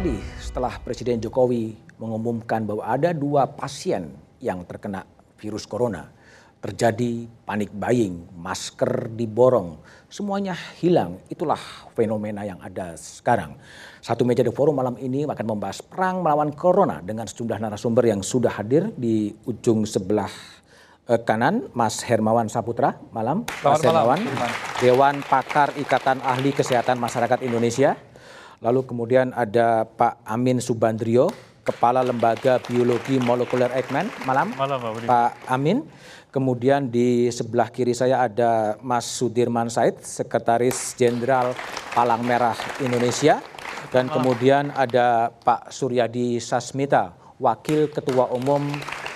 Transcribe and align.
terjadi 0.00 0.24
setelah 0.40 0.80
Presiden 0.80 1.20
Jokowi 1.20 1.76
mengumumkan 2.00 2.64
bahwa 2.64 2.88
ada 2.88 3.12
dua 3.12 3.44
pasien 3.44 4.08
yang 4.40 4.64
terkena 4.64 5.04
virus 5.36 5.68
corona. 5.68 6.08
Terjadi 6.64 7.28
panik 7.44 7.68
buying, 7.68 8.24
masker 8.32 9.12
diborong, 9.12 9.76
semuanya 10.08 10.56
hilang. 10.80 11.20
Itulah 11.28 11.60
fenomena 11.92 12.48
yang 12.48 12.56
ada 12.64 12.96
sekarang. 12.96 13.60
Satu 14.00 14.24
meja 14.24 14.40
di 14.40 14.48
forum 14.48 14.80
malam 14.80 14.96
ini 14.96 15.28
akan 15.28 15.44
membahas 15.44 15.84
perang 15.84 16.24
melawan 16.24 16.56
corona 16.56 17.04
dengan 17.04 17.28
sejumlah 17.28 17.60
narasumber 17.60 18.08
yang 18.08 18.24
sudah 18.24 18.56
hadir 18.56 18.88
di 18.96 19.36
ujung 19.44 19.84
sebelah 19.84 20.32
eh, 21.12 21.20
kanan 21.28 21.68
Mas 21.76 22.00
Hermawan 22.08 22.48
Saputra 22.48 22.96
malam 23.12 23.44
Mas 23.60 23.84
Selamat 23.84 24.16
malam, 24.16 24.20
Hermawan 24.24 24.52
Dewan 24.80 25.16
Pakar 25.28 25.76
Ikatan 25.76 26.24
Ahli 26.24 26.56
Kesehatan 26.56 26.96
Masyarakat 26.96 27.44
Indonesia 27.44 28.00
lalu 28.60 28.84
kemudian 28.84 29.32
ada 29.32 29.88
Pak 29.88 30.20
Amin 30.28 30.60
Subandrio 30.60 31.32
Kepala 31.60 32.00
Lembaga 32.00 32.56
Biologi 32.60 33.20
Molekuler 33.20 33.68
Eijkman 33.76 34.08
malam. 34.24 34.52
Malam, 34.56 34.78
Pak. 34.80 35.04
Pak 35.04 35.32
Amin. 35.48 35.84
Kemudian 36.30 36.88
di 36.88 37.26
sebelah 37.28 37.68
kiri 37.68 37.90
saya 37.92 38.22
ada 38.22 38.78
Mas 38.80 39.04
Sudirman 39.04 39.66
Said 39.68 39.98
Sekretaris 40.00 40.94
Jenderal 40.96 41.52
Palang 41.92 42.24
Merah 42.24 42.56
Indonesia. 42.80 43.42
Dan 43.90 44.06
kemudian 44.06 44.70
ada 44.70 45.34
Pak 45.34 45.74
Suryadi 45.74 46.38
Sasmita 46.38 47.12
Wakil 47.42 47.90
Ketua 47.90 48.30
Umum 48.30 48.62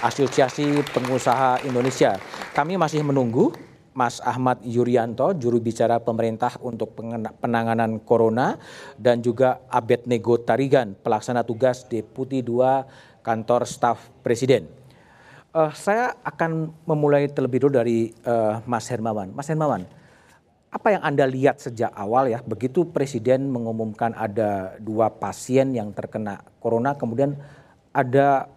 Asosiasi 0.02 0.82
Pengusaha 0.90 1.62
Indonesia. 1.62 2.18
Kami 2.52 2.74
masih 2.74 3.06
menunggu 3.06 3.54
Mas 3.94 4.18
Ahmad 4.20 4.58
Yuryanto, 4.66 5.30
juru 5.38 5.62
bicara 5.62 6.02
pemerintah 6.02 6.58
untuk 6.60 6.98
penanganan 7.38 8.02
corona, 8.02 8.58
dan 8.98 9.22
juga 9.22 9.62
Abed 9.70 10.10
Nego 10.10 10.42
Tarigan, 10.42 10.98
pelaksana 10.98 11.46
tugas 11.46 11.86
Deputi 11.86 12.42
2 12.42 13.22
Kantor 13.22 13.62
Staf 13.70 14.10
Presiden. 14.26 14.66
Eh, 15.54 15.72
saya 15.78 16.18
akan 16.26 16.74
memulai 16.82 17.30
terlebih 17.30 17.62
dulu 17.62 17.78
dari 17.78 18.10
eh, 18.10 18.54
Mas 18.66 18.90
Hermawan. 18.90 19.30
Mas 19.30 19.46
Hermawan, 19.46 19.86
apa 20.74 20.88
yang 20.90 21.02
Anda 21.06 21.30
lihat 21.30 21.62
sejak 21.62 21.94
awal 21.94 22.34
ya, 22.34 22.42
begitu 22.42 22.82
Presiden 22.90 23.46
mengumumkan 23.46 24.10
ada 24.18 24.74
dua 24.82 25.06
pasien 25.14 25.70
yang 25.70 25.94
terkena 25.94 26.42
corona, 26.58 26.98
kemudian 26.98 27.38
ada 27.94 28.50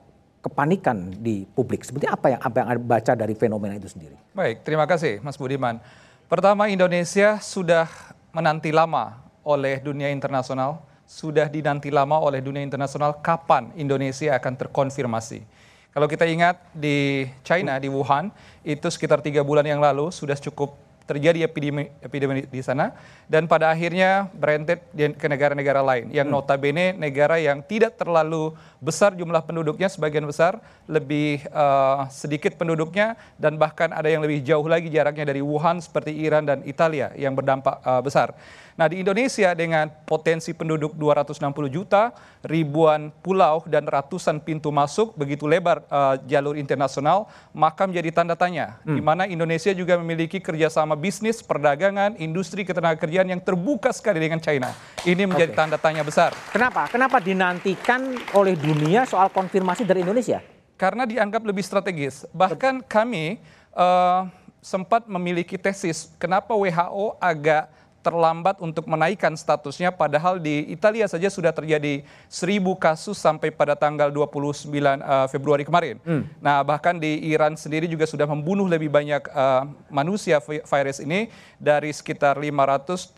kepanikan 0.47 1.11
di 1.11 1.43
publik. 1.43 1.83
Seperti 1.83 2.07
apa 2.07 2.31
yang 2.31 2.41
apa 2.41 2.55
yang 2.63 2.67
Anda 2.71 2.81
baca 2.81 3.13
dari 3.13 3.35
fenomena 3.35 3.75
itu 3.75 3.91
sendiri? 3.91 4.15
Baik, 4.31 4.63
terima 4.63 4.87
kasih 4.87 5.19
Mas 5.19 5.35
Budiman. 5.35 5.83
Pertama, 6.31 6.71
Indonesia 6.71 7.39
sudah 7.43 7.87
menanti 8.31 8.71
lama 8.71 9.19
oleh 9.43 9.83
dunia 9.83 10.07
internasional, 10.11 10.83
sudah 11.07 11.47
dinanti 11.47 11.91
lama 11.91 12.19
oleh 12.19 12.39
dunia 12.43 12.63
internasional 12.63 13.19
kapan 13.19 13.71
Indonesia 13.75 14.35
akan 14.35 14.53
terkonfirmasi. 14.59 15.43
Kalau 15.91 16.07
kita 16.07 16.27
ingat 16.27 16.61
di 16.75 17.25
China, 17.41 17.79
di 17.79 17.87
Wuhan, 17.87 18.29
itu 18.61 18.85
sekitar 18.91 19.23
tiga 19.23 19.41
bulan 19.41 19.65
yang 19.65 19.79
lalu 19.79 20.11
sudah 20.11 20.35
cukup 20.35 20.75
terjadi 21.07 21.47
epidemi, 21.47 21.87
epidemi 22.03 22.43
di 22.43 22.59
sana 22.59 22.91
dan 23.31 23.47
pada 23.47 23.71
akhirnya 23.71 24.27
berentet 24.35 24.83
ke 24.91 25.25
negara-negara 25.31 25.79
lain 25.79 26.11
yang 26.11 26.27
notabene 26.27 26.91
negara 26.99 27.39
yang 27.39 27.63
tidak 27.63 27.95
terlalu 27.95 28.51
besar 28.77 29.17
jumlah 29.17 29.41
penduduknya 29.41 29.89
sebagian 29.89 30.25
besar 30.25 30.61
lebih 30.85 31.41
eh, 31.43 31.99
sedikit 32.13 32.55
penduduknya 32.55 33.17
dan 33.35 33.57
bahkan 33.57 33.89
ada 33.91 34.07
yang 34.07 34.21
lebih 34.21 34.45
jauh 34.45 34.65
lagi 34.65 34.87
jaraknya 34.87 35.27
dari 35.33 35.41
Wuhan 35.41 35.81
seperti 35.81 36.13
Iran 36.13 36.45
dan 36.45 36.61
Italia 36.63 37.11
yang 37.17 37.33
berdampak 37.33 37.81
eh, 37.81 38.01
besar. 38.01 38.37
Nah, 38.77 38.85
di 38.85 39.01
Indonesia 39.01 39.57
dengan 39.57 39.89
potensi 40.05 40.53
penduduk 40.53 40.93
260 40.93 41.49
juta, 41.65 42.13
ribuan 42.45 43.09
pulau 43.25 43.65
dan 43.65 43.89
ratusan 43.89 44.37
pintu 44.37 44.69
masuk 44.69 45.17
begitu 45.17 45.49
lebar 45.49 45.81
eh, 45.89 46.15
jalur 46.29 46.53
internasional, 46.53 47.25
maka 47.57 47.89
menjadi 47.89 48.21
tanda 48.21 48.37
tanya 48.37 48.77
di 48.85 49.01
mana 49.01 49.25
Indonesia 49.25 49.73
juga 49.73 49.97
memiliki 49.97 50.37
kerjasama 50.37 50.93
bisnis, 50.93 51.41
perdagangan, 51.41 52.21
industri 52.21 52.61
ketenagakerjaan 52.61 53.33
yang 53.33 53.41
terbuka 53.41 53.89
sekali 53.89 54.21
dengan 54.21 54.37
China. 54.37 54.69
Ini 55.01 55.25
menjadi 55.25 55.51
Oke. 55.53 55.57
tanda 55.57 55.77
tanya 55.81 56.05
besar. 56.05 56.37
Kenapa? 56.53 56.85
Kenapa 56.93 57.17
dinantikan 57.17 58.13
oleh 58.37 58.53
dunia 58.67 59.07
soal 59.07 59.31
konfirmasi 59.31 59.87
dari 59.87 60.03
Indonesia? 60.03 60.43
karena 60.77 61.03
dianggap 61.09 61.41
lebih 61.41 61.65
strategis. 61.65 62.23
Bahkan 62.31 62.85
kami 62.85 63.41
eh, 63.73 64.21
sempat 64.61 65.09
memiliki 65.09 65.57
tesis 65.57 66.13
kenapa 66.21 66.53
WHO 66.53 67.17
agak 67.17 67.73
terlambat 68.05 68.63
untuk 68.63 68.87
menaikkan 68.87 69.35
statusnya 69.35 69.91
padahal 69.91 70.39
di 70.39 70.63
Italia 70.71 71.03
saja 71.11 71.27
sudah 71.27 71.51
terjadi 71.51 72.07
1000 72.31 72.63
kasus 72.79 73.19
sampai 73.19 73.51
pada 73.51 73.75
tanggal 73.75 74.07
29 74.13 74.69
eh, 74.71 75.27
Februari 75.27 75.65
kemarin. 75.67 75.97
Nah, 76.39 76.61
bahkan 76.63 76.95
di 76.95 77.25
Iran 77.27 77.57
sendiri 77.57 77.89
juga 77.89 78.05
sudah 78.07 78.29
membunuh 78.29 78.69
lebih 78.69 78.93
banyak 78.93 79.27
eh, 79.27 79.63
manusia 79.89 80.37
vi- 80.45 80.63
virus 80.63 81.01
ini 81.01 81.27
dari 81.57 81.89
sekitar 81.89 82.37
550 82.37 83.17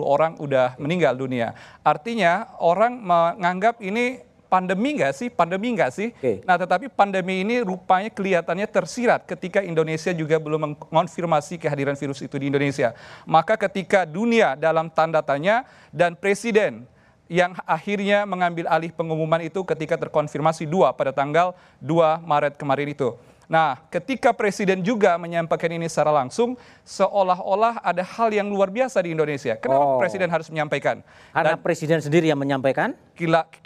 orang 0.00 0.40
udah 0.40 0.80
meninggal 0.80 1.14
dunia. 1.14 1.52
Artinya 1.84 2.56
orang 2.58 2.98
menganggap 2.98 3.78
ini 3.84 4.29
pandemi 4.50 4.98
nggak 4.98 5.14
sih? 5.14 5.28
Pandemi 5.30 5.70
nggak 5.78 5.90
sih? 5.94 6.10
Oke. 6.10 6.42
Nah, 6.42 6.58
tetapi 6.58 6.90
pandemi 6.90 7.46
ini 7.46 7.62
rupanya 7.62 8.10
kelihatannya 8.10 8.66
tersirat 8.66 9.22
ketika 9.30 9.62
Indonesia 9.62 10.10
juga 10.10 10.42
belum 10.42 10.74
mengonfirmasi 10.90 11.62
kehadiran 11.62 11.94
virus 11.94 12.18
itu 12.18 12.34
di 12.34 12.50
Indonesia. 12.50 12.90
Maka 13.22 13.54
ketika 13.54 14.02
dunia 14.02 14.58
dalam 14.58 14.90
tanda 14.90 15.22
tanya 15.22 15.62
dan 15.94 16.18
presiden 16.18 16.90
yang 17.30 17.54
akhirnya 17.62 18.26
mengambil 18.26 18.66
alih 18.66 18.90
pengumuman 18.90 19.38
itu 19.38 19.62
ketika 19.62 19.94
terkonfirmasi 19.94 20.66
dua 20.66 20.90
pada 20.90 21.14
tanggal 21.14 21.54
2 21.78 22.26
Maret 22.26 22.58
kemarin 22.58 22.90
itu. 22.90 23.14
Nah, 23.50 23.82
ketika 23.90 24.30
presiden 24.30 24.78
juga 24.78 25.18
menyampaikan 25.18 25.74
ini 25.74 25.90
secara 25.90 26.14
langsung, 26.14 26.54
seolah-olah 26.86 27.82
ada 27.82 28.06
hal 28.06 28.30
yang 28.30 28.46
luar 28.46 28.70
biasa 28.70 29.02
di 29.02 29.10
Indonesia. 29.10 29.58
Oh. 29.58 29.62
Kenapa 29.66 29.84
presiden 30.06 30.30
harus 30.30 30.46
menyampaikan? 30.54 31.02
Karena 31.34 31.58
Dan- 31.58 31.62
presiden 31.66 31.98
sendiri 31.98 32.30
yang 32.30 32.38
menyampaikan. 32.38 32.94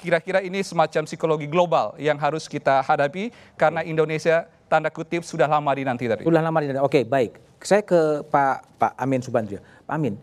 Kira-kira 0.00 0.40
ini 0.40 0.64
semacam 0.64 1.04
psikologi 1.04 1.44
global 1.44 1.92
yang 2.00 2.16
harus 2.16 2.48
kita 2.48 2.80
hadapi 2.80 3.28
karena 3.60 3.84
Indonesia 3.84 4.48
tanda 4.72 4.88
kutip 4.88 5.20
sudah 5.20 5.44
lama 5.44 5.68
dinanti 5.76 6.08
tadi. 6.08 6.24
Sudah 6.24 6.40
lama 6.40 6.58
dinanti. 6.64 6.80
Oke, 6.80 7.04
baik. 7.04 7.36
Saya 7.60 7.84
ke 7.84 8.24
Pak 8.32 8.80
Pak 8.80 8.92
Amin 8.96 9.20
Subandrio. 9.20 9.60
Pak 9.84 9.94
Amin, 9.94 10.16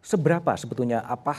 seberapa 0.00 0.56
sebetulnya 0.56 1.04
apa 1.04 1.36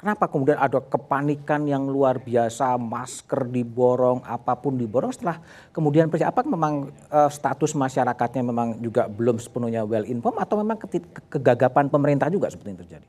kenapa 0.00 0.32
kemudian 0.32 0.56
ada 0.56 0.80
kepanikan 0.80 1.68
yang 1.68 1.84
luar 1.84 2.16
biasa, 2.16 2.80
masker 2.80 3.44
diborong, 3.52 4.24
apa 4.24 4.56
pun 4.56 4.80
diborong 4.80 5.12
setelah 5.12 5.36
kemudian 5.76 6.08
presiden 6.08 6.32
apa 6.32 6.40
memang 6.48 6.88
eh, 6.88 7.30
status 7.30 7.76
masyarakatnya 7.76 8.40
memang 8.40 8.80
juga 8.80 9.04
belum 9.06 9.36
sepenuhnya 9.36 9.84
well 9.84 10.08
informed 10.08 10.40
atau 10.40 10.56
memang 10.56 10.80
ke- 10.80 11.04
kegagapan 11.28 11.92
pemerintah 11.92 12.32
juga 12.32 12.48
seperti 12.48 12.68
yang 12.72 12.80
terjadi? 12.80 13.06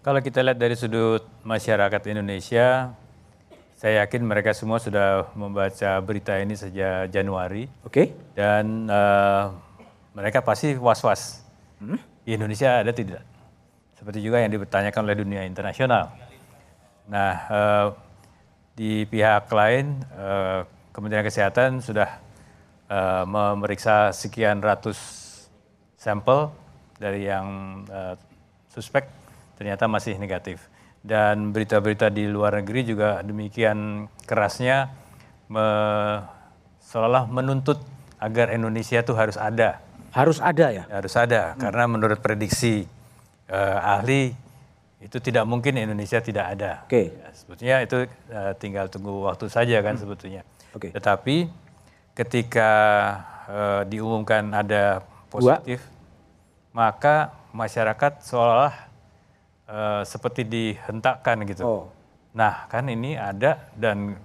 Kalau 0.00 0.18
kita 0.18 0.42
lihat 0.42 0.58
dari 0.58 0.74
sudut 0.74 1.22
masyarakat 1.46 2.02
Indonesia, 2.10 2.90
saya 3.78 4.04
yakin 4.04 4.26
mereka 4.26 4.50
semua 4.50 4.82
sudah 4.82 5.30
membaca 5.38 6.00
berita 6.02 6.36
ini 6.40 6.58
sejak 6.58 7.12
Januari 7.14 7.70
Oke. 7.86 8.10
dan 8.34 8.90
eh, 8.90 9.44
mereka 10.10 10.42
pasti 10.42 10.74
was-was. 10.74 11.46
Di 12.26 12.36
Indonesia 12.36 12.84
ada 12.84 12.92
tidak? 12.92 13.29
Seperti 14.00 14.24
juga 14.24 14.40
yang 14.40 14.48
dipertanyakan 14.48 15.00
oleh 15.04 15.16
dunia 15.20 15.42
internasional. 15.44 16.08
Nah, 17.12 17.32
eh, 17.52 17.86
di 18.72 19.04
pihak 19.04 19.52
lain, 19.52 20.00
eh, 20.16 20.64
Kementerian 20.88 21.26
Kesehatan 21.28 21.84
sudah 21.84 22.08
eh, 22.88 23.24
memeriksa 23.28 24.08
sekian 24.10 24.58
ratus 24.64 24.96
sampel 26.00 26.48
dari 26.96 27.28
yang 27.28 27.46
eh, 27.86 28.16
suspek 28.72 29.04
ternyata 29.60 29.84
masih 29.84 30.16
negatif. 30.16 30.64
Dan 31.00 31.52
berita-berita 31.52 32.08
di 32.08 32.24
luar 32.24 32.56
negeri 32.60 32.84
juga 32.84 33.20
demikian 33.20 34.08
kerasnya 34.24 34.88
me- 35.48 36.20
seolah 36.80 37.28
menuntut 37.28 37.80
agar 38.16 38.52
Indonesia 38.52 39.00
itu 39.00 39.12
harus 39.12 39.36
ada 39.36 39.80
Harus 40.12 40.42
ada 40.42 40.66
ya. 40.74 40.84
harus 40.90 41.14
ada 41.16 41.54
karena 41.56 41.84
menurut 41.86 42.18
prediksi 42.20 42.84
eh, 43.50 43.78
ahli 43.82 44.32
itu 45.00 45.16
tidak 45.16 45.48
mungkin 45.48 45.80
Indonesia 45.80 46.20
tidak 46.20 46.46
ada. 46.56 46.84
Oke. 46.84 47.16
Ya, 47.16 47.28
sebetulnya 47.32 47.76
itu 47.82 47.98
eh, 48.06 48.52
tinggal 48.60 48.86
tunggu 48.92 49.26
waktu 49.26 49.48
saja 49.48 49.80
kan 49.80 49.96
sebetulnya. 49.96 50.44
Oke. 50.76 50.92
Tetapi 50.92 51.48
ketika 52.14 52.70
eh, 53.48 53.82
diumumkan 53.88 54.52
ada 54.52 55.02
positif, 55.32 55.80
maka 56.76 57.32
masyarakat 57.56 58.20
seolah 58.22 58.74
eh, 59.66 60.02
seperti 60.04 60.44
dihentakkan 60.44 61.42
gitu. 61.48 61.64
Oh. 61.64 61.84
Nah 62.36 62.68
kan 62.68 62.86
ini 62.86 63.16
ada 63.16 63.72
dan 63.74 64.20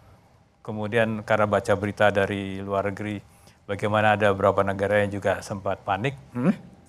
kemudian 0.59 1.23
karena 1.23 1.47
baca 1.47 1.73
berita 1.79 2.11
dari 2.11 2.59
luar 2.59 2.91
negeri 2.91 3.17
bagaimana 3.65 4.19
ada 4.19 4.29
beberapa 4.35 4.61
negara 4.61 5.01
yang 5.01 5.17
juga 5.17 5.41
sempat 5.41 5.81
panik 5.81 6.13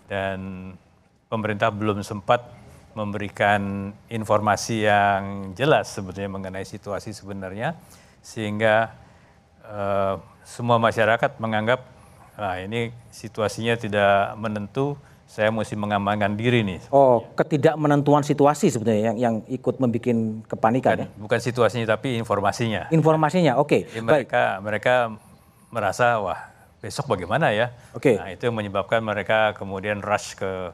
dan 0.09 0.73
pemerintah 1.27 1.75
belum 1.75 2.03
sempat 2.07 2.47
memberikan 2.97 3.93
informasi 4.09 4.89
yang 4.89 5.53
jelas 5.53 5.93
sebetulnya 5.93 6.33
mengenai 6.33 6.65
situasi 6.65 7.13
sebenarnya 7.13 7.77
sehingga 8.25 8.97
uh, 9.69 10.17
semua 10.47 10.81
masyarakat 10.81 11.37
menganggap 11.37 11.85
nah 12.37 12.61
ini 12.61 12.93
situasinya 13.13 13.77
tidak 13.77 14.37
menentu 14.37 14.97
saya 15.27 15.51
mesti 15.51 15.75
mengamankan 15.75 16.39
diri 16.39 16.63
nih. 16.63 16.87
Oh, 16.95 17.27
ketidakmenentuan 17.35 18.23
situasi 18.23 18.71
sebetulnya 18.71 19.11
yang 19.11 19.17
yang 19.19 19.35
ikut 19.51 19.83
membuat 19.83 20.07
kepanikan 20.47 20.95
bukan, 20.95 21.03
ya? 21.03 21.07
Bukan 21.19 21.41
situasinya 21.43 21.87
tapi 21.99 22.15
informasinya. 22.15 22.87
Informasinya, 22.95 23.59
oke. 23.59 23.91
Okay. 23.91 24.01
Mereka 24.01 24.63
mereka 24.63 24.95
merasa 25.75 26.23
wah 26.23 26.41
besok 26.79 27.11
bagaimana 27.11 27.51
ya? 27.51 27.75
Oke. 27.91 28.15
Okay. 28.15 28.17
Nah 28.23 28.31
itu 28.31 28.47
menyebabkan 28.55 29.03
mereka 29.03 29.51
kemudian 29.59 29.99
rush 29.99 30.39
ke 30.39 30.71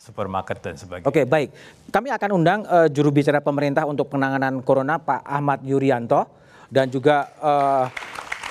supermarket 0.00 0.56
dan 0.64 0.74
sebagainya. 0.80 1.04
Oke, 1.04 1.22
okay, 1.22 1.24
baik. 1.28 1.52
Kami 1.92 2.08
akan 2.08 2.30
undang 2.32 2.60
uh, 2.64 2.88
juru 2.88 3.12
bicara 3.12 3.44
pemerintah 3.44 3.84
untuk 3.84 4.08
penanganan 4.08 4.64
corona 4.64 4.96
Pak 4.96 5.20
Ahmad 5.28 5.60
Yuryanto 5.60 6.24
dan 6.72 6.88
juga 6.88 7.28
uh, 7.36 7.84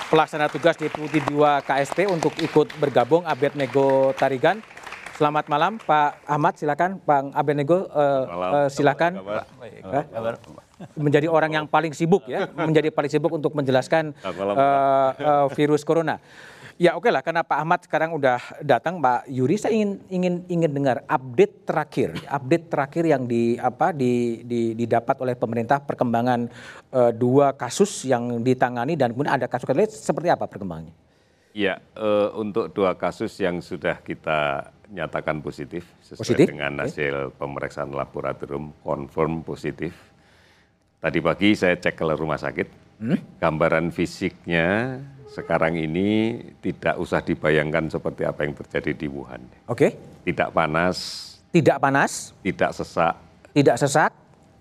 pelaksana 0.06 0.46
tugas 0.46 0.78
Deputi 0.78 1.18
2 1.18 1.66
KSP 1.66 2.06
untuk 2.06 2.30
ikut 2.38 2.78
bergabung 2.78 3.26
Abednego 3.26 4.14
Tarigan. 4.14 4.62
Selamat 5.18 5.52
malam 5.52 5.76
Pak 5.76 6.24
Ahmad, 6.24 6.56
silakan 6.56 6.96
Bang 7.04 7.28
Abednego 7.36 7.84
uh, 7.92 8.24
uh, 8.64 8.68
silakan. 8.72 9.20
Uh, 9.20 9.44
menjadi 10.96 11.28
orang 11.28 11.52
yang 11.60 11.66
paling 11.68 11.92
sibuk 11.92 12.24
ya, 12.24 12.48
menjadi 12.68 12.88
paling 12.88 13.12
sibuk 13.12 13.28
untuk 13.36 13.52
menjelaskan 13.52 14.16
uh, 14.24 14.32
uh, 15.12 15.46
virus 15.52 15.84
corona. 15.84 16.16
Ya 16.80 16.96
oke 16.96 17.04
okay 17.04 17.12
lah, 17.12 17.20
karena 17.20 17.44
Pak 17.44 17.58
Ahmad 17.60 17.80
sekarang 17.84 18.16
udah 18.16 18.40
datang, 18.64 19.04
Pak 19.04 19.28
Yuri, 19.28 19.60
saya 19.60 19.76
ingin 19.76 20.00
ingin 20.08 20.34
ingin 20.48 20.70
dengar 20.72 21.04
update 21.04 21.68
terakhir, 21.68 22.16
update 22.24 22.72
terakhir 22.72 23.04
yang 23.04 23.28
di 23.28 23.60
apa 23.60 23.92
di, 23.92 24.40
di 24.48 24.72
didapat 24.72 25.20
oleh 25.20 25.36
pemerintah 25.36 25.76
perkembangan 25.84 26.48
uh, 26.96 27.12
dua 27.12 27.52
kasus 27.52 28.08
yang 28.08 28.40
ditangani 28.40 28.96
dan 28.96 29.12
kemudian 29.12 29.36
ada 29.36 29.44
kasus 29.44 29.68
lain 29.68 29.92
seperti 29.92 30.32
apa 30.32 30.48
perkembangannya? 30.48 30.96
Ya, 31.52 31.84
uh, 32.00 32.32
untuk 32.40 32.72
dua 32.72 32.96
kasus 32.96 33.36
yang 33.36 33.60
sudah 33.60 34.00
kita 34.00 34.72
nyatakan 34.88 35.44
positif 35.44 35.84
sesuai 36.00 36.32
positif? 36.32 36.46
dengan 36.48 36.80
hasil 36.80 37.28
okay. 37.28 37.36
pemeriksaan 37.36 37.92
laboratorium 37.92 38.72
confirm 38.80 39.44
positif. 39.44 39.92
Tadi 40.96 41.20
pagi 41.20 41.52
saya 41.52 41.76
cek 41.76 41.92
ke 41.92 42.08
rumah 42.16 42.40
sakit, 42.40 42.68
hmm? 43.04 43.36
gambaran 43.36 43.92
fisiknya 43.92 44.96
sekarang 45.30 45.78
ini 45.78 46.42
tidak 46.58 46.98
usah 46.98 47.22
dibayangkan 47.22 47.86
seperti 47.86 48.26
apa 48.26 48.42
yang 48.42 48.54
terjadi 48.58 48.90
di 48.98 49.06
Wuhan. 49.06 49.38
Oke. 49.70 49.78
Okay. 49.78 49.90
Tidak 50.26 50.50
panas. 50.50 50.96
Tidak 51.54 51.78
panas. 51.78 52.34
Tidak 52.42 52.70
sesak. 52.74 53.14
Tidak 53.54 53.76
sesak. 53.78 54.10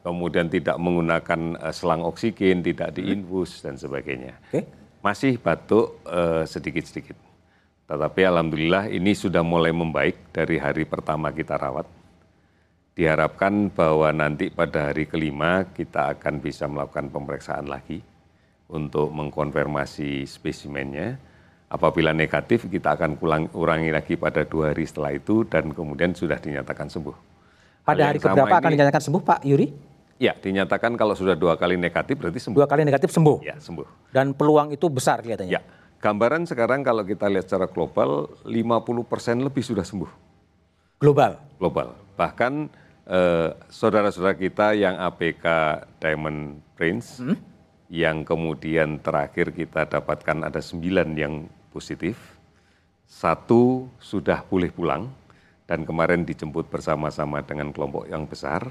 Kemudian 0.06 0.46
tidak 0.46 0.78
menggunakan 0.78 1.58
uh, 1.58 1.74
selang 1.74 2.06
oksigen, 2.06 2.62
tidak 2.62 2.94
diinfus 2.94 3.66
dan 3.66 3.82
sebagainya. 3.82 4.38
Oke. 4.46 4.62
Okay. 4.62 4.64
Masih 5.02 5.42
batuk 5.42 6.06
uh, 6.06 6.46
sedikit-sedikit. 6.46 7.18
Tetapi 7.90 8.22
alhamdulillah 8.30 8.94
ini 8.94 9.18
sudah 9.18 9.42
mulai 9.42 9.74
membaik 9.74 10.30
dari 10.30 10.62
hari 10.62 10.86
pertama 10.86 11.34
kita 11.34 11.58
rawat. 11.58 11.90
Diharapkan 12.94 13.74
bahwa 13.74 14.14
nanti 14.14 14.54
pada 14.54 14.94
hari 14.94 15.10
kelima 15.10 15.66
kita 15.74 16.14
akan 16.14 16.38
bisa 16.38 16.70
melakukan 16.70 17.10
pemeriksaan 17.10 17.66
lagi 17.66 18.06
untuk 18.70 19.10
mengkonfirmasi 19.12 20.24
spesimennya. 20.30 21.18
Apabila 21.70 22.10
negatif 22.14 22.66
kita 22.66 22.98
akan 22.98 23.22
ulang, 23.22 23.46
urangi 23.54 23.94
lagi 23.94 24.18
pada 24.18 24.42
dua 24.42 24.74
hari 24.74 24.90
setelah 24.90 25.14
itu 25.14 25.46
dan 25.46 25.70
kemudian 25.70 26.18
sudah 26.18 26.42
dinyatakan 26.42 26.90
sembuh. 26.90 27.14
Pada 27.86 28.10
hari 28.10 28.18
keberapa 28.18 28.56
akan 28.58 28.70
dinyatakan 28.74 29.02
sembuh 29.02 29.22
Pak 29.22 29.42
Yuri? 29.46 29.68
Ya, 30.18 30.34
dinyatakan 30.34 30.98
kalau 30.98 31.14
sudah 31.14 31.38
dua 31.38 31.56
kali 31.62 31.78
negatif 31.78 32.18
berarti 32.18 32.42
sembuh. 32.42 32.58
Dua 32.58 32.68
kali 32.70 32.82
negatif 32.86 33.14
sembuh? 33.14 33.38
Ya, 33.46 33.56
sembuh. 33.62 34.10
Dan 34.10 34.34
peluang 34.34 34.74
itu 34.74 34.90
besar 34.90 35.22
kelihatannya? 35.22 35.54
Ya, 35.54 35.62
Gambaran 36.00 36.48
sekarang 36.48 36.80
kalau 36.80 37.04
kita 37.04 37.28
lihat 37.28 37.52
secara 37.52 37.68
global, 37.68 38.32
50% 38.48 39.44
lebih 39.44 39.60
sudah 39.60 39.84
sembuh. 39.84 40.08
Global? 40.96 41.36
Global. 41.60 41.92
Bahkan 42.16 42.54
eh, 43.04 43.50
saudara-saudara 43.68 44.40
kita 44.40 44.80
yang 44.80 44.96
APK 44.96 45.44
Diamond 46.00 46.64
Prince, 46.80 47.20
hmm? 47.20 47.36
Yang 47.90 48.22
kemudian 48.22 49.02
terakhir 49.02 49.50
kita 49.50 49.90
dapatkan 49.90 50.46
ada 50.46 50.62
sembilan 50.62 51.10
yang 51.18 51.50
positif, 51.74 52.38
satu 53.10 53.90
sudah 53.98 54.46
boleh 54.46 54.70
pulang, 54.70 55.10
dan 55.66 55.82
kemarin 55.86 56.22
dijemput 56.22 56.70
bersama-sama 56.70 57.42
dengan 57.42 57.74
kelompok 57.74 58.06
yang 58.06 58.30
besar. 58.30 58.62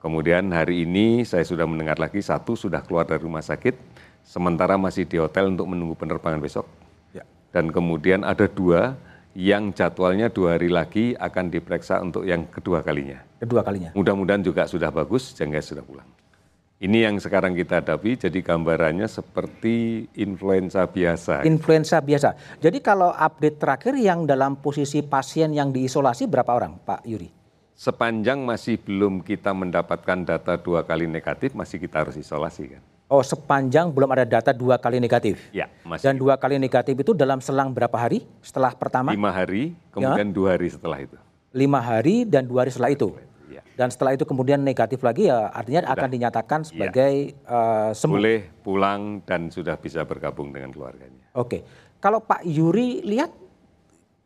Kemudian 0.00 0.52
hari 0.52 0.84
ini 0.84 1.24
saya 1.24 1.44
sudah 1.48 1.64
mendengar 1.64 1.96
lagi 1.96 2.20
satu 2.20 2.52
sudah 2.52 2.84
keluar 2.84 3.08
dari 3.08 3.24
rumah 3.24 3.40
sakit, 3.40 3.72
sementara 4.20 4.76
masih 4.76 5.08
di 5.08 5.16
hotel 5.16 5.48
untuk 5.56 5.72
menunggu 5.72 5.96
penerbangan 5.96 6.40
besok. 6.40 6.68
Ya. 7.16 7.24
Dan 7.56 7.72
kemudian 7.72 8.20
ada 8.20 8.44
dua 8.44 9.00
yang 9.32 9.72
jadwalnya 9.72 10.28
dua 10.28 10.60
hari 10.60 10.68
lagi 10.68 11.16
akan 11.16 11.48
diperiksa 11.48 12.04
untuk 12.04 12.28
yang 12.28 12.44
kedua 12.52 12.84
kalinya. 12.84 13.24
Kedua 13.40 13.64
kalinya. 13.64 13.96
Mudah-mudahan 13.96 14.44
juga 14.44 14.68
sudah 14.68 14.92
bagus, 14.92 15.32
sehingga 15.32 15.62
sudah 15.64 15.80
pulang. 15.80 16.08
Ini 16.82 17.06
yang 17.06 17.22
sekarang 17.22 17.54
kita 17.54 17.78
hadapi, 17.78 18.18
jadi 18.18 18.42
gambarannya 18.42 19.06
seperti 19.06 20.02
influenza 20.18 20.82
biasa. 20.82 21.46
Influenza 21.46 22.02
biasa. 22.02 22.34
Jadi 22.58 22.82
kalau 22.82 23.14
update 23.14 23.62
terakhir 23.62 23.94
yang 23.94 24.26
dalam 24.26 24.58
posisi 24.58 24.98
pasien 24.98 25.54
yang 25.54 25.70
diisolasi 25.70 26.26
berapa 26.26 26.50
orang, 26.50 26.82
Pak 26.82 27.06
Yuri? 27.06 27.30
Sepanjang 27.78 28.42
masih 28.42 28.82
belum 28.82 29.22
kita 29.22 29.54
mendapatkan 29.54 30.26
data 30.26 30.58
dua 30.58 30.82
kali 30.82 31.06
negatif, 31.06 31.54
masih 31.54 31.78
kita 31.78 32.02
harus 32.02 32.18
isolasi 32.18 32.74
kan. 32.74 32.82
Oh, 33.06 33.22
sepanjang 33.22 33.94
belum 33.94 34.10
ada 34.10 34.26
data 34.26 34.50
dua 34.50 34.74
kali 34.74 34.98
negatif. 34.98 35.38
Ya, 35.54 35.70
masih. 35.86 36.10
Dan 36.10 36.18
dua 36.18 36.34
kali 36.34 36.58
negatif 36.58 36.98
itu 36.98 37.14
dalam 37.14 37.38
selang 37.38 37.70
berapa 37.70 37.94
hari 37.94 38.26
setelah 38.42 38.74
pertama? 38.74 39.14
Lima 39.14 39.30
hari, 39.30 39.78
kemudian 39.94 40.28
ya? 40.30 40.34
dua 40.34 40.58
hari 40.58 40.66
setelah 40.66 40.98
itu. 40.98 41.14
Lima 41.54 41.78
hari 41.78 42.26
dan 42.26 42.42
dua 42.42 42.66
hari 42.66 42.74
setelah 42.74 42.90
itu. 42.90 43.14
Ya. 43.52 43.62
Dan 43.76 43.92
setelah 43.92 44.16
itu 44.16 44.24
kemudian 44.24 44.62
negatif 44.64 45.04
lagi 45.04 45.28
ya 45.28 45.52
artinya 45.52 45.84
sudah. 45.84 45.94
akan 45.98 46.08
dinyatakan 46.08 46.60
ya. 46.62 46.66
sebagai 46.72 47.12
ya. 47.36 47.52
uh, 47.52 47.90
sembuh. 47.92 48.16
Boleh 48.16 48.40
pulang 48.64 49.20
dan 49.28 49.52
sudah 49.52 49.76
bisa 49.76 50.06
bergabung 50.08 50.54
dengan 50.54 50.72
keluarganya. 50.72 51.22
Oke. 51.36 51.60
Kalau 52.02 52.18
Pak 52.18 52.42
Yuri 52.42 53.04
lihat 53.06 53.30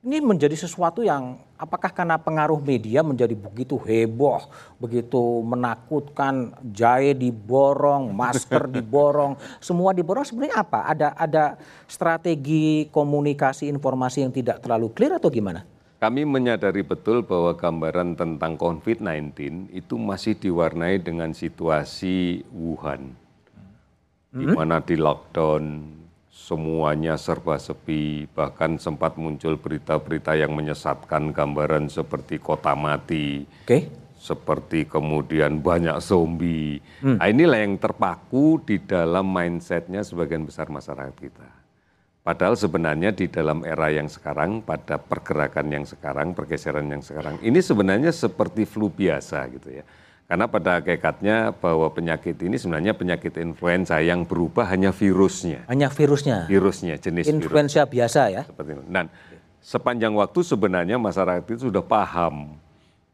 ini 0.06 0.22
menjadi 0.22 0.54
sesuatu 0.54 1.02
yang 1.02 1.34
apakah 1.58 1.90
karena 1.90 2.14
pengaruh 2.14 2.62
media 2.62 3.02
menjadi 3.02 3.34
begitu 3.34 3.74
heboh, 3.74 4.46
begitu 4.78 5.42
menakutkan, 5.42 6.54
jahe 6.70 7.10
diborong, 7.10 8.12
masker 8.22 8.70
diborong, 8.70 9.34
semua 9.58 9.90
diborong 9.90 10.22
sebenarnya 10.22 10.62
apa? 10.62 10.86
Ada 10.86 11.08
ada 11.18 11.44
strategi 11.90 12.86
komunikasi 12.94 13.66
informasi 13.66 14.22
yang 14.22 14.30
tidak 14.30 14.62
terlalu 14.62 14.94
clear 14.94 15.18
atau 15.18 15.26
gimana? 15.26 15.66
Kami 15.96 16.28
menyadari 16.28 16.84
betul 16.84 17.24
bahwa 17.24 17.56
gambaran 17.56 18.20
tentang 18.20 18.60
COVID-19 18.60 19.32
itu 19.72 19.96
masih 19.96 20.36
diwarnai 20.36 21.00
dengan 21.00 21.32
situasi 21.32 22.44
Wuhan, 22.52 23.16
hmm? 24.36 24.36
di 24.36 24.44
mana 24.44 24.84
di 24.84 25.00
lockdown, 25.00 25.64
semuanya 26.28 27.16
serba 27.16 27.56
sepi, 27.56 28.28
bahkan 28.28 28.76
sempat 28.76 29.16
muncul 29.16 29.56
berita-berita 29.56 30.36
yang 30.36 30.52
menyesatkan 30.52 31.32
gambaran 31.32 31.88
seperti 31.88 32.44
kota 32.44 32.76
mati, 32.76 33.48
okay. 33.64 33.88
seperti 34.20 34.84
kemudian 34.84 35.64
banyak 35.64 35.96
zombie. 36.04 36.76
Hmm. 37.00 37.16
Nah, 37.16 37.32
inilah 37.32 37.64
yang 37.64 37.80
terpaku 37.80 38.60
di 38.60 38.84
dalam 38.84 39.32
mindsetnya 39.32 40.04
sebagian 40.04 40.44
besar 40.44 40.68
masyarakat 40.68 41.16
kita. 41.16 41.55
Padahal 42.26 42.58
sebenarnya 42.58 43.14
di 43.14 43.30
dalam 43.30 43.62
era 43.62 43.86
yang 43.86 44.10
sekarang, 44.10 44.58
pada 44.66 44.98
pergerakan 44.98 45.70
yang 45.70 45.86
sekarang, 45.86 46.34
pergeseran 46.34 46.90
yang 46.90 46.98
sekarang, 46.98 47.38
ini 47.38 47.62
sebenarnya 47.62 48.10
seperti 48.10 48.66
flu 48.66 48.90
biasa 48.90 49.46
gitu 49.54 49.78
ya 49.78 49.86
karena 50.26 50.50
pada 50.50 50.82
hakikatnya 50.82 51.54
bahwa 51.54 51.86
penyakit 51.94 52.34
ini 52.42 52.58
sebenarnya 52.58 52.98
penyakit 52.98 53.38
influenza 53.38 54.02
yang 54.02 54.26
berubah 54.26 54.66
hanya 54.74 54.90
virusnya. 54.90 55.62
Hanya 55.70 55.86
virusnya. 55.86 56.50
Virusnya, 56.50 56.98
jenis 56.98 57.30
influenza 57.30 57.86
virus. 57.86 57.94
biasa 57.94 58.20
ya. 58.34 58.42
Seperti 58.42 58.70
itu. 58.74 58.82
Dan 58.90 59.06
sepanjang 59.62 60.18
waktu 60.18 60.42
sebenarnya 60.42 60.98
masyarakat 60.98 61.46
itu 61.46 61.70
sudah 61.70 61.78
paham, 61.86 62.58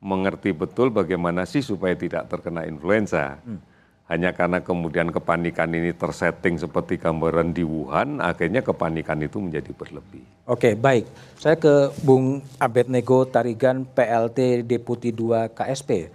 mengerti 0.01 0.57
betul 0.57 0.89
bagaimana 0.89 1.45
sih 1.45 1.61
supaya 1.61 1.93
tidak 1.93 2.33
terkena 2.33 2.65
influenza. 2.65 3.37
Hmm. 3.45 3.61
Hanya 4.13 4.37
karena 4.37 4.61
kemudian 4.61 5.09
kepanikan 5.09 5.73
ini 5.73 5.97
tersetting 5.97 6.61
seperti 6.61 7.01
gambaran 7.01 7.57
di 7.57 7.65
Wuhan, 7.65 8.21
akhirnya 8.21 8.61
kepanikan 8.61 9.17
itu 9.25 9.41
menjadi 9.41 9.73
berlebih. 9.73 10.21
Oke, 10.45 10.77
baik. 10.77 11.09
Saya 11.41 11.57
ke 11.57 11.89
Bung 12.05 12.45
Abednego 12.61 13.25
Tarigan, 13.25 13.89
PLT 13.89 14.69
Deputi 14.69 15.17
2 15.17 15.57
KSP. 15.57 16.13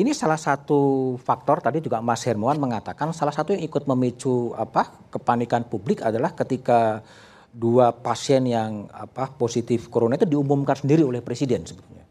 Ini 0.00 0.16
salah 0.16 0.40
satu 0.40 1.12
faktor 1.20 1.60
tadi 1.60 1.84
juga 1.84 2.00
Mas 2.00 2.24
Hermawan 2.24 2.56
mengatakan 2.56 3.12
salah 3.12 3.36
satu 3.36 3.52
yang 3.52 3.68
ikut 3.68 3.84
memicu 3.84 4.56
apa 4.56 4.96
kepanikan 5.12 5.68
publik 5.68 6.00
adalah 6.00 6.32
ketika 6.32 7.04
dua 7.52 7.92
pasien 7.92 8.48
yang 8.48 8.88
apa 8.92 9.28
positif 9.36 9.92
corona 9.92 10.16
itu 10.16 10.24
diumumkan 10.24 10.76
sendiri 10.76 11.04
oleh 11.04 11.20
presiden 11.20 11.68
sebetulnya. 11.68 12.08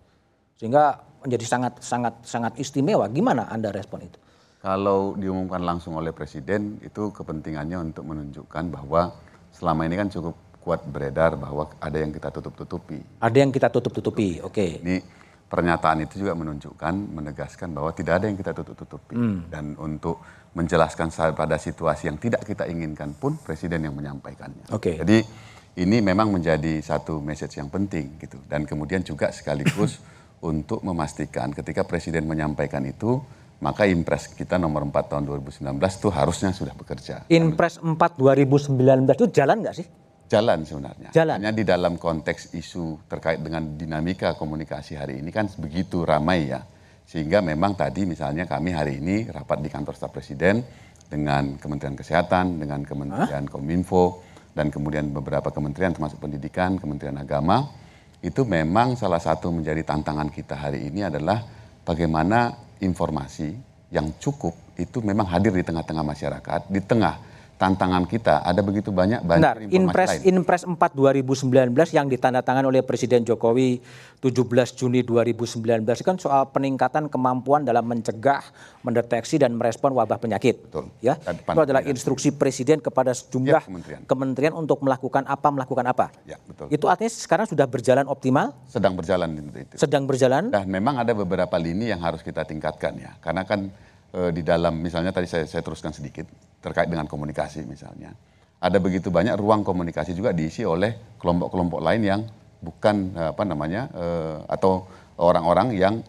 Sehingga 0.54 1.02
menjadi 1.26 1.46
sangat 1.50 1.74
sangat 1.82 2.14
sangat 2.22 2.54
istimewa. 2.62 3.10
Gimana 3.10 3.50
Anda 3.50 3.74
respon 3.74 4.06
itu? 4.06 4.22
Kalau 4.66 5.14
diumumkan 5.14 5.62
langsung 5.62 5.94
oleh 5.94 6.10
presiden 6.10 6.82
itu 6.82 7.14
kepentingannya 7.14 7.86
untuk 7.86 8.02
menunjukkan 8.02 8.74
bahwa 8.74 9.14
selama 9.54 9.86
ini 9.86 9.94
kan 9.94 10.10
cukup 10.10 10.34
kuat 10.58 10.82
beredar 10.90 11.38
bahwa 11.38 11.70
ada 11.78 12.02
yang 12.02 12.10
kita 12.10 12.34
tutup-tutupi. 12.34 12.98
Ada 13.22 13.38
yang 13.46 13.54
kita 13.54 13.70
tutup-tutupi, 13.70 14.42
oke. 14.42 14.58
Okay. 14.58 14.82
Ini 14.82 15.06
pernyataan 15.46 16.10
itu 16.10 16.26
juga 16.26 16.34
menunjukkan, 16.34 16.94
menegaskan 16.98 17.78
bahwa 17.78 17.94
tidak 17.94 18.18
ada 18.18 18.26
yang 18.26 18.42
kita 18.42 18.58
tutup-tutupi. 18.58 19.14
Hmm. 19.14 19.46
Dan 19.54 19.78
untuk 19.78 20.26
menjelaskan 20.58 21.14
pada 21.38 21.62
situasi 21.62 22.10
yang 22.10 22.18
tidak 22.18 22.42
kita 22.42 22.66
inginkan 22.66 23.14
pun 23.14 23.38
presiden 23.38 23.86
yang 23.86 23.94
menyampaikannya. 23.94 24.74
Oke. 24.74 24.98
Okay. 24.98 25.06
Jadi 25.06 25.18
ini 25.78 26.02
memang 26.02 26.34
menjadi 26.34 26.82
satu 26.82 27.22
message 27.22 27.62
yang 27.62 27.70
penting 27.70 28.18
gitu. 28.18 28.42
Dan 28.50 28.66
kemudian 28.66 29.06
juga 29.06 29.30
sekaligus 29.30 30.02
untuk 30.50 30.82
memastikan 30.82 31.54
ketika 31.54 31.86
presiden 31.86 32.26
menyampaikan 32.26 32.82
itu 32.82 33.22
maka 33.64 33.88
Impres 33.88 34.34
kita 34.36 34.60
nomor 34.60 34.84
4 34.88 35.12
tahun 35.12 35.24
2019 35.28 35.80
itu 35.80 36.10
harusnya 36.12 36.52
sudah 36.52 36.76
bekerja. 36.76 37.28
Impres 37.32 37.80
4 37.80 37.96
2019 37.96 39.16
itu 39.16 39.28
jalan 39.32 39.58
nggak 39.64 39.76
sih? 39.76 39.88
Jalan 40.26 40.66
sebenarnya. 40.66 41.10
Jalan. 41.14 41.38
Hanya 41.38 41.54
di 41.54 41.62
dalam 41.62 42.02
konteks 42.02 42.58
isu 42.58 43.06
terkait 43.06 43.40
dengan 43.40 43.78
dinamika 43.78 44.34
komunikasi 44.34 44.98
hari 44.98 45.22
ini 45.22 45.30
kan 45.30 45.46
begitu 45.62 46.02
ramai 46.02 46.50
ya. 46.50 46.66
Sehingga 47.06 47.46
memang 47.46 47.78
tadi 47.78 48.10
misalnya 48.10 48.50
kami 48.50 48.74
hari 48.74 48.98
ini 48.98 49.30
rapat 49.30 49.62
di 49.62 49.70
kantor 49.70 49.94
staf 49.94 50.10
presiden 50.10 50.66
dengan 51.06 51.62
Kementerian 51.62 51.94
Kesehatan, 51.94 52.58
dengan 52.58 52.82
Kementerian 52.82 53.46
Hah? 53.46 53.54
Kominfo, 53.54 54.26
dan 54.58 54.74
kemudian 54.74 55.14
beberapa 55.14 55.54
kementerian 55.54 55.94
termasuk 55.94 56.18
pendidikan, 56.18 56.82
Kementerian 56.82 57.22
Agama, 57.22 57.62
itu 58.26 58.42
memang 58.42 58.98
salah 58.98 59.22
satu 59.22 59.54
menjadi 59.54 59.86
tantangan 59.86 60.34
kita 60.34 60.58
hari 60.58 60.90
ini 60.90 61.06
adalah 61.06 61.46
bagaimana 61.86 62.65
informasi 62.82 63.56
yang 63.94 64.12
cukup 64.20 64.56
itu 64.76 65.00
memang 65.00 65.30
hadir 65.30 65.56
di 65.56 65.64
tengah-tengah 65.64 66.04
masyarakat, 66.04 66.62
di 66.68 66.82
tengah 66.84 67.16
tantangan 67.56 68.04
kita 68.04 68.44
ada 68.44 68.60
begitu 68.60 68.92
banyak 68.92 69.24
banyak 69.24 69.40
Benar, 69.40 69.58
Inpres 69.72 70.12
lain. 70.20 70.44
Inpres 70.44 70.64
4 70.68 70.76
2019 70.76 71.72
yang 71.96 72.12
ditandatangani 72.12 72.68
oleh 72.68 72.82
Presiden 72.84 73.24
Jokowi 73.24 73.80
17 74.20 74.76
Juni 74.76 75.06
2019 75.08 75.86
kan 76.04 76.16
soal 76.20 76.52
peningkatan 76.52 77.08
kemampuan 77.08 77.64
dalam 77.64 77.88
mencegah, 77.88 78.44
mendeteksi 78.84 79.40
dan 79.40 79.56
merespon 79.56 79.96
wabah 79.96 80.20
penyakit. 80.20 80.68
Betul. 80.68 80.92
Ya. 81.00 81.16
Itu 81.22 81.62
adalah 81.64 81.86
instruksi 81.86 82.36
Presiden 82.36 82.84
kepada 82.84 83.16
sejumlah 83.16 83.64
ya, 83.64 83.68
kementerian. 83.70 84.02
kementerian 84.04 84.54
untuk 84.58 84.84
melakukan 84.84 85.24
apa 85.24 85.48
melakukan 85.48 85.86
apa. 85.88 86.12
Ya, 86.28 86.36
betul. 86.44 86.68
Itu 86.68 86.92
artinya 86.92 87.12
sekarang 87.14 87.48
sudah 87.48 87.70
berjalan 87.70 88.06
optimal? 88.12 88.52
Sedang 88.68 89.00
berjalan 89.00 89.32
itu. 89.32 89.80
Sedang 89.80 90.04
berjalan? 90.04 90.52
Dan 90.52 90.68
memang 90.68 91.00
ada 91.00 91.16
beberapa 91.16 91.56
lini 91.56 91.88
yang 91.94 92.04
harus 92.04 92.20
kita 92.20 92.44
tingkatkan 92.44 93.00
ya. 93.00 93.16
Karena 93.24 93.48
kan 93.48 93.72
Eh, 94.16 94.32
di 94.32 94.48
dalam 94.48 94.80
misalnya 94.80 95.12
tadi 95.12 95.28
saya, 95.28 95.44
saya 95.44 95.60
teruskan 95.60 95.92
sedikit 95.92 96.24
terkait 96.64 96.88
dengan 96.88 97.04
komunikasi 97.04 97.68
misalnya. 97.68 98.16
Ada 98.64 98.80
begitu 98.80 99.12
banyak 99.12 99.36
ruang 99.36 99.68
komunikasi 99.68 100.16
juga 100.16 100.32
diisi 100.32 100.64
oleh 100.64 101.20
kelompok-kelompok 101.20 101.84
lain 101.84 102.02
yang 102.02 102.22
bukan 102.64 103.12
apa 103.12 103.44
namanya 103.44 103.92
eh, 103.92 104.38
atau 104.48 104.88
orang-orang 105.20 105.76
yang 105.76 106.00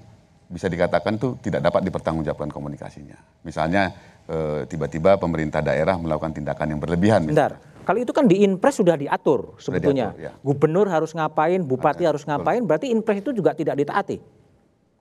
bisa 0.47 0.71
dikatakan 0.71 1.19
tuh 1.19 1.43
tidak 1.43 1.67
dapat 1.67 1.83
dipertanggungjawabkan 1.83 2.47
komunikasinya. 2.47 3.19
Misalnya 3.43 3.91
eh, 4.31 4.71
tiba-tiba 4.71 5.19
pemerintah 5.19 5.59
daerah 5.59 5.99
melakukan 5.99 6.31
tindakan 6.31 6.79
yang 6.79 6.81
berlebihan. 6.81 7.27
Bentar, 7.27 7.59
kalau 7.83 7.99
itu 7.99 8.15
kan 8.15 8.31
di 8.31 8.47
Inpres 8.47 8.79
sudah 8.79 8.95
diatur 8.95 9.59
sebetulnya. 9.59 10.15
Diatur, 10.15 10.31
ya. 10.31 10.33
Gubernur 10.47 10.87
harus 10.87 11.11
ngapain, 11.11 11.59
bupati 11.59 12.07
harus 12.07 12.23
ngapain, 12.23 12.63
betul. 12.63 12.71
berarti 12.71 12.87
Inpres 12.95 13.19
itu 13.19 13.35
juga 13.35 13.51
tidak 13.51 13.83
ditaati 13.83 14.46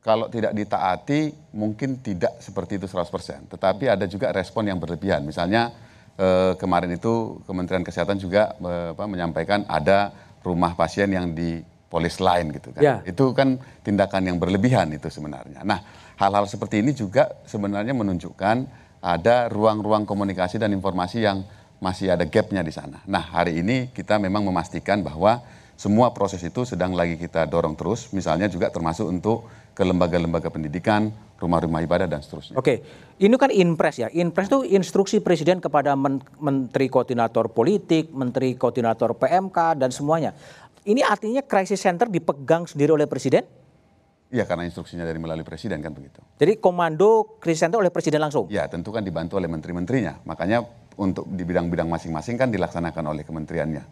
kalau 0.06 0.30
tidak 0.30 0.54
ditaati 0.54 1.34
mungkin 1.58 1.98
tidak 1.98 2.38
seperti 2.38 2.78
itu 2.78 2.86
100%. 2.86 3.50
Tetapi 3.50 3.90
ada 3.90 4.06
juga 4.06 4.30
respon 4.30 4.70
yang 4.70 4.78
berlebihan. 4.78 5.26
Misalnya 5.26 5.74
eh, 6.14 6.54
kemarin 6.62 6.94
itu 6.94 7.42
Kementerian 7.50 7.82
Kesehatan 7.82 8.22
juga 8.22 8.54
eh, 8.54 8.94
apa, 8.94 9.10
menyampaikan 9.10 9.66
ada 9.66 10.14
rumah 10.46 10.78
pasien 10.78 11.10
yang 11.10 11.34
di 11.34 11.58
polis 11.90 12.22
lain 12.22 12.54
gitu 12.54 12.70
kan. 12.70 12.86
Ya. 12.86 12.96
Itu 13.02 13.34
kan 13.34 13.58
tindakan 13.82 14.30
yang 14.30 14.38
berlebihan 14.38 14.94
itu 14.94 15.10
sebenarnya. 15.10 15.66
Nah, 15.66 15.82
hal-hal 16.22 16.46
seperti 16.46 16.86
ini 16.86 16.94
juga 16.94 17.42
sebenarnya 17.50 17.98
menunjukkan 17.98 18.86
ada 19.02 19.50
ruang-ruang 19.50 20.06
komunikasi 20.06 20.62
dan 20.62 20.70
informasi 20.70 21.26
yang 21.26 21.42
masih 21.82 22.14
ada 22.14 22.30
gapnya 22.30 22.62
di 22.62 22.70
sana. 22.70 23.02
Nah, 23.10 23.26
hari 23.26 23.66
ini 23.66 23.90
kita 23.90 24.22
memang 24.22 24.46
memastikan 24.46 25.02
bahwa 25.02 25.42
semua 25.76 26.14
proses 26.16 26.40
itu 26.46 26.64
sedang 26.64 26.94
lagi 26.96 27.20
kita 27.20 27.50
dorong 27.50 27.74
terus, 27.76 28.08
misalnya 28.16 28.48
juga 28.48 28.72
termasuk 28.72 29.12
untuk 29.12 29.50
ke 29.76 29.84
lembaga-lembaga 29.84 30.48
pendidikan, 30.48 31.12
rumah-rumah 31.36 31.84
ibadah 31.84 32.08
dan 32.08 32.24
seterusnya. 32.24 32.56
Oke, 32.56 32.80
ini 33.20 33.36
kan 33.36 33.52
inpres 33.52 34.00
ya. 34.00 34.08
Inpres 34.08 34.48
itu 34.48 34.64
instruksi 34.64 35.20
presiden 35.20 35.60
kepada 35.60 36.00
men 36.00 36.24
menteri 36.40 36.88
koordinator 36.88 37.52
politik, 37.52 38.10
menteri 38.16 38.56
koordinator 38.56 39.12
PMK 39.20 39.76
dan 39.76 39.92
semuanya. 39.92 40.32
Ini 40.88 41.04
artinya 41.04 41.44
crisis 41.44 41.84
center 41.84 42.08
dipegang 42.08 42.64
sendiri 42.64 42.96
oleh 42.96 43.04
presiden? 43.04 43.44
Iya, 44.32 44.48
karena 44.48 44.66
instruksinya 44.66 45.04
dari 45.06 45.20
melalui 45.20 45.46
presiden 45.46 45.84
kan 45.84 45.92
begitu. 45.92 46.24
Jadi 46.40 46.58
komando 46.58 47.38
crisis 47.44 47.68
center 47.68 47.84
oleh 47.84 47.92
presiden 47.92 48.24
langsung? 48.24 48.48
Ya, 48.48 48.66
tentu 48.72 48.96
kan 48.96 49.04
dibantu 49.04 49.36
oleh 49.36 49.52
menteri-menterinya. 49.52 50.24
Makanya 50.24 50.64
untuk 50.96 51.28
di 51.28 51.44
bidang-bidang 51.44 51.92
masing-masing 51.92 52.40
kan 52.40 52.48
dilaksanakan 52.48 53.12
oleh 53.12 53.28
kementeriannya. 53.28 53.84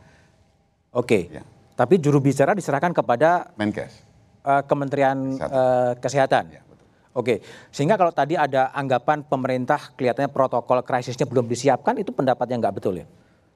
Oke. 0.96 1.28
Ya. 1.28 1.44
Tapi 1.74 1.98
juru 1.98 2.22
bicara 2.22 2.54
diserahkan 2.54 2.94
kepada 2.94 3.50
Menkes 3.58 4.13
uh, 4.44 4.62
Kementerian 4.68 5.18
Kesehatan. 5.40 5.52
Uh, 5.52 5.92
Kesehatan. 6.00 6.44
Ya, 6.52 6.62
betul. 6.68 6.88
Oke, 7.16 7.36
sehingga 7.72 7.96
kalau 7.96 8.12
tadi 8.14 8.38
ada 8.38 8.70
anggapan 8.76 9.24
pemerintah 9.24 9.92
kelihatannya 9.96 10.30
protokol 10.30 10.84
krisisnya 10.84 11.26
belum 11.26 11.48
disiapkan, 11.50 11.98
itu 11.98 12.12
pendapat 12.12 12.46
yang 12.52 12.60
nggak 12.62 12.76
betul 12.76 13.00
ya? 13.00 13.08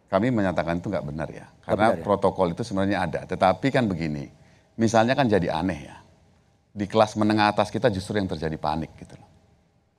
Kami 0.08 0.32
menyatakan 0.32 0.80
itu 0.80 0.88
nggak 0.88 1.04
benar 1.04 1.28
ya, 1.28 1.52
karena 1.68 1.92
benar, 1.92 2.00
ya? 2.00 2.04
protokol 2.08 2.48
itu 2.56 2.64
sebenarnya 2.64 3.04
ada. 3.04 3.20
Tetapi 3.28 3.68
kan 3.76 3.92
begini, 3.92 4.32
misalnya 4.80 5.20
kan 5.20 5.28
jadi 5.28 5.52
aneh 5.52 5.80
ya, 5.92 6.00
di 6.72 6.88
kelas 6.88 7.20
menengah 7.20 7.52
atas 7.52 7.68
kita 7.68 7.92
justru 7.92 8.16
yang 8.16 8.30
terjadi 8.32 8.56
panik 8.56 8.96
gitu 8.96 9.20
loh. 9.20 9.28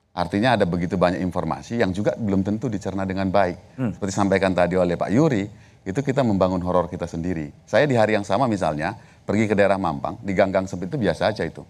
Artinya 0.09 0.57
ada 0.57 0.65
begitu 0.65 0.97
banyak 0.97 1.21
informasi 1.21 1.79
yang 1.79 1.93
juga 1.93 2.17
belum 2.17 2.41
tentu 2.41 2.65
dicerna 2.67 3.05
dengan 3.05 3.29
baik. 3.29 3.77
Hmm. 3.77 3.93
Seperti 3.93 4.13
sampaikan 4.17 4.51
tadi 4.57 4.73
oleh 4.73 4.97
Pak 4.97 5.13
Yuri, 5.13 5.45
itu 5.85 5.99
kita 6.01 6.25
membangun 6.25 6.59
horor 6.65 6.89
kita 6.89 7.05
sendiri. 7.05 7.53
Saya 7.69 7.85
di 7.85 7.93
hari 7.93 8.17
yang 8.17 8.25
sama 8.25 8.49
misalnya, 8.49 8.97
pergi 9.29 9.45
ke 9.45 9.53
daerah 9.53 9.77
Mampang, 9.77 10.17
di 10.25 10.33
gang-gang 10.33 10.65
sempit 10.65 10.89
itu 10.89 10.97
biasa 10.97 11.29
aja 11.29 11.45
itu. 11.45 11.61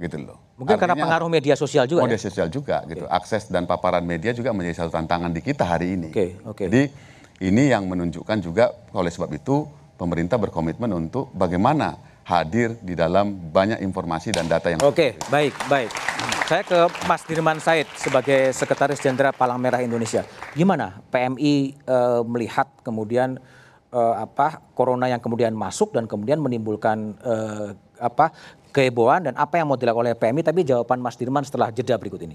Gitu 0.00 0.16
loh. 0.24 0.40
Mungkin 0.56 0.80
Artinya, 0.80 0.96
karena 0.96 1.04
pengaruh 1.04 1.28
media 1.28 1.54
sosial 1.54 1.84
juga 1.84 2.08
Media 2.08 2.16
ya? 2.16 2.24
sosial 2.24 2.48
juga 2.48 2.80
gitu. 2.88 3.04
Akses 3.04 3.44
dan 3.52 3.68
paparan 3.68 4.00
media 4.00 4.32
juga 4.32 4.56
menjadi 4.56 4.82
satu 4.82 4.96
tantangan 4.96 5.28
di 5.28 5.44
kita 5.44 5.68
hari 5.68 6.00
ini. 6.00 6.08
Oke, 6.08 6.40
oke. 6.48 6.64
Jadi 6.66 6.82
ini 7.44 7.68
yang 7.68 7.84
menunjukkan 7.84 8.38
juga 8.40 8.72
oleh 8.96 9.12
sebab 9.12 9.28
itu 9.36 9.68
pemerintah 10.00 10.40
berkomitmen 10.40 10.88
untuk 10.96 11.28
bagaimana 11.36 11.94
hadir 12.24 12.80
di 12.80 12.96
dalam 12.96 13.52
banyak 13.52 13.84
informasi 13.84 14.32
dan 14.32 14.48
data 14.48 14.72
yang 14.72 14.80
Oke, 14.80 15.20
baik, 15.28 15.52
baik. 15.68 15.92
Saya 16.48 16.64
ke 16.64 16.88
Mas 17.04 17.20
Dirman 17.28 17.60
Said 17.60 17.84
sebagai 18.00 18.50
Sekretaris 18.56 18.96
Jenderal 18.96 19.36
Palang 19.36 19.60
Merah 19.60 19.84
Indonesia. 19.84 20.24
Gimana 20.56 21.04
PMI 21.12 21.54
e, 21.68 21.84
eh, 21.84 22.22
melihat 22.24 22.68
kemudian 22.80 23.36
uh, 23.94 24.18
apa 24.18 24.74
corona 24.74 25.06
yang 25.06 25.22
kemudian 25.22 25.54
masuk 25.54 25.94
dan 25.94 26.10
kemudian 26.10 26.42
menimbulkan 26.42 27.14
uh, 27.22 27.78
apa 28.02 28.34
kehebohan 28.74 29.30
dan 29.30 29.34
apa 29.38 29.62
yang 29.62 29.70
mau 29.70 29.78
dilakukan 29.78 30.10
oleh 30.10 30.18
PMI 30.18 30.42
tapi 30.42 30.66
jawaban 30.66 30.98
Mas 30.98 31.14
Dirman 31.14 31.46
setelah 31.46 31.70
jeda 31.70 31.94
berikut 31.94 32.18
ini. 32.26 32.34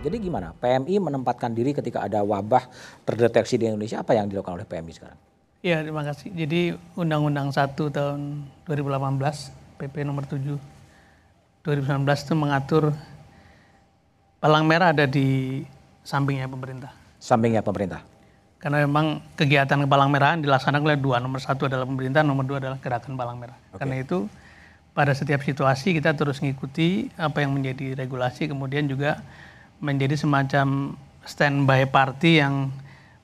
Jadi 0.00 0.16
gimana? 0.16 0.56
PMI 0.56 0.96
menempatkan 0.96 1.52
diri 1.52 1.76
ketika 1.76 2.00
ada 2.00 2.24
wabah 2.24 2.64
terdeteksi 3.04 3.60
di 3.60 3.68
Indonesia, 3.68 4.00
apa 4.00 4.16
yang 4.16 4.32
dilakukan 4.32 4.56
oleh 4.56 4.64
PMI 4.64 4.92
sekarang? 4.96 5.18
Ya, 5.60 5.84
terima 5.84 6.00
kasih. 6.00 6.32
Jadi 6.32 6.72
Undang-Undang 6.96 7.52
1 7.52 7.76
tahun 7.76 8.20
2018, 8.64 9.76
PP 9.76 9.94
nomor 10.08 10.24
7 10.24 10.56
2019 11.60 12.08
itu 12.08 12.32
mengatur 12.32 12.84
palang 14.40 14.64
merah 14.64 14.96
ada 14.96 15.04
di 15.04 15.60
sampingnya 16.00 16.48
pemerintah. 16.48 16.96
Sampingnya 17.20 17.60
pemerintah. 17.60 18.00
Karena 18.56 18.80
memang 18.88 19.20
kegiatan 19.36 19.76
palang 19.84 20.08
merah 20.08 20.40
dilaksanakan 20.40 20.84
oleh 20.88 20.96
dua. 20.96 21.20
Nomor 21.20 21.44
satu 21.44 21.68
adalah 21.68 21.84
pemerintah, 21.84 22.24
nomor 22.24 22.48
dua 22.48 22.64
adalah 22.64 22.80
gerakan 22.80 23.12
palang 23.12 23.36
merah. 23.36 23.56
Okay. 23.76 23.84
Karena 23.84 24.00
itu 24.00 24.24
pada 24.96 25.12
setiap 25.12 25.44
situasi 25.44 25.92
kita 25.92 26.16
terus 26.16 26.40
mengikuti 26.40 27.12
apa 27.20 27.44
yang 27.44 27.52
menjadi 27.52 27.92
regulasi, 27.92 28.48
kemudian 28.48 28.88
juga 28.88 29.20
menjadi 29.80 30.14
semacam 30.14 30.94
standby 31.24 31.88
party 31.88 32.44
yang 32.44 32.68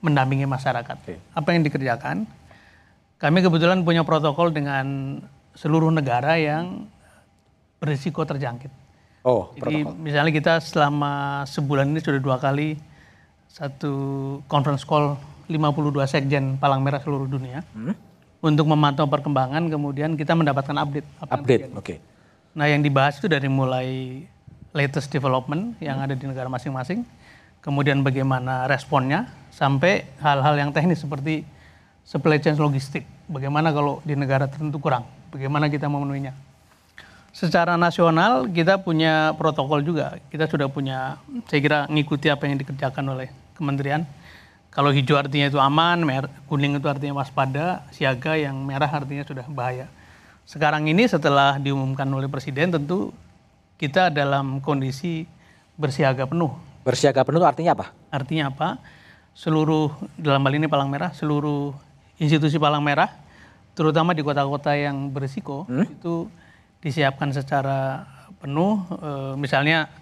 mendampingi 0.01 0.49
masyarakat. 0.49 0.97
Okay. 1.05 1.21
Apa 1.37 1.53
yang 1.53 1.63
dikerjakan? 1.63 2.25
Kami 3.17 3.39
kebetulan 3.41 3.81
punya 3.81 4.05
protokol 4.05 4.53
dengan 4.53 5.19
seluruh 5.57 5.89
negara 5.89 6.37
yang 6.37 6.85
berisiko 7.81 8.25
terjangkit. 8.25 8.69
Oh, 9.27 9.51
Jadi 9.59 9.83
misalnya 9.99 10.31
kita 10.31 10.63
selama 10.63 11.43
sebulan 11.51 11.91
ini 11.91 11.99
sudah 11.99 12.21
dua 12.23 12.39
kali 12.39 12.79
satu 13.51 13.95
conference 14.47 14.87
call 14.87 15.19
52 15.51 16.07
sekjen 16.07 16.45
Palang 16.61 16.85
Merah 16.85 17.03
seluruh 17.03 17.27
dunia 17.27 17.63
untuk 18.39 18.67
memantau 18.71 19.09
perkembangan 19.11 19.67
kemudian 19.67 20.15
kita 20.15 20.37
mendapatkan 20.39 20.77
update. 20.79 21.09
apa 21.19 21.33
update. 21.41 21.63
Oke. 21.75 21.95
Nah, 22.55 22.71
yang 22.71 22.81
dibahas 22.81 23.19
itu 23.19 23.27
dari 23.27 23.51
mulai 23.51 24.23
latest 24.77 25.09
development 25.09 25.81
yang 25.81 26.05
ada 26.05 26.13
di 26.13 26.29
negara 26.29 26.53
masing-masing, 26.53 27.09
kemudian 27.65 28.05
bagaimana 28.05 28.69
responnya, 28.69 29.33
sampai 29.49 30.05
hal-hal 30.21 30.53
yang 30.61 30.71
teknis 30.77 31.01
seperti 31.01 31.49
supply 32.05 32.37
chain 32.37 32.61
logistik. 32.61 33.09
Bagaimana 33.27 33.73
kalau 33.73 34.05
di 34.05 34.13
negara 34.13 34.45
tertentu 34.45 34.77
kurang, 34.77 35.09
bagaimana 35.33 35.73
kita 35.73 35.89
memenuhinya. 35.89 36.37
Secara 37.33 37.77
nasional 37.77 38.49
kita 38.49 38.81
punya 38.81 39.37
protokol 39.37 39.85
juga. 39.85 40.17
Kita 40.33 40.49
sudah 40.49 40.73
punya, 40.73 41.21
saya 41.49 41.61
kira 41.61 41.79
ngikuti 41.89 42.33
apa 42.33 42.49
yang 42.49 42.57
dikerjakan 42.57 43.05
oleh 43.13 43.29
kementerian. 43.57 44.09
Kalau 44.73 44.93
hijau 44.93 45.17
artinya 45.17 45.49
itu 45.49 45.61
aman, 45.61 46.05
mer- 46.05 46.33
kuning 46.49 46.77
itu 46.77 46.85
artinya 46.89 47.21
waspada, 47.21 47.85
siaga 47.93 48.37
yang 48.37 48.57
merah 48.61 48.89
artinya 48.89 49.25
sudah 49.25 49.45
bahaya. 49.49 49.89
Sekarang 50.49 50.85
ini 50.89 51.09
setelah 51.09 51.57
diumumkan 51.61 52.09
oleh 52.09 52.29
presiden 52.29 52.73
tentu 52.73 53.13
kita 53.77 54.09
dalam 54.09 54.65
kondisi 54.65 55.29
bersiaga 55.77 56.25
penuh. 56.25 56.53
Bersiaga 56.83 57.23
penuh 57.23 57.45
artinya 57.45 57.77
apa? 57.77 57.93
Artinya 58.09 58.49
apa? 58.49 58.81
Seluruh 59.37 59.93
dalam 60.17 60.41
hal 60.49 60.57
ini 60.57 60.65
Palang 60.65 60.89
Merah, 60.89 61.13
seluruh 61.13 61.77
institusi 62.17 62.57
Palang 62.57 62.81
Merah, 62.81 63.13
terutama 63.77 64.17
di 64.17 64.25
kota-kota 64.25 64.73
yang 64.73 65.13
berisiko 65.13 65.69
itu 65.69 66.33
disiapkan 66.81 67.29
secara 67.37 68.09
penuh. 68.41 68.81
Eh, 68.89 69.35
misalnya 69.37 69.93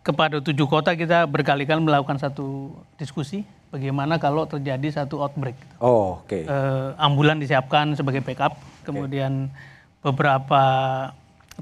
kepada 0.00 0.40
tujuh 0.40 0.64
kota 0.70 0.96
kita 0.96 1.28
berkali-kali 1.28 1.82
melakukan 1.82 2.16
satu 2.16 2.72
diskusi 2.96 3.42
bagaimana 3.68 4.16
kalau 4.16 4.48
terjadi 4.48 5.04
satu 5.04 5.20
outbreak. 5.20 5.58
Oh, 5.82 6.24
oke. 6.24 6.48
Eh, 6.48 6.88
ambulan 6.96 7.36
disiapkan 7.36 7.92
sebagai 7.92 8.24
backup, 8.24 8.56
kemudian 8.88 9.52
beberapa 10.00 10.62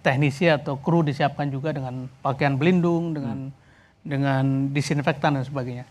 teknisi 0.00 0.50
atau 0.50 0.74
kru 0.76 1.02
disiapkan 1.02 1.46
juga 1.46 1.70
dengan 1.70 2.10
pakaian 2.20 2.56
pelindung, 2.56 3.14
dengan 3.14 3.50
dengan 4.02 4.68
disinfektan 4.68 5.38
dan 5.38 5.44
sebagainya. 5.44 5.86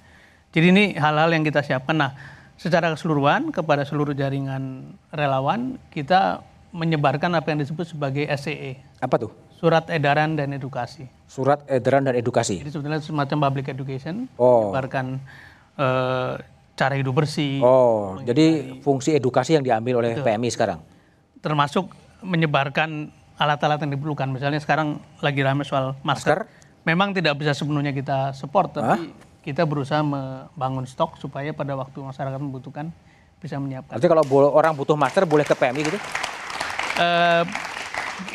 Jadi 0.53 0.65
ini 0.69 0.83
hal-hal 0.93 1.33
yang 1.33 1.41
kita 1.41 1.65
siapkan. 1.65 1.97
Nah, 1.97 2.11
secara 2.55 2.93
keseluruhan 2.93 3.49
kepada 3.49 3.81
seluruh 3.81 4.13
jaringan 4.13 4.85
relawan 5.09 5.81
kita 5.89 6.45
menyebarkan 6.73 7.33
apa 7.33 7.53
yang 7.53 7.61
disebut 7.61 7.89
sebagai 7.89 8.25
SEE, 8.33 8.77
Apa 8.97 9.17
tuh? 9.17 9.31
surat 9.57 9.87
edaran 9.89 10.35
dan 10.35 10.51
edukasi. 10.51 11.05
Surat 11.25 11.61
edaran 11.65 12.03
dan 12.03 12.13
edukasi. 12.13 12.59
Jadi 12.61 12.69
sebetulnya 12.69 13.01
semacam 13.01 13.37
public 13.49 13.69
education, 13.69 14.27
Oh. 14.35 14.69
menyebarkan 14.69 15.21
eh, 15.73 16.33
cara 16.73 16.93
hidup 16.93 17.13
bersih, 17.15 17.61
Oh, 17.61 18.17
jadi 18.21 18.77
fungsi 18.81 19.13
edukasi 19.13 19.53
yang 19.53 19.65
diambil 19.65 20.01
oleh 20.01 20.17
PMI 20.17 20.49
sekarang. 20.49 20.81
termasuk 21.41 21.89
menyebarkan 22.23 23.11
alat-alat 23.35 23.81
yang 23.81 23.91
diperlukan. 23.93 24.29
Misalnya 24.29 24.59
sekarang 24.59 25.01
lagi 25.19 25.41
ramai 25.41 25.65
soal 25.65 25.97
masker. 26.01 26.45
Memang 26.83 27.15
tidak 27.15 27.39
bisa 27.39 27.55
sepenuhnya 27.55 27.95
kita 27.95 28.35
support, 28.35 28.75
tapi 28.75 29.15
kita 29.39 29.63
berusaha 29.63 30.03
membangun 30.03 30.83
stok 30.83 31.15
supaya 31.15 31.55
pada 31.55 31.75
waktu 31.75 31.95
masyarakat 31.95 32.39
membutuhkan 32.39 32.91
bisa 33.39 33.55
menyiapkan. 33.59 33.95
Artinya 33.95 34.19
kalau 34.19 34.51
orang 34.51 34.75
butuh 34.75 34.95
masker 34.95 35.23
boleh 35.23 35.43
ke 35.43 35.55
PMI 35.55 35.81
gitu? 35.83 35.99
Eh, 36.99 37.43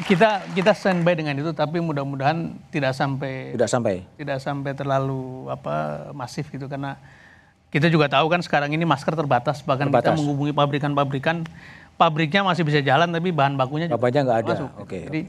kita 0.04 0.48
kita 0.52 0.72
standby 0.72 1.14
dengan 1.14 1.36
itu, 1.36 1.52
tapi 1.52 1.78
mudah-mudahan 1.78 2.56
tidak 2.68 2.96
sampai 2.96 3.52
Tidak 3.52 3.68
sampai. 3.68 3.94
tidak 4.16 4.38
sampai 4.40 4.72
terlalu 4.74 5.48
apa 5.48 6.08
masif 6.12 6.48
gitu 6.48 6.66
karena 6.66 6.96
kita 7.68 7.92
juga 7.92 8.08
tahu 8.08 8.32
kan 8.32 8.40
sekarang 8.40 8.72
ini 8.72 8.88
masker 8.88 9.12
terbatas 9.12 9.60
bahkan 9.60 9.92
kita 9.92 10.00
Terbatas. 10.00 10.16
menghubungi 10.16 10.52
pabrikan-pabrikan 10.56 11.44
pabriknya 11.98 12.40
masih 12.40 12.62
bisa 12.62 12.78
jalan 12.78 13.10
tapi 13.10 13.28
bahan 13.28 13.58
bakunya 13.58 13.90
juga 13.90 13.98
Bapaknya 13.98 14.22
nggak 14.22 14.38
ada. 14.40 14.52
masuk. 14.54 14.70
Oke. 14.78 14.98
Jadi 15.04 15.20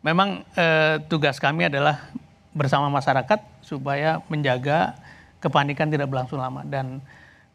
memang 0.00 0.28
eh, 0.52 1.00
tugas 1.08 1.40
kami 1.40 1.66
adalah 1.66 2.12
bersama 2.52 2.86
masyarakat 2.86 3.40
supaya 3.64 4.20
menjaga 4.28 4.92
kepanikan 5.40 5.88
tidak 5.88 6.06
berlangsung 6.06 6.36
lama 6.36 6.60
dan 6.62 7.00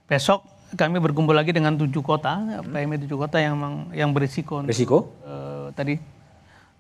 besok 0.04 0.42
kami 0.74 0.98
berkumpul 0.98 1.32
lagi 1.32 1.54
dengan 1.54 1.78
tujuh 1.78 2.02
kota 2.02 2.60
PMI 2.66 3.00
tujuh 3.00 3.16
kota 3.16 3.38
yang 3.38 3.56
memang- 3.56 3.88
yang 3.94 4.10
berisiko 4.12 4.60
untuk, 4.60 4.74
Risiko? 4.74 4.98
eh, 5.24 5.72
tadi 5.72 5.96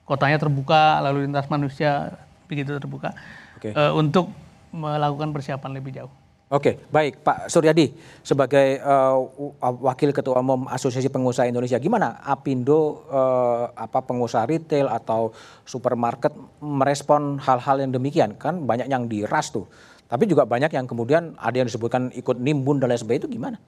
kotanya 0.03 0.35
terbuka 0.35 0.99
lalu 0.99 1.23
lintas 1.23 1.47
manusia 1.47 2.17
begitu 2.47 2.73
terbuka 2.73 3.13
Oke. 3.55 3.71
eh, 3.71 3.91
untuk 3.93 4.33
melakukan 4.69 5.31
persiapan 5.31 5.71
lebih 5.73 5.93
jauh. 5.93 6.11
Oke, 6.47 6.79
baik 6.88 7.27
Pak 7.27 7.51
Suryadi 7.51 7.91
sebagai 8.23 8.79
w- 8.79 9.51
Wakil 9.60 10.15
Ketua 10.15 10.39
Umum 10.39 10.63
Asosiasi 10.71 11.12
Pengusaha 11.12 11.43
Indonesia, 11.43 11.75
gimana 11.75 12.23
Apindo 12.23 13.03
eh, 13.12 13.67
apa 13.75 13.99
pengusaha 13.99 14.47
retail 14.47 14.88
atau 14.88 15.36
supermarket 15.67 16.31
merespon 16.63 17.36
hal-hal 17.43 17.83
yang 17.83 17.91
demikian? 17.91 18.39
Kan 18.39 18.63
banyak 18.63 18.88
yang 18.88 19.12
diras 19.12 19.51
tuh, 19.51 19.67
tapi 20.07 20.23
juga 20.23 20.47
banyak 20.47 20.71
yang 20.71 20.88
kemudian 20.88 21.36
ada 21.36 21.51
yang 21.51 21.67
disebutkan 21.67 22.15
ikut 22.15 22.39
nimbun 22.39 22.79
dan 22.79 22.95
lain 22.95 22.99
sebagainya 23.03 23.27
itu 23.27 23.31
gimana? 23.36 23.60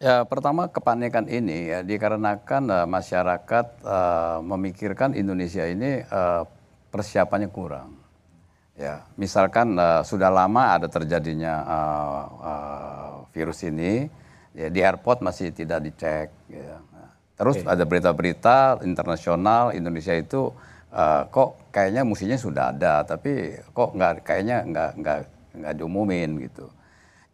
Ya, 0.00 0.24
pertama 0.24 0.72
kepanikan 0.72 1.28
ini 1.28 1.68
ya 1.76 1.84
dikarenakan 1.84 2.62
eh, 2.72 2.86
masyarakat 2.88 3.66
eh, 3.84 4.38
memikirkan 4.40 5.12
Indonesia 5.12 5.68
ini 5.68 6.08
eh, 6.08 6.42
persiapannya 6.88 7.52
kurang. 7.52 8.03
Ya, 8.74 9.06
misalkan 9.14 9.78
eh, 9.78 10.02
sudah 10.02 10.34
lama 10.34 10.74
ada 10.74 10.90
terjadinya 10.90 11.54
eh, 11.62 12.22
eh, 12.42 13.12
virus 13.30 13.62
ini, 13.62 14.10
ya, 14.50 14.66
di 14.66 14.82
airport 14.82 15.22
masih 15.22 15.54
tidak 15.54 15.78
dicek. 15.78 16.34
Ya. 16.50 16.82
Nah, 16.90 17.10
Terus 17.38 17.62
ada 17.62 17.86
berita-berita 17.86 18.82
internasional 18.82 19.70
Indonesia 19.70 20.10
itu 20.10 20.50
eh, 20.90 21.22
kok 21.30 21.70
kayaknya 21.70 22.02
musinya 22.02 22.34
sudah 22.34 22.74
ada, 22.74 23.06
tapi 23.06 23.54
kok 23.70 23.94
nggak 23.94 24.26
kayaknya 24.26 24.66
nggak 24.66 24.90
nggak 24.98 25.18
nggak 25.54 25.72
diumumin 25.78 26.30
gitu. 26.42 26.66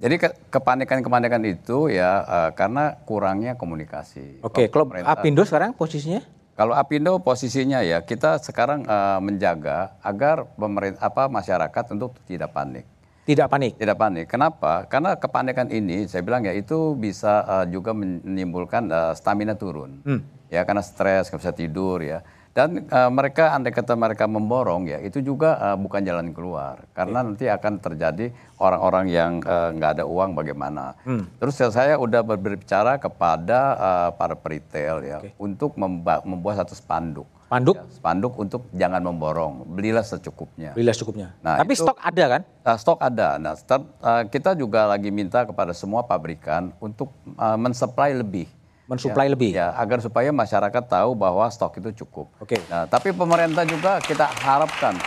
Jadi 0.01 0.17
ke- 0.17 0.37
kepanikan-kepanikan 0.53 1.41
itu 1.45 1.89
ya 1.89 2.21
eh, 2.21 2.51
karena 2.53 3.01
kurangnya 3.09 3.57
komunikasi. 3.57 4.45
Oke, 4.45 4.69
kalau 4.69 4.85
pemerintah- 4.93 5.17
Apindo 5.17 5.41
sekarang 5.49 5.73
posisinya? 5.73 6.21
Kalau 6.61 6.77
Apindo 6.77 7.17
posisinya 7.25 7.81
ya 7.81 8.05
kita 8.05 8.37
sekarang 8.37 8.85
eh, 8.85 9.19
menjaga 9.25 9.97
agar 10.05 10.45
pemerintah 10.61 11.09
apa 11.09 11.25
masyarakat 11.33 11.85
untuk 11.97 12.21
tidak 12.29 12.53
panik. 12.53 12.85
Tidak 13.25 13.49
panik. 13.49 13.81
Tidak 13.81 13.97
panik. 13.97 14.29
Kenapa? 14.29 14.85
Karena 14.85 15.17
kepanikan 15.17 15.73
ini 15.73 16.05
saya 16.05 16.21
bilang 16.21 16.45
ya 16.45 16.53
itu 16.53 16.93
bisa 17.01 17.49
eh, 17.49 17.67
juga 17.73 17.97
menimbulkan 17.97 18.93
eh, 18.93 19.13
stamina 19.17 19.57
turun. 19.57 20.05
Ya 20.53 20.61
karena 20.69 20.85
stres, 20.85 21.33
nggak 21.33 21.41
bisa 21.41 21.55
tidur 21.57 22.05
ya. 22.05 22.21
Dan 22.51 22.83
eh, 22.83 23.11
mereka 23.11 23.55
andai 23.55 23.71
kata 23.71 23.95
mereka 23.95 24.27
memborong 24.27 24.83
ya 24.85 24.99
itu 24.99 25.23
juga 25.23 25.55
eh, 25.57 25.77
bukan 25.77 26.03
jalan 26.03 26.31
keluar 26.31 26.83
karena 26.91 27.23
nanti 27.23 27.47
akan 27.47 27.79
terjadi 27.79 28.31
orang-orang 28.57 29.07
yang 29.07 29.33
eh, 29.39 29.69
nggak 29.73 29.91
ada 29.97 30.05
uang 30.05 30.35
bagaimana. 30.35 30.99
Terus 31.39 31.55
ya, 31.57 31.71
saya 31.71 31.95
udah 31.95 32.21
ber- 32.21 32.39
berbicara 32.41 32.99
kepada 32.99 33.61
eh, 33.73 34.11
para 34.13 34.35
peritel 34.35 34.97
ya 35.01 35.19
untuk 35.37 35.75
memba- 35.75 36.23
membuat 36.23 36.59
satu 36.59 36.75
spanduk. 36.75 37.29
Panduk, 37.47 37.75
Ya, 37.75 37.87
spanduk 37.91 38.33
untuk 38.37 38.71
jangan 38.71 39.03
memborong, 39.03 39.67
belilah 39.69 40.03
secukupnya. 40.03 40.71
belilah 40.71 40.95
secukupnya. 40.95 41.35
Nah, 41.41 41.59
Tapi 41.59 41.75
itu- 41.75 41.83
stok 41.83 41.99
ada 41.99 42.25
kan? 42.29 42.43
Nah, 42.47 42.77
stok 42.79 42.99
ada. 43.01 43.29
Nah, 43.37 43.55
start- 43.55 43.91
uh, 43.99 44.23
kita 44.25 44.55
juga 44.55 44.87
lagi 44.87 45.11
minta 45.11 45.43
kepada 45.43 45.75
semua 45.75 46.03
pabrikan 46.03 46.71
untuk 46.79 47.11
uh, 47.35 47.59
mensuplai 47.59 48.15
lebih. 48.15 48.47
Mensuplai 48.91 49.31
lebih. 49.31 49.55
Ya, 49.55 49.71
agar 49.79 50.03
supaya 50.03 50.35
masyarakat 50.35 50.85
tahu 50.91 51.15
bahwa 51.15 51.47
stok 51.47 51.79
itu 51.79 52.03
cukup. 52.03 52.27
Oke. 52.43 52.59
Nah, 52.67 52.91
tapi 52.91 53.15
pemerintah 53.15 53.63
juga 53.63 54.03
kita 54.03 54.27
harapkan 54.43 54.99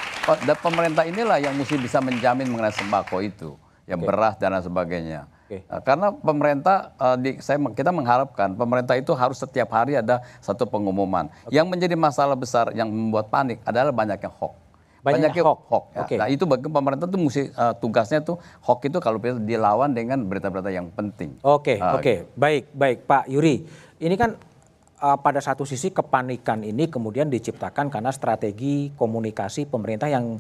dan 0.47 0.55
pemerintah 0.63 1.03
inilah 1.03 1.43
yang 1.43 1.51
mesti 1.51 1.75
bisa 1.75 1.99
menjamin 1.99 2.47
mengenai 2.47 2.71
sembako 2.71 3.19
itu, 3.19 3.59
yang 3.83 3.99
beras 3.99 4.39
dan 4.39 4.55
lain 4.55 4.63
sebagainya. 4.63 5.27
Oke. 5.43 5.67
Nah, 5.67 5.83
karena 5.83 6.07
pemerintah, 6.15 6.95
uh, 6.95 7.19
di, 7.19 7.35
saya 7.43 7.59
kita 7.75 7.91
mengharapkan 7.91 8.55
pemerintah 8.55 8.95
itu 8.95 9.11
harus 9.11 9.35
setiap 9.35 9.67
hari 9.75 9.99
ada 9.99 10.23
satu 10.39 10.63
pengumuman. 10.63 11.27
Yang 11.51 11.67
menjadi 11.67 11.99
masalah 11.99 12.39
besar 12.39 12.71
yang 12.71 12.87
membuat 12.87 13.27
panik 13.27 13.59
adalah 13.67 13.91
banyaknya 13.91 14.31
hoax. 14.31 14.62
Banyaknya 15.03 15.35
Banyaknya 15.35 15.43
hoax. 15.43 15.59
hoax. 15.67 15.85
ya. 15.91 15.99
Oke. 16.07 16.15
Nah 16.15 16.27
itu 16.31 16.43
bagi 16.47 16.67
pemerintah 16.71 17.07
tuh 17.11 17.19
mesti 17.19 17.51
uh, 17.59 17.75
tugasnya 17.75 18.23
tuh 18.23 18.39
hoax 18.63 18.79
itu 18.87 18.97
kalau 19.03 19.19
bisa 19.19 19.35
dilawan 19.35 19.91
dengan 19.91 20.23
berita-berita 20.23 20.71
yang 20.71 20.87
penting. 20.95 21.35
Oke, 21.43 21.75
Ah, 21.75 21.99
oke, 21.99 22.31
baik, 22.39 22.71
baik, 22.71 23.03
Pak 23.03 23.27
Yuri. 23.27 23.67
Ini 23.99 24.15
kan 24.15 24.39
uh, 25.03 25.17
pada 25.19 25.43
satu 25.43 25.67
sisi 25.67 25.91
kepanikan 25.91 26.63
ini 26.63 26.87
kemudian 26.87 27.27
diciptakan 27.27 27.91
karena 27.91 28.15
strategi 28.15 28.95
komunikasi 28.95 29.67
pemerintah 29.67 30.07
yang 30.07 30.39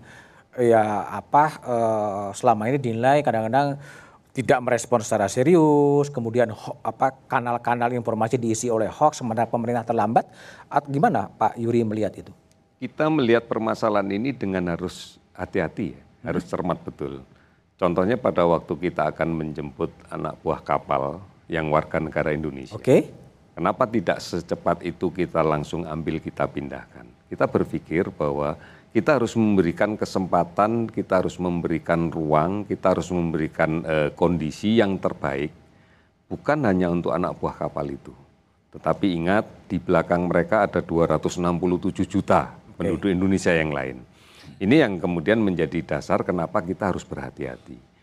ya 0.55 1.11
apa 1.11 1.45
uh, 1.67 2.27
selama 2.31 2.71
ini 2.71 2.79
dinilai 2.79 3.19
kadang-kadang 3.19 3.75
tidak 4.33 4.65
merespon 4.65 4.97
secara 5.05 5.29
serius, 5.29 6.09
kemudian 6.09 6.49
apa 6.81 7.13
kanal-kanal 7.29 7.93
informasi 7.93 8.41
diisi 8.41 8.65
oleh 8.65 8.89
hoax 8.89 9.21
sementara 9.21 9.45
pemerintah 9.45 9.85
terlambat. 9.85 10.25
At, 10.73 10.89
gimana 10.89 11.29
Pak 11.29 11.53
Yuri 11.61 11.85
melihat 11.85 12.17
itu? 12.17 12.33
Kita 12.83 13.07
melihat 13.07 13.47
permasalahan 13.47 14.11
ini 14.11 14.35
dengan 14.35 14.75
harus 14.75 15.15
hati-hati 15.31 15.95
ya, 15.95 16.01
harus 16.27 16.43
cermat 16.43 16.83
betul. 16.83 17.23
Contohnya 17.79 18.19
pada 18.19 18.43
waktu 18.43 18.75
kita 18.75 19.07
akan 19.07 19.39
menjemput 19.39 19.87
anak 20.11 20.35
buah 20.43 20.59
kapal 20.59 21.23
yang 21.47 21.71
warga 21.71 22.03
negara 22.03 22.35
Indonesia. 22.35 22.75
Oke. 22.75 23.07
Kenapa 23.55 23.87
tidak 23.87 24.19
secepat 24.19 24.83
itu 24.83 25.15
kita 25.15 25.39
langsung 25.47 25.87
ambil 25.87 26.19
kita 26.19 26.43
pindahkan? 26.43 27.07
Kita 27.31 27.47
berpikir 27.47 28.11
bahwa 28.11 28.59
kita 28.91 29.15
harus 29.15 29.31
memberikan 29.39 29.95
kesempatan, 29.95 30.91
kita 30.91 31.23
harus 31.23 31.39
memberikan 31.39 32.11
ruang, 32.11 32.67
kita 32.67 32.99
harus 32.99 33.07
memberikan 33.15 33.79
eh, 33.87 34.09
kondisi 34.11 34.75
yang 34.83 34.99
terbaik, 34.99 35.55
bukan 36.27 36.67
hanya 36.67 36.91
untuk 36.91 37.15
anak 37.15 37.39
buah 37.39 37.55
kapal 37.63 37.87
itu. 37.87 38.11
Tetapi 38.75 39.07
ingat, 39.07 39.45
di 39.69 39.77
belakang 39.77 40.27
mereka 40.27 40.65
ada 40.65 40.81
267 40.81 42.09
juta 42.09 42.62
penduduk 42.75 43.09
Indonesia 43.13 43.53
yang 43.53 43.71
lain. 43.71 44.01
Ini 44.59 44.85
yang 44.85 44.99
kemudian 44.99 45.39
menjadi 45.39 45.79
dasar 45.81 46.21
kenapa 46.27 46.61
kita 46.61 46.91
harus 46.91 47.07
berhati-hati 47.07 47.93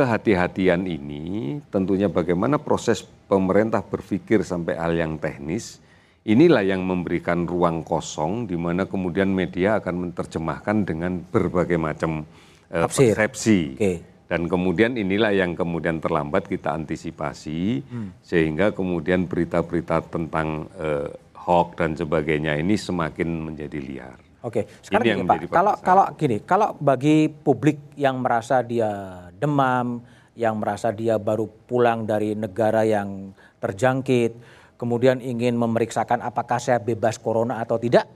kehati-hatian 0.00 0.88
ini 0.88 1.58
tentunya 1.68 2.08
bagaimana 2.08 2.56
proses 2.56 3.04
pemerintah 3.04 3.84
berpikir 3.84 4.40
sampai 4.40 4.80
hal 4.80 4.96
yang 4.96 5.20
teknis, 5.20 5.76
inilah 6.24 6.64
yang 6.64 6.80
memberikan 6.86 7.44
ruang 7.44 7.84
kosong 7.84 8.48
di 8.48 8.56
mana 8.56 8.88
kemudian 8.88 9.28
media 9.28 9.76
akan 9.76 10.08
menerjemahkan 10.08 10.88
dengan 10.88 11.20
berbagai 11.20 11.76
macam 11.76 12.24
Tafsir. 12.72 13.12
persepsi. 13.12 13.60
Oke. 13.76 13.94
Dan 14.30 14.46
kemudian 14.46 14.94
inilah 14.94 15.34
yang 15.34 15.58
kemudian 15.58 15.98
terlambat 15.98 16.46
kita 16.46 16.70
antisipasi 16.70 17.82
sehingga 18.22 18.70
kemudian 18.70 19.26
berita-berita 19.26 20.06
tentang 20.06 20.70
eh, 20.78 21.10
hoax 21.40 21.68
dan 21.80 21.96
sebagainya 21.96 22.56
ini 22.60 22.76
semakin 22.76 23.28
menjadi 23.40 23.78
liar. 23.80 24.18
Oke, 24.40 24.64
sekarang 24.80 25.04
Ini 25.04 25.12
gini 25.20 25.28
Pak, 25.28 25.52
kalau 25.52 25.74
kalau 25.84 26.04
gini, 26.16 26.36
kalau 26.40 26.72
bagi 26.80 27.28
publik 27.28 27.76
yang 28.00 28.24
merasa 28.24 28.64
dia 28.64 28.88
demam, 29.36 30.00
yang 30.32 30.56
merasa 30.56 30.88
dia 30.88 31.20
baru 31.20 31.44
pulang 31.68 32.08
dari 32.08 32.32
negara 32.32 32.80
yang 32.80 33.36
terjangkit, 33.60 34.32
kemudian 34.80 35.20
ingin 35.20 35.60
memeriksakan 35.60 36.24
apakah 36.24 36.56
saya 36.56 36.80
bebas 36.80 37.20
corona 37.20 37.60
atau 37.60 37.76
tidak, 37.76 38.08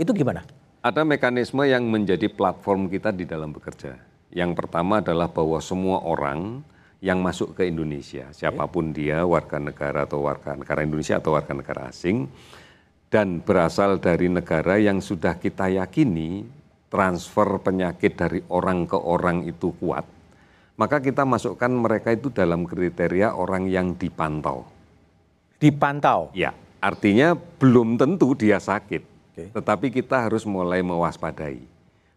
itu 0.00 0.08
gimana? 0.16 0.40
Ada 0.80 1.04
mekanisme 1.04 1.68
yang 1.68 1.84
menjadi 1.84 2.32
platform 2.32 2.88
kita 2.88 3.12
di 3.12 3.28
dalam 3.28 3.52
bekerja. 3.52 4.00
Yang 4.32 4.56
pertama 4.56 5.04
adalah 5.04 5.28
bahwa 5.28 5.60
semua 5.60 6.00
orang 6.00 6.64
yang 6.98 7.22
masuk 7.22 7.54
ke 7.54 7.70
Indonesia, 7.70 8.26
siapa 8.34 8.66
pun 8.66 8.90
dia, 8.90 9.22
warga 9.22 9.62
negara 9.62 10.02
atau 10.02 10.26
warga 10.26 10.58
negara 10.58 10.82
Indonesia 10.82 11.22
atau 11.22 11.38
warga 11.38 11.54
negara 11.54 11.94
asing, 11.94 12.26
dan 13.06 13.38
berasal 13.38 14.02
dari 14.02 14.26
negara 14.26 14.82
yang 14.82 14.98
sudah 14.98 15.38
kita 15.38 15.70
yakini 15.70 16.42
transfer 16.90 17.62
penyakit 17.62 18.18
dari 18.18 18.40
orang 18.50 18.90
ke 18.90 18.98
orang 18.98 19.46
itu 19.46 19.70
kuat, 19.78 20.02
maka 20.74 20.98
kita 20.98 21.22
masukkan 21.22 21.70
mereka 21.70 22.10
itu 22.10 22.34
dalam 22.34 22.66
kriteria 22.66 23.30
orang 23.30 23.70
yang 23.70 23.94
dipantau. 23.94 24.66
Dipantau. 25.62 26.34
Ya, 26.34 26.50
artinya 26.82 27.38
belum 27.38 27.94
tentu 27.94 28.34
dia 28.34 28.58
sakit, 28.58 29.02
Oke. 29.06 29.44
tetapi 29.54 29.86
kita 29.94 30.26
harus 30.26 30.42
mulai 30.42 30.82
mewaspadai 30.82 31.62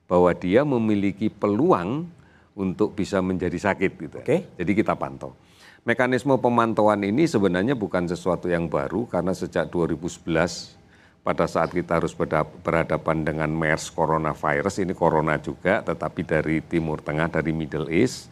bahwa 0.09 0.33
dia 0.33 0.65
memiliki 0.65 1.29
peluang 1.29 2.09
untuk 2.55 2.95
bisa 2.97 3.23
menjadi 3.23 3.57
sakit 3.57 3.91
gitu. 3.97 4.17
Oke. 4.19 4.51
Jadi 4.59 4.71
kita 4.75 4.95
pantau. 4.95 5.35
Mekanisme 5.81 6.37
pemantauan 6.37 7.01
ini 7.01 7.25
sebenarnya 7.25 7.73
bukan 7.73 8.05
sesuatu 8.05 8.45
yang 8.45 8.69
baru 8.69 9.09
karena 9.09 9.33
sejak 9.33 9.65
2011 9.73 10.77
pada 11.25 11.45
saat 11.49 11.73
kita 11.73 11.97
harus 11.97 12.13
berhadapan 12.61 13.25
dengan 13.25 13.49
MERS 13.49 13.89
coronavirus 13.89 14.85
ini 14.85 14.93
corona 14.93 15.41
juga 15.41 15.81
tetapi 15.81 16.21
dari 16.21 16.61
Timur 16.65 17.01
Tengah 17.01 17.33
dari 17.33 17.49
Middle 17.49 17.89
East 17.89 18.29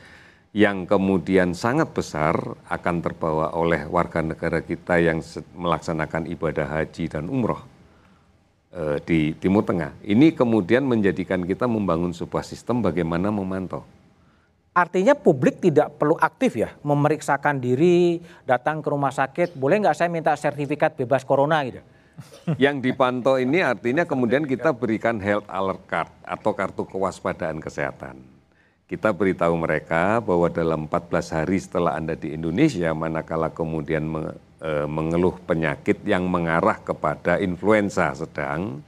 yang 0.54 0.90
kemudian 0.90 1.54
sangat 1.54 1.94
besar 1.94 2.34
akan 2.70 2.96
terbawa 3.06 3.54
oleh 3.54 3.86
warga 3.86 4.26
negara 4.26 4.66
kita 4.66 4.98
yang 4.98 5.22
melaksanakan 5.54 6.26
ibadah 6.26 6.66
haji 6.66 7.06
dan 7.06 7.30
umroh 7.30 7.62
eh, 8.74 8.98
di 9.06 9.38
Timur 9.38 9.62
Tengah. 9.62 9.94
Ini 10.02 10.34
kemudian 10.34 10.90
menjadikan 10.90 11.46
kita 11.46 11.70
membangun 11.70 12.18
sebuah 12.18 12.42
sistem 12.42 12.82
bagaimana 12.82 13.30
memantau. 13.30 13.86
Artinya 14.70 15.18
publik 15.18 15.60
tidak 15.60 15.98
perlu 15.98 16.14
aktif 16.22 16.54
ya, 16.54 16.70
memeriksakan 16.86 17.58
diri, 17.58 18.22
datang 18.46 18.86
ke 18.86 18.88
rumah 18.88 19.10
sakit, 19.10 19.58
boleh 19.58 19.82
nggak 19.82 19.98
saya 19.98 20.10
minta 20.14 20.32
sertifikat 20.38 20.94
bebas 20.94 21.26
corona 21.26 21.66
gitu? 21.66 21.82
Yang 22.60 22.92
dipantau 22.92 23.40
ini 23.40 23.64
artinya 23.64 24.04
kemudian 24.04 24.44
kita 24.44 24.76
berikan 24.76 25.18
health 25.18 25.48
alert 25.50 25.84
card 25.88 26.12
atau 26.22 26.52
kartu 26.54 26.84
kewaspadaan 26.86 27.58
kesehatan. 27.64 28.20
Kita 28.90 29.14
beritahu 29.14 29.54
mereka 29.54 30.18
bahwa 30.18 30.50
dalam 30.50 30.90
14 30.90 31.38
hari 31.38 31.58
setelah 31.62 31.94
Anda 31.94 32.18
di 32.18 32.34
Indonesia, 32.34 32.90
manakala 32.98 33.54
kemudian 33.54 34.06
eh, 34.62 34.88
mengeluh 34.90 35.38
penyakit 35.46 36.02
yang 36.10 36.26
mengarah 36.26 36.82
kepada 36.82 37.38
influenza 37.38 38.10
sedang 38.18 38.82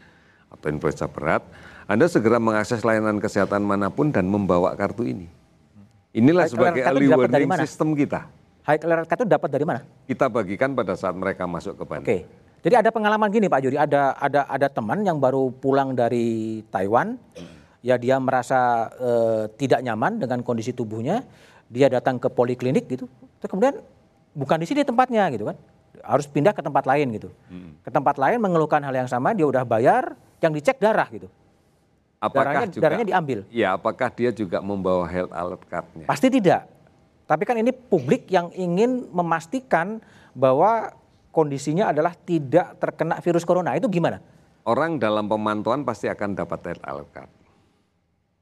atau 0.50 0.68
influenza 0.74 1.06
berat, 1.06 1.46
Anda 1.86 2.10
segera 2.10 2.42
mengakses 2.42 2.82
layanan 2.82 3.22
kesehatan 3.22 3.62
mana 3.62 3.94
pun 3.94 4.10
dan 4.10 4.26
membawa 4.26 4.74
kartu 4.74 5.06
ini. 5.06 5.41
Inilah 6.12 6.46
Baik, 6.48 6.54
sebagai 6.54 6.82
early 6.84 7.08
warning 7.08 7.48
mana? 7.48 7.64
system 7.64 7.96
kita. 7.96 8.28
High 8.68 8.84
alert 8.84 9.10
itu 9.10 9.26
dapat 9.26 9.50
dari 9.50 9.66
mana? 9.66 9.82
Kita 10.06 10.28
bagikan 10.28 10.76
pada 10.76 10.94
saat 10.94 11.16
mereka 11.16 11.48
masuk 11.48 11.80
ke 11.80 11.84
Bandung. 11.88 12.08
Oke. 12.08 12.20
Jadi 12.62 12.76
ada 12.78 12.94
pengalaman 12.94 13.34
gini 13.34 13.50
Pak 13.50 13.60
Juri, 13.66 13.74
ada 13.74 14.14
ada 14.22 14.46
ada 14.46 14.68
teman 14.70 15.02
yang 15.02 15.18
baru 15.18 15.50
pulang 15.50 15.98
dari 15.98 16.62
Taiwan, 16.70 17.18
ya 17.82 17.98
dia 17.98 18.22
merasa 18.22 18.86
eh, 19.02 19.44
tidak 19.58 19.82
nyaman 19.82 20.22
dengan 20.22 20.46
kondisi 20.46 20.70
tubuhnya, 20.70 21.26
dia 21.74 21.90
datang 21.90 22.22
ke 22.22 22.30
poliklinik 22.30 22.86
gitu, 22.86 23.10
terus 23.42 23.50
kemudian 23.50 23.82
bukan 24.38 24.62
di 24.62 24.70
sini 24.70 24.86
tempatnya 24.86 25.34
gitu 25.34 25.50
kan, 25.50 25.58
harus 26.06 26.30
pindah 26.30 26.54
ke 26.54 26.62
tempat 26.62 26.86
lain 26.86 27.10
gitu, 27.18 27.34
ke 27.82 27.90
tempat 27.90 28.22
lain 28.22 28.38
mengeluhkan 28.38 28.86
hal 28.86 28.94
yang 28.94 29.10
sama, 29.10 29.34
dia 29.34 29.50
udah 29.50 29.66
bayar, 29.66 30.14
yang 30.38 30.54
dicek 30.54 30.78
darah 30.78 31.10
gitu, 31.10 31.34
Apakah 32.22 32.70
Darahnya- 32.70 32.78
darahnya 32.78 33.08
diambil? 33.10 33.40
Ya, 33.50 33.74
apakah 33.74 34.14
dia 34.14 34.30
juga 34.30 34.62
membawa 34.62 35.10
health 35.10 35.34
alert 35.34 35.66
card-nya? 35.66 36.06
pasti 36.06 36.30
tidak. 36.30 36.70
Tapi 37.26 37.44
kan 37.50 37.58
ini 37.58 37.74
publik 37.74 38.30
yang 38.30 38.54
ingin 38.54 39.10
memastikan 39.10 39.98
bahwa 40.38 40.94
kondisinya 41.34 41.90
adalah 41.90 42.14
tidak 42.14 42.78
terkena 42.78 43.18
virus 43.26 43.42
corona, 43.42 43.74
itu 43.74 43.90
gimana? 43.90 44.22
Orang 44.62 45.02
dalam 45.02 45.26
pemantauan 45.26 45.82
pasti 45.82 46.06
akan 46.06 46.38
dapat 46.38 46.62
health 46.62 46.86
alert 46.86 47.10
card. 47.10 47.32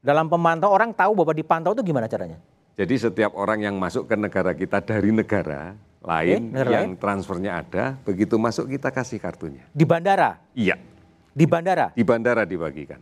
Dalam 0.04 0.28
pemantau 0.28 0.76
orang 0.76 0.92
tahu 0.92 1.15
bahwa 1.15 1.32
dipantau 1.32 1.72
itu 1.72 1.84
gimana 1.88 2.12
caranya? 2.12 2.36
Jadi 2.76 2.96
setiap 3.00 3.32
orang 3.32 3.63
yang 3.63 3.76
masuk 3.80 4.12
ke 4.12 4.15
negara 4.20 4.52
kita 4.52 4.84
dari 4.84 5.15
negara 5.15 5.76
lain 6.00 6.52
negara 6.52 6.84
yang 6.84 7.00
transfernya 7.00 7.63
ada, 7.63 7.96
begitu 8.04 8.36
masuk 8.36 8.68
kita 8.68 8.92
kasih 8.92 9.24
kartunya. 9.24 9.63
Di 9.72 9.88
bandara, 9.88 10.39
Iya, 10.52 10.76
di 11.32 11.48
bandara. 11.48 11.96
di 11.96 12.04
bandara 12.04 12.44
dibagikan. 12.44 13.00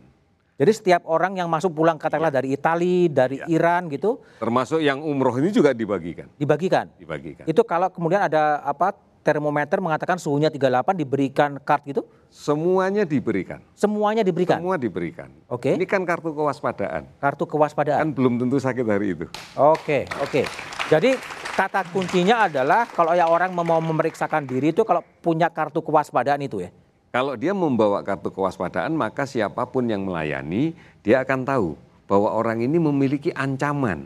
Jadi 0.58 0.72
setiap 0.74 1.06
orang 1.06 1.38
yang 1.38 1.46
masuk 1.46 1.70
pulang 1.70 1.94
katakanlah 1.94 2.34
dari 2.34 2.50
Italia, 2.50 3.06
dari 3.06 3.38
Iran 3.46 3.86
gitu, 3.86 4.18
Termasuk 4.42 4.82
yang 4.82 4.98
umroh 4.98 5.38
ini 5.38 5.54
juga 5.54 5.70
dibagikan. 5.70 6.26
dibagikan. 6.34 6.90
Dibagikan. 6.98 7.46
Itu 7.46 7.62
kalau 7.62 7.86
kemudian 7.94 8.26
ada 8.26 8.58
apa 8.66 8.90
termometer 9.22 9.78
mengatakan 9.78 10.18
suhunya 10.18 10.50
38 10.50 10.98
diberikan 10.98 11.62
card 11.62 11.82
gitu, 11.86 12.02
Semuanya 12.26 13.06
diberikan. 13.06 13.62
semuanya 13.78 14.26
diberikan. 14.26 14.58
Semua 14.58 14.74
diberikan. 14.74 15.30
Oke. 15.46 15.78
Ini 15.78 15.86
kan 15.86 16.02
kartu 16.02 16.34
kewaspadaan. 16.34 17.06
Kartu 17.22 17.46
kewaspadaan. 17.46 18.02
Kan 18.02 18.10
belum 18.18 18.42
tentu 18.42 18.58
sakit 18.58 18.82
hari 18.82 19.14
itu. 19.14 19.30
Oke, 19.54 20.10
oke. 20.18 20.42
Jadi 20.90 21.14
kata 21.54 21.86
kuncinya 21.94 22.50
adalah 22.50 22.82
kalau 22.90 23.14
ya 23.14 23.30
orang 23.30 23.54
mau 23.54 23.78
memeriksakan 23.78 24.42
diri 24.42 24.74
itu 24.74 24.82
kalau 24.82 25.06
punya 25.22 25.46
kartu 25.54 25.86
kewaspadaan 25.86 26.42
itu 26.42 26.66
ya. 26.66 26.74
Kalau 27.08 27.40
dia 27.40 27.56
membawa 27.56 28.04
kartu 28.04 28.28
kewaspadaan, 28.28 28.92
maka 28.92 29.24
siapa 29.24 29.64
pun 29.64 29.88
yang 29.88 30.04
melayani, 30.04 30.76
dia 31.00 31.24
akan 31.24 31.40
tahu 31.40 31.68
bahwa 32.04 32.36
orang 32.36 32.60
ini 32.60 32.76
memiliki 32.76 33.32
ancaman. 33.32 34.04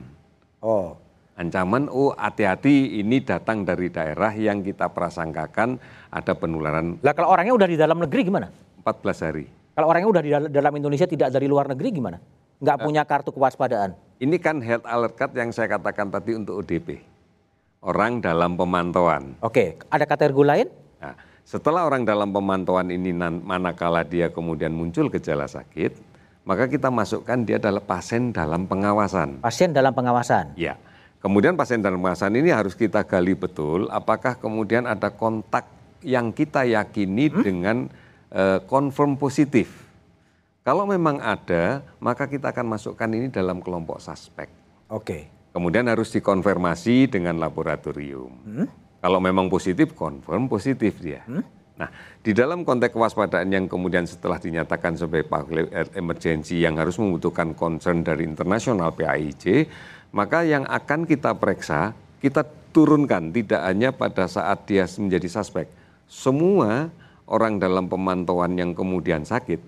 Oh. 0.62 0.94
Ancaman, 1.34 1.90
oh 1.90 2.14
hati-hati 2.14 3.02
ini 3.02 3.18
datang 3.18 3.66
dari 3.66 3.90
daerah 3.90 4.30
yang 4.30 4.62
kita 4.62 4.86
prasangkakan 4.92 5.80
ada 6.12 6.32
penularan 6.36 7.00
Lah 7.00 7.16
kalau 7.16 7.32
orangnya 7.34 7.56
udah 7.56 7.68
di 7.72 7.74
dalam 7.74 7.98
negeri 7.98 8.20
gimana? 8.22 8.52
14 8.86 9.26
hari. 9.26 9.44
Kalau 9.72 9.86
orangnya 9.90 10.08
udah 10.12 10.22
di 10.22 10.30
dal- 10.30 10.52
dalam 10.52 10.72
Indonesia 10.78 11.08
tidak 11.08 11.34
dari 11.34 11.50
luar 11.50 11.66
negeri 11.72 11.88
gimana? 11.90 12.22
Nggak 12.62 12.78
punya 12.86 13.02
kartu 13.02 13.34
kewaspadaan. 13.34 13.98
Ini 14.22 14.36
kan 14.38 14.62
health 14.62 14.86
alert 14.86 15.18
card 15.18 15.32
yang 15.34 15.50
saya 15.50 15.66
katakan 15.74 16.06
tadi 16.06 16.38
untuk 16.38 16.62
ODP. 16.62 17.02
Orang 17.82 18.22
dalam 18.22 18.54
pemantauan. 18.54 19.34
Oke, 19.42 19.74
ada 19.90 20.06
kategori 20.06 20.46
lain? 20.46 20.68
Nah, 21.02 21.18
setelah 21.42 21.84
orang 21.84 22.06
dalam 22.06 22.30
pemantauan 22.30 22.88
ini 22.88 23.10
manakala 23.42 24.06
dia 24.06 24.30
kemudian 24.30 24.70
muncul 24.70 25.10
gejala 25.10 25.50
sakit, 25.50 25.98
maka 26.42 26.66
kita 26.66 26.90
masukkan 26.90 27.38
dia 27.42 27.58
adalah 27.58 27.82
pasien 27.82 28.34
dalam 28.34 28.66
pengawasan. 28.66 29.42
Pasien 29.42 29.70
dalam 29.70 29.94
pengawasan. 29.94 30.54
Ya. 30.58 30.78
Kemudian 31.22 31.54
pasien 31.54 31.78
dalam 31.78 32.02
pengawasan 32.02 32.34
ini 32.34 32.50
harus 32.50 32.74
kita 32.74 33.06
gali 33.06 33.38
betul 33.38 33.86
apakah 33.94 34.34
kemudian 34.34 34.90
ada 34.90 35.06
kontak 35.14 35.70
yang 36.02 36.34
kita 36.34 36.66
yakini 36.66 37.30
dengan 37.30 37.86
eh, 38.34 38.58
confirm 38.66 39.14
positif. 39.14 39.70
Kalau 40.62 40.86
memang 40.86 41.18
ada, 41.18 41.82
maka 41.98 42.30
kita 42.30 42.54
akan 42.54 42.78
masukkan 42.78 43.10
ini 43.10 43.30
dalam 43.30 43.58
kelompok 43.58 43.98
suspek. 43.98 44.46
Oke. 44.90 45.26
Kemudian 45.50 45.90
harus 45.90 46.10
dikonfirmasi 46.14 47.10
dengan 47.10 47.38
laboratorium. 47.38 48.30
Kalau 49.02 49.18
memang 49.18 49.50
positif, 49.50 49.98
confirm 49.98 50.46
positif 50.46 50.94
dia. 51.02 51.26
Nah, 51.74 51.90
di 52.22 52.30
dalam 52.30 52.62
konteks 52.62 52.94
kewaspadaan 52.94 53.50
yang 53.50 53.66
kemudian 53.66 54.06
setelah 54.06 54.38
dinyatakan 54.38 54.94
sebagai 54.94 55.26
emergency 55.98 56.62
yang 56.62 56.78
harus 56.78 56.94
membutuhkan 57.02 57.50
concern 57.58 58.06
dari 58.06 58.22
internasional 58.22 58.94
PAIJ, 58.94 59.66
maka 60.14 60.46
yang 60.46 60.62
akan 60.70 61.02
kita 61.02 61.34
periksa, 61.34 61.98
kita 62.22 62.46
turunkan 62.70 63.34
tidak 63.34 63.66
hanya 63.66 63.90
pada 63.90 64.30
saat 64.30 64.62
dia 64.70 64.86
menjadi 64.86 65.26
suspek. 65.26 65.66
Semua 66.06 66.86
orang 67.26 67.58
dalam 67.58 67.90
pemantauan 67.90 68.54
yang 68.54 68.70
kemudian 68.70 69.26
sakit, 69.26 69.58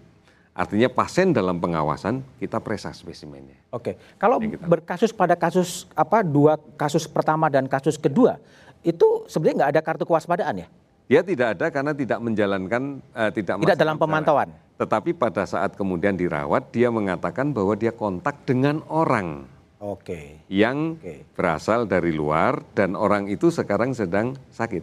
artinya 0.55 0.87
pasien 0.87 1.35
dalam 1.35 1.59
pengawasan, 1.59 2.23
kita 2.39 2.63
periksa 2.63 2.95
spesimennya. 2.95 3.59
Oke. 3.75 3.99
Kalau 4.17 4.39
berkasus 4.71 5.11
pada 5.11 5.35
kasus 5.35 5.91
apa 5.99 6.23
dua 6.23 6.57
kasus 6.79 7.11
pertama 7.11 7.51
dan 7.51 7.67
kasus 7.67 7.99
kedua, 7.99 8.39
itu 8.87 9.27
sebenarnya 9.27 9.67
nggak 9.67 9.73
ada 9.75 9.83
kartu 9.83 10.05
kewaspadaan 10.07 10.65
ya? 10.65 10.69
Dia 11.05 11.21
tidak 11.21 11.49
ada 11.59 11.67
karena 11.69 11.93
tidak 11.93 12.19
menjalankan 12.23 12.83
eh, 13.13 13.31
tidak 13.35 13.61
Tidak 13.61 13.77
dalam 13.77 14.01
pemantauan. 14.01 14.49
Tetapi 14.81 15.13
pada 15.15 15.45
saat 15.45 15.77
kemudian 15.77 16.17
dirawat, 16.17 16.73
dia 16.73 16.89
mengatakan 16.89 17.53
bahwa 17.53 17.77
dia 17.77 17.93
kontak 17.93 18.43
dengan 18.49 18.81
orang 18.89 19.45
Oke. 19.79 20.41
yang 20.49 20.97
Oke. 20.97 21.29
berasal 21.37 21.85
dari 21.85 22.11
luar 22.11 22.65
dan 22.73 22.97
orang 22.97 23.29
itu 23.29 23.53
sekarang 23.53 23.93
sedang 23.93 24.33
sakit. 24.51 24.83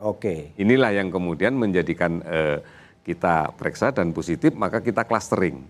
Oke. 0.00 0.54
Inilah 0.56 0.94
yang 0.94 1.12
kemudian 1.12 1.54
menjadikan 1.58 2.22
eh, 2.24 2.58
kita 3.08 3.56
periksa 3.56 3.88
dan 3.88 4.12
positif, 4.12 4.52
maka 4.52 4.84
kita 4.84 5.08
clustering. 5.08 5.64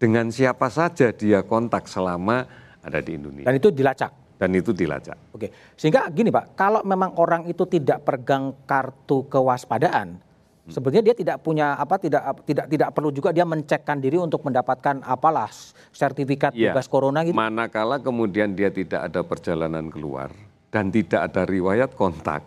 Dengan 0.00 0.32
siapa 0.32 0.72
saja 0.72 1.12
dia 1.12 1.44
kontak 1.44 1.84
selama 1.84 2.48
ada 2.80 3.04
di 3.04 3.20
Indonesia. 3.20 3.44
Dan 3.44 3.60
itu 3.60 3.68
dilacak. 3.68 4.12
Dan 4.40 4.56
itu 4.56 4.72
dilacak. 4.72 5.36
Oke. 5.36 5.52
Sehingga 5.76 6.08
gini 6.08 6.32
Pak, 6.32 6.56
kalau 6.56 6.80
memang 6.80 7.12
orang 7.20 7.44
itu 7.44 7.68
tidak 7.68 8.08
pegang 8.08 8.56
kartu 8.64 9.28
kewaspadaan, 9.28 10.16
sebenarnya 10.64 11.12
dia 11.12 11.16
tidak 11.20 11.44
punya 11.44 11.76
apa 11.76 12.00
tidak 12.00 12.40
tidak 12.48 12.66
tidak 12.72 12.88
perlu 12.96 13.12
juga 13.12 13.36
dia 13.36 13.44
mencekkan 13.44 14.00
diri 14.00 14.16
untuk 14.16 14.40
mendapatkan 14.40 15.04
apalah 15.04 15.52
sertifikat 15.92 16.56
Iya. 16.56 16.72
bebas 16.72 16.88
corona 16.88 17.20
gitu. 17.20 17.36
Manakala 17.36 18.00
kemudian 18.00 18.56
dia 18.56 18.72
tidak 18.72 19.12
ada 19.12 19.20
perjalanan 19.20 19.92
keluar 19.92 20.32
dan 20.72 20.88
tidak 20.88 21.20
ada 21.28 21.44
riwayat 21.44 21.92
kontak, 21.92 22.40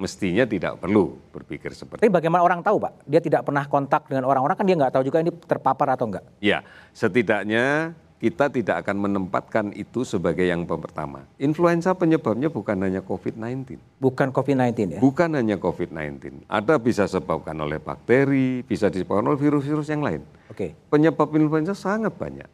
mestinya 0.00 0.48
tidak 0.48 0.80
perlu 0.80 1.20
berpikir 1.28 1.76
seperti 1.76 2.08
Tapi 2.08 2.10
bagaimana 2.10 2.40
orang 2.40 2.64
tahu 2.64 2.80
Pak? 2.80 3.04
Dia 3.04 3.20
tidak 3.20 3.44
pernah 3.44 3.68
kontak 3.68 4.08
dengan 4.08 4.24
orang-orang 4.24 4.56
kan 4.56 4.64
dia 4.64 4.76
nggak 4.80 4.96
tahu 4.96 5.04
juga 5.04 5.20
ini 5.20 5.30
terpapar 5.44 5.92
atau 5.92 6.08
enggak. 6.08 6.24
Ya, 6.40 6.64
setidaknya 6.96 7.92
kita 8.20 8.52
tidak 8.52 8.84
akan 8.84 8.96
menempatkan 9.00 9.72
itu 9.72 10.04
sebagai 10.04 10.44
yang 10.44 10.68
pertama. 10.68 11.24
Influenza 11.40 11.96
penyebabnya 11.96 12.52
bukan 12.52 12.76
hanya 12.84 13.00
COVID-19. 13.00 13.80
Bukan 13.96 14.28
COVID-19 14.28 14.96
ya. 14.96 15.00
Bukan 15.00 15.36
hanya 15.36 15.56
COVID-19. 15.56 16.44
Ada 16.44 16.76
bisa 16.76 17.08
disebabkan 17.08 17.56
oleh 17.56 17.80
bakteri, 17.80 18.60
bisa 18.60 18.92
disebabkan 18.92 19.24
oleh 19.32 19.40
virus-virus 19.40 19.88
yang 19.88 20.04
lain. 20.04 20.20
Oke. 20.52 20.76
Penyebab 20.92 21.32
influenza 21.32 21.72
sangat 21.72 22.12
banyak. 22.12 22.48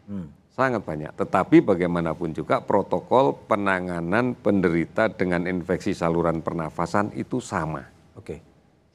Sangat 0.57 0.89
banyak. 0.89 1.13
Tetapi 1.13 1.61
bagaimanapun 1.61 2.33
juga 2.33 2.65
protokol 2.65 3.37
penanganan 3.45 4.33
penderita 4.33 5.13
dengan 5.13 5.45
infeksi 5.45 5.93
saluran 5.93 6.41
pernafasan 6.41 7.13
itu 7.13 7.45
sama. 7.45 7.85
Oke. 8.17 8.41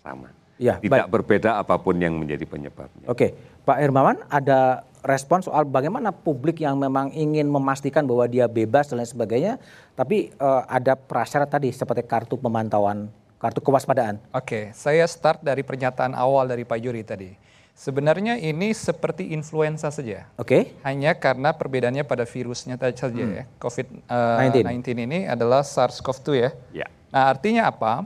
Sama. 0.02 0.34
Ya, 0.58 0.82
Tidak 0.82 1.06
berbeda 1.06 1.62
apa 1.62 1.78
pun 1.78 2.02
yang 2.02 2.18
menjadi 2.18 2.50
penyebabnya. 2.50 3.06
Oke, 3.06 3.38
Pak 3.62 3.78
Hermawan 3.78 4.26
ada 4.30 4.86
respon 5.06 5.42
soal 5.42 5.66
bagaimana 5.66 6.10
publik 6.10 6.62
yang 6.62 6.78
memang 6.78 7.14
ingin 7.14 7.50
memastikan 7.50 8.06
bahwa 8.06 8.26
dia 8.30 8.46
bebas 8.50 8.90
dan 8.90 9.02
lain 9.02 9.10
sebagainya, 9.10 9.54
tapi 9.98 10.34
eh, 10.34 10.64
ada 10.66 10.94
prasyarat 10.98 11.50
tadi 11.50 11.74
seperti 11.74 12.06
kartu 12.06 12.38
pemantauan, 12.38 13.10
kartu 13.42 13.62
kewaspadaan. 13.62 14.22
Oke, 14.34 14.70
saya 14.78 15.06
start 15.10 15.42
dari 15.42 15.66
pernyataan 15.66 16.14
awal 16.14 16.50
dari 16.50 16.62
Pak 16.62 16.78
Yuri 16.78 17.02
tadi. 17.06 17.30
Sebenarnya 17.72 18.38
ini 18.38 18.76
seperti 18.78 19.34
influenza 19.34 19.90
saja. 19.90 20.30
Oke, 20.38 20.76
Hanya 20.86 21.18
karena 21.18 21.50
perbedaannya 21.56 22.06
pada 22.06 22.28
virusnya 22.30 22.78
saja 22.78 23.24
ya. 23.26 23.44
COVID-19 23.58 24.86
ini 25.02 25.26
adalah 25.26 25.66
SARS-CoV-2 25.66 26.28
ya. 26.38 26.50
Ya. 26.72 26.88
Nah 27.10 27.34
artinya 27.34 27.66
apa? 27.72 28.06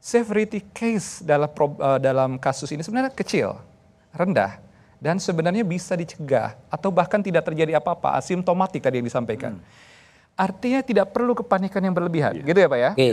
Severity 0.00 0.60
case 0.72 1.24
dalam, 1.24 1.48
pro- 1.52 1.76
eh, 1.80 2.00
dalam 2.00 2.36
kasus 2.40 2.68
ini 2.72 2.80
sebenarnya 2.80 3.12
kecil, 3.12 3.56
rendah. 4.12 4.60
Dan 5.04 5.20
sebenarnya 5.20 5.68
bisa 5.68 5.92
dicegah 5.92 6.56
atau 6.72 6.88
bahkan 6.88 7.20
tidak 7.20 7.44
terjadi 7.44 7.76
apa-apa, 7.76 8.16
asimptomatik 8.16 8.80
tadi 8.80 9.04
yang 9.04 9.08
disampaikan. 9.08 9.60
Artinya 10.32 10.80
tidak 10.80 11.12
perlu 11.12 11.36
kepanikan 11.36 11.84
yang 11.84 11.92
berlebihan, 11.92 12.40
gitu 12.40 12.56
ya 12.56 12.68
Pak 12.72 12.80
ya? 12.80 12.90
oke, 12.96 13.12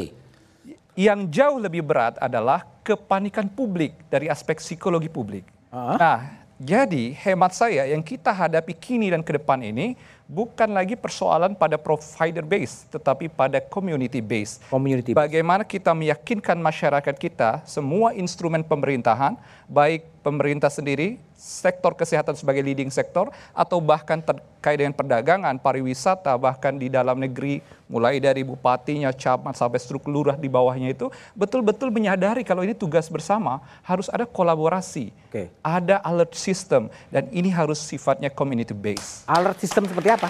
Yang 0.95 1.19
jauh 1.35 1.59
lebih 1.59 1.83
berat 1.83 2.15
adalah 2.15 2.63
kepanikan 2.81 3.51
publik 3.51 3.93
dari 4.07 4.31
aspek 4.31 4.63
psikologi 4.63 5.11
publik. 5.11 5.43
Nah, 5.71 6.19
jadi 6.59 7.15
hemat 7.15 7.55
saya 7.55 7.87
yang 7.87 8.03
kita 8.03 8.29
hadapi 8.29 8.75
kini 8.75 9.09
dan 9.09 9.23
ke 9.23 9.39
depan 9.39 9.57
ini 9.63 9.95
bukan 10.31 10.71
lagi 10.71 10.95
persoalan 10.95 11.51
pada 11.59 11.75
provider 11.75 12.47
base, 12.47 12.87
tetapi 12.87 13.27
pada 13.27 13.59
community 13.59 14.23
base. 14.23 14.63
community. 14.71 15.11
Bagaimana 15.11 15.67
kita 15.67 15.91
meyakinkan 15.91 16.55
masyarakat 16.55 17.15
kita, 17.19 17.59
semua 17.67 18.15
instrumen 18.15 18.63
pemerintahan, 18.63 19.35
baik 19.67 20.07
pemerintah 20.23 20.71
sendiri, 20.71 21.19
sektor 21.33 21.97
kesehatan 21.97 22.37
sebagai 22.37 22.61
leading 22.61 22.93
sektor, 22.93 23.33
atau 23.51 23.81
bahkan 23.81 24.21
terkait 24.21 24.77
dengan 24.77 24.93
perdagangan, 24.93 25.57
pariwisata, 25.57 26.37
bahkan 26.37 26.77
di 26.77 26.87
dalam 26.87 27.17
negeri, 27.17 27.65
mulai 27.89 28.21
dari 28.21 28.45
bupatinya, 28.45 29.09
camat, 29.09 29.57
sampai 29.57 29.81
struktur 29.81 30.13
lurah 30.13 30.37
di 30.37 30.45
bawahnya 30.45 30.93
itu, 30.93 31.09
betul-betul 31.33 31.89
menyadari 31.89 32.45
kalau 32.45 32.61
ini 32.61 32.77
tugas 32.77 33.09
bersama, 33.09 33.57
harus 33.81 34.05
ada 34.13 34.29
kolaborasi, 34.29 35.09
Oke. 35.33 35.49
ada 35.65 35.97
alert 36.05 36.37
system, 36.37 36.93
dan 37.09 37.25
ini 37.33 37.49
harus 37.49 37.81
sifatnya 37.81 38.29
community 38.29 38.77
based. 38.77 39.25
Alert 39.25 39.57
system 39.57 39.89
seperti 39.89 40.13
apa? 40.13 40.20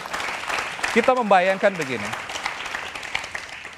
Kita 0.91 1.11
membayangkan 1.11 1.71
begini. 1.73 2.07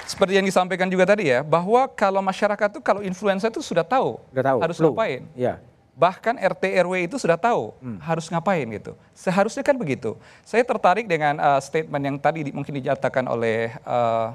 Seperti 0.04 0.38
yang 0.38 0.46
disampaikan 0.46 0.86
juga 0.92 1.10
tadi 1.10 1.32
ya, 1.32 1.42
bahwa 1.42 1.90
kalau 1.90 2.22
masyarakat 2.22 2.70
itu 2.70 2.82
kalau 2.84 3.02
influenza 3.02 3.50
itu 3.50 3.64
sudah 3.64 3.82
tahu, 3.82 4.22
Sudah 4.30 4.46
tahu. 4.46 4.58
harus 4.62 4.78
flu. 4.78 4.92
ngapain. 4.94 5.22
Iya. 5.34 5.58
Bahkan 5.94 6.42
RT 6.42 6.64
RW 6.86 6.94
itu 7.06 7.22
sudah 7.22 7.38
tahu 7.38 7.70
harus 8.02 8.26
ngapain 8.28 8.66
gitu. 8.66 8.98
Seharusnya 9.14 9.62
kan 9.62 9.78
begitu. 9.78 10.18
Saya 10.42 10.66
tertarik 10.66 11.06
dengan 11.06 11.38
uh, 11.38 11.62
statement 11.62 12.02
yang 12.04 12.18
tadi 12.18 12.50
di- 12.50 12.54
mungkin 12.54 12.74
dinyatakan 12.82 13.30
oleh 13.30 13.74
uh, 13.86 14.34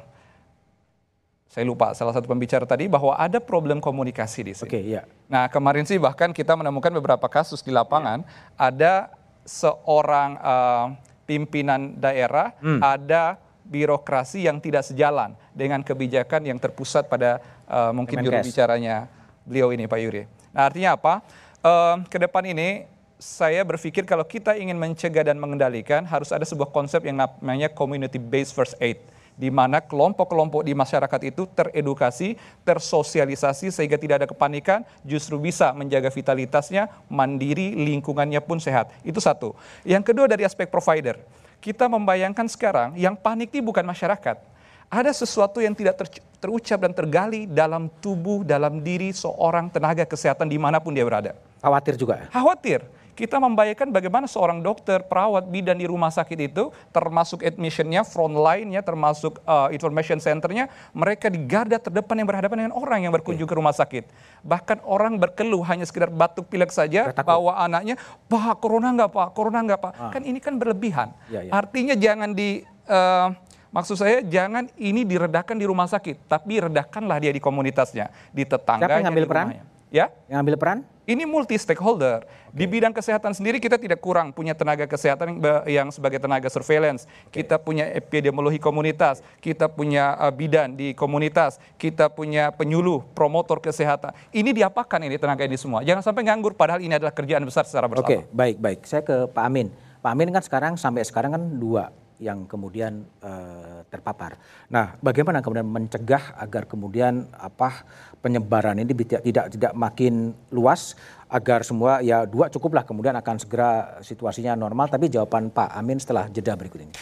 saya 1.48 1.64
lupa 1.66 1.90
salah 1.98 2.14
satu 2.14 2.30
pembicara 2.30 2.62
tadi 2.62 2.86
bahwa 2.86 3.18
ada 3.18 3.42
problem 3.42 3.82
komunikasi 3.82 4.46
di 4.46 4.52
sini. 4.54 4.70
Oke, 4.70 4.78
iya. 4.78 5.02
Nah 5.26 5.50
kemarin 5.50 5.82
sih 5.82 5.98
bahkan 5.98 6.30
kita 6.30 6.54
menemukan 6.54 6.94
beberapa 6.94 7.26
kasus 7.26 7.58
di 7.58 7.74
lapangan 7.74 8.22
ada 8.54 9.10
seorang 9.42 10.36
eh, 10.38 10.86
pimpinan 11.28 12.00
daerah, 12.00 12.56
ada 12.80 13.36
birokrasi 13.68 14.48
yang 14.48 14.58
tidak 14.64 14.80
sejalan 14.88 15.36
dengan 15.52 15.84
kebijakan 15.84 16.48
yang 16.48 16.56
terpusat 16.56 17.04
pada 17.06 17.36
eh, 17.68 17.92
mungkin 17.92 18.24
juru 18.24 18.40
bicaranya 18.40 19.12
beliau 19.44 19.68
ini 19.76 19.84
Pak 19.84 19.98
Yuri. 20.00 20.24
Nah 20.56 20.72
artinya 20.72 20.96
apa? 20.96 21.20
Eh, 21.60 21.96
ke 22.08 22.16
depan 22.16 22.48
ini 22.48 22.88
saya 23.20 23.60
berpikir 23.66 24.08
kalau 24.08 24.24
kita 24.24 24.56
ingin 24.56 24.78
mencegah 24.78 25.26
dan 25.26 25.36
mengendalikan 25.36 26.06
harus 26.06 26.32
ada 26.32 26.46
sebuah 26.46 26.70
konsep 26.70 27.02
yang 27.04 27.18
namanya 27.18 27.68
community 27.68 28.16
based 28.16 28.54
first 28.54 28.78
aid 28.78 28.96
di 29.38 29.54
mana 29.54 29.78
kelompok-kelompok 29.78 30.66
di 30.66 30.74
masyarakat 30.74 31.20
itu 31.30 31.46
teredukasi, 31.46 32.34
tersosialisasi 32.66 33.70
sehingga 33.70 33.94
tidak 33.94 34.26
ada 34.26 34.28
kepanikan, 34.28 34.82
justru 35.06 35.38
bisa 35.38 35.70
menjaga 35.70 36.10
vitalitasnya, 36.10 36.90
mandiri, 37.06 37.78
lingkungannya 37.78 38.42
pun 38.42 38.58
sehat. 38.58 38.90
Itu 39.06 39.22
satu. 39.22 39.54
Yang 39.86 40.10
kedua 40.10 40.26
dari 40.26 40.42
aspek 40.42 40.66
provider, 40.66 41.22
kita 41.62 41.86
membayangkan 41.86 42.50
sekarang 42.50 42.98
yang 42.98 43.14
panik 43.14 43.54
ini 43.54 43.62
bukan 43.62 43.86
masyarakat. 43.86 44.58
Ada 44.88 45.12
sesuatu 45.12 45.60
yang 45.62 45.76
tidak 45.76 46.00
ter- 46.00 46.24
terucap 46.40 46.80
dan 46.80 46.96
tergali 46.96 47.44
dalam 47.44 47.92
tubuh, 48.00 48.40
dalam 48.40 48.80
diri 48.80 49.12
seorang 49.12 49.68
tenaga 49.68 50.02
kesehatan 50.08 50.48
di 50.48 50.56
mana 50.56 50.80
pun 50.80 50.96
dia 50.96 51.04
berada. 51.04 51.36
Khawatir 51.60 51.94
juga. 51.94 52.26
Khawatir. 52.32 52.82
Kita 53.18 53.42
membayangkan 53.42 53.90
bagaimana 53.90 54.30
seorang 54.30 54.62
dokter, 54.62 55.02
perawat, 55.02 55.50
bidan 55.50 55.74
di 55.74 55.90
rumah 55.90 56.06
sakit 56.06 56.38
itu, 56.38 56.70
termasuk 56.94 57.42
admissionnya, 57.42 58.06
front 58.06 58.38
line-nya, 58.38 58.78
termasuk 58.78 59.42
uh, 59.42 59.66
information 59.74 60.22
center-nya, 60.22 60.70
mereka 60.94 61.26
di 61.26 61.42
garda 61.42 61.82
terdepan 61.82 62.22
yang 62.22 62.30
berhadapan 62.30 62.56
dengan 62.62 62.78
orang 62.78 63.02
yang 63.02 63.10
berkunjung 63.10 63.50
ke 63.50 63.58
rumah 63.58 63.74
sakit. 63.74 64.06
Bahkan 64.46 64.86
orang 64.86 65.18
berkeluh 65.18 65.66
hanya 65.66 65.82
sekedar 65.82 66.14
batuk 66.14 66.46
pilek 66.46 66.70
saja, 66.70 67.10
bawa 67.10 67.58
anaknya, 67.66 67.98
Pak, 68.30 68.62
corona 68.62 68.94
nggak 68.94 69.10
Pak, 69.10 69.28
corona 69.34 69.66
nggak 69.66 69.80
Pak. 69.82 69.92
Kan 70.14 70.22
ini 70.22 70.38
kan 70.38 70.54
berlebihan. 70.54 71.10
Iya, 71.26 71.50
iya. 71.50 71.50
Artinya 71.50 71.98
jangan 71.98 72.30
di... 72.30 72.62
uh, 72.86 73.34
Maksud 73.68 74.00
saya 74.00 74.24
jangan 74.24 74.64
ini 74.80 75.04
diredakan 75.04 75.60
di 75.60 75.68
rumah 75.68 75.84
sakit, 75.84 76.24
tapi 76.24 76.56
redahkanlah 76.56 77.20
dia 77.20 77.28
di 77.28 77.36
komunitasnya, 77.36 78.08
di 78.32 78.48
tetangganya. 78.48 78.88
Siapa 78.88 78.96
yang 78.96 79.06
ngambil 79.12 79.26
peran? 79.28 79.46
rumahnya. 79.52 79.64
Ya. 79.88 80.12
Yang 80.28 80.38
ambil 80.44 80.56
peran? 80.56 80.78
Ini 81.08 81.24
multi 81.24 81.56
stakeholder. 81.56 82.28
Di 82.52 82.68
bidang 82.68 82.92
kesehatan 82.92 83.32
sendiri 83.32 83.56
kita 83.56 83.80
tidak 83.80 83.96
kurang 83.96 84.28
punya 84.28 84.52
tenaga 84.52 84.84
kesehatan 84.84 85.40
yang, 85.64 85.88
sebagai 85.88 86.20
tenaga 86.20 86.52
surveillance. 86.52 87.08
Kita 87.32 87.56
punya 87.56 87.88
epidemiologi 87.88 88.60
komunitas, 88.60 89.24
kita 89.40 89.72
punya 89.72 90.20
uh, 90.20 90.28
bidan 90.28 90.76
di 90.76 90.92
komunitas, 90.92 91.56
kita 91.80 92.12
punya 92.12 92.52
penyuluh, 92.52 93.00
promotor 93.16 93.56
kesehatan. 93.56 94.12
Ini 94.36 94.52
diapakan 94.52 95.08
ini 95.08 95.16
tenaga 95.16 95.48
ini 95.48 95.56
semua? 95.56 95.80
Jangan 95.80 96.04
sampai 96.04 96.28
nganggur 96.28 96.52
padahal 96.52 96.84
ini 96.84 97.00
adalah 97.00 97.16
kerjaan 97.16 97.40
besar 97.48 97.64
secara 97.64 97.88
bersama. 97.88 98.04
Oke, 98.04 98.28
baik 98.28 98.60
baik. 98.60 98.84
Saya 98.84 99.00
ke 99.00 99.32
Pak 99.32 99.44
Amin. 99.48 99.72
Pak 100.04 100.12
Amin 100.12 100.28
kan 100.28 100.44
sekarang 100.44 100.76
sampai 100.76 101.08
sekarang 101.08 101.32
kan 101.32 101.42
dua 101.56 101.88
yang 102.18 102.50
kemudian 102.50 103.06
eh, 103.22 103.80
terpapar. 103.86 104.38
Nah, 104.70 104.98
bagaimana 104.98 105.38
kemudian 105.38 105.66
mencegah 105.66 106.34
agar 106.38 106.66
kemudian 106.66 107.30
apa 107.34 107.86
penyebaran 108.18 108.78
ini 108.78 108.90
tidak 108.92 109.22
tidak 109.22 109.46
tidak 109.54 109.72
makin 109.78 110.34
luas 110.50 110.98
agar 111.30 111.62
semua 111.62 112.02
ya 112.02 112.26
dua 112.26 112.50
cukuplah 112.50 112.82
kemudian 112.82 113.14
akan 113.18 113.36
segera 113.38 114.02
situasinya 114.02 114.58
normal. 114.58 114.90
Tapi 114.90 115.06
jawaban 115.06 115.54
Pak 115.54 115.70
Amin 115.78 116.02
setelah 116.02 116.26
jeda 116.26 116.58
berikut 116.58 116.82
ini. 116.82 116.94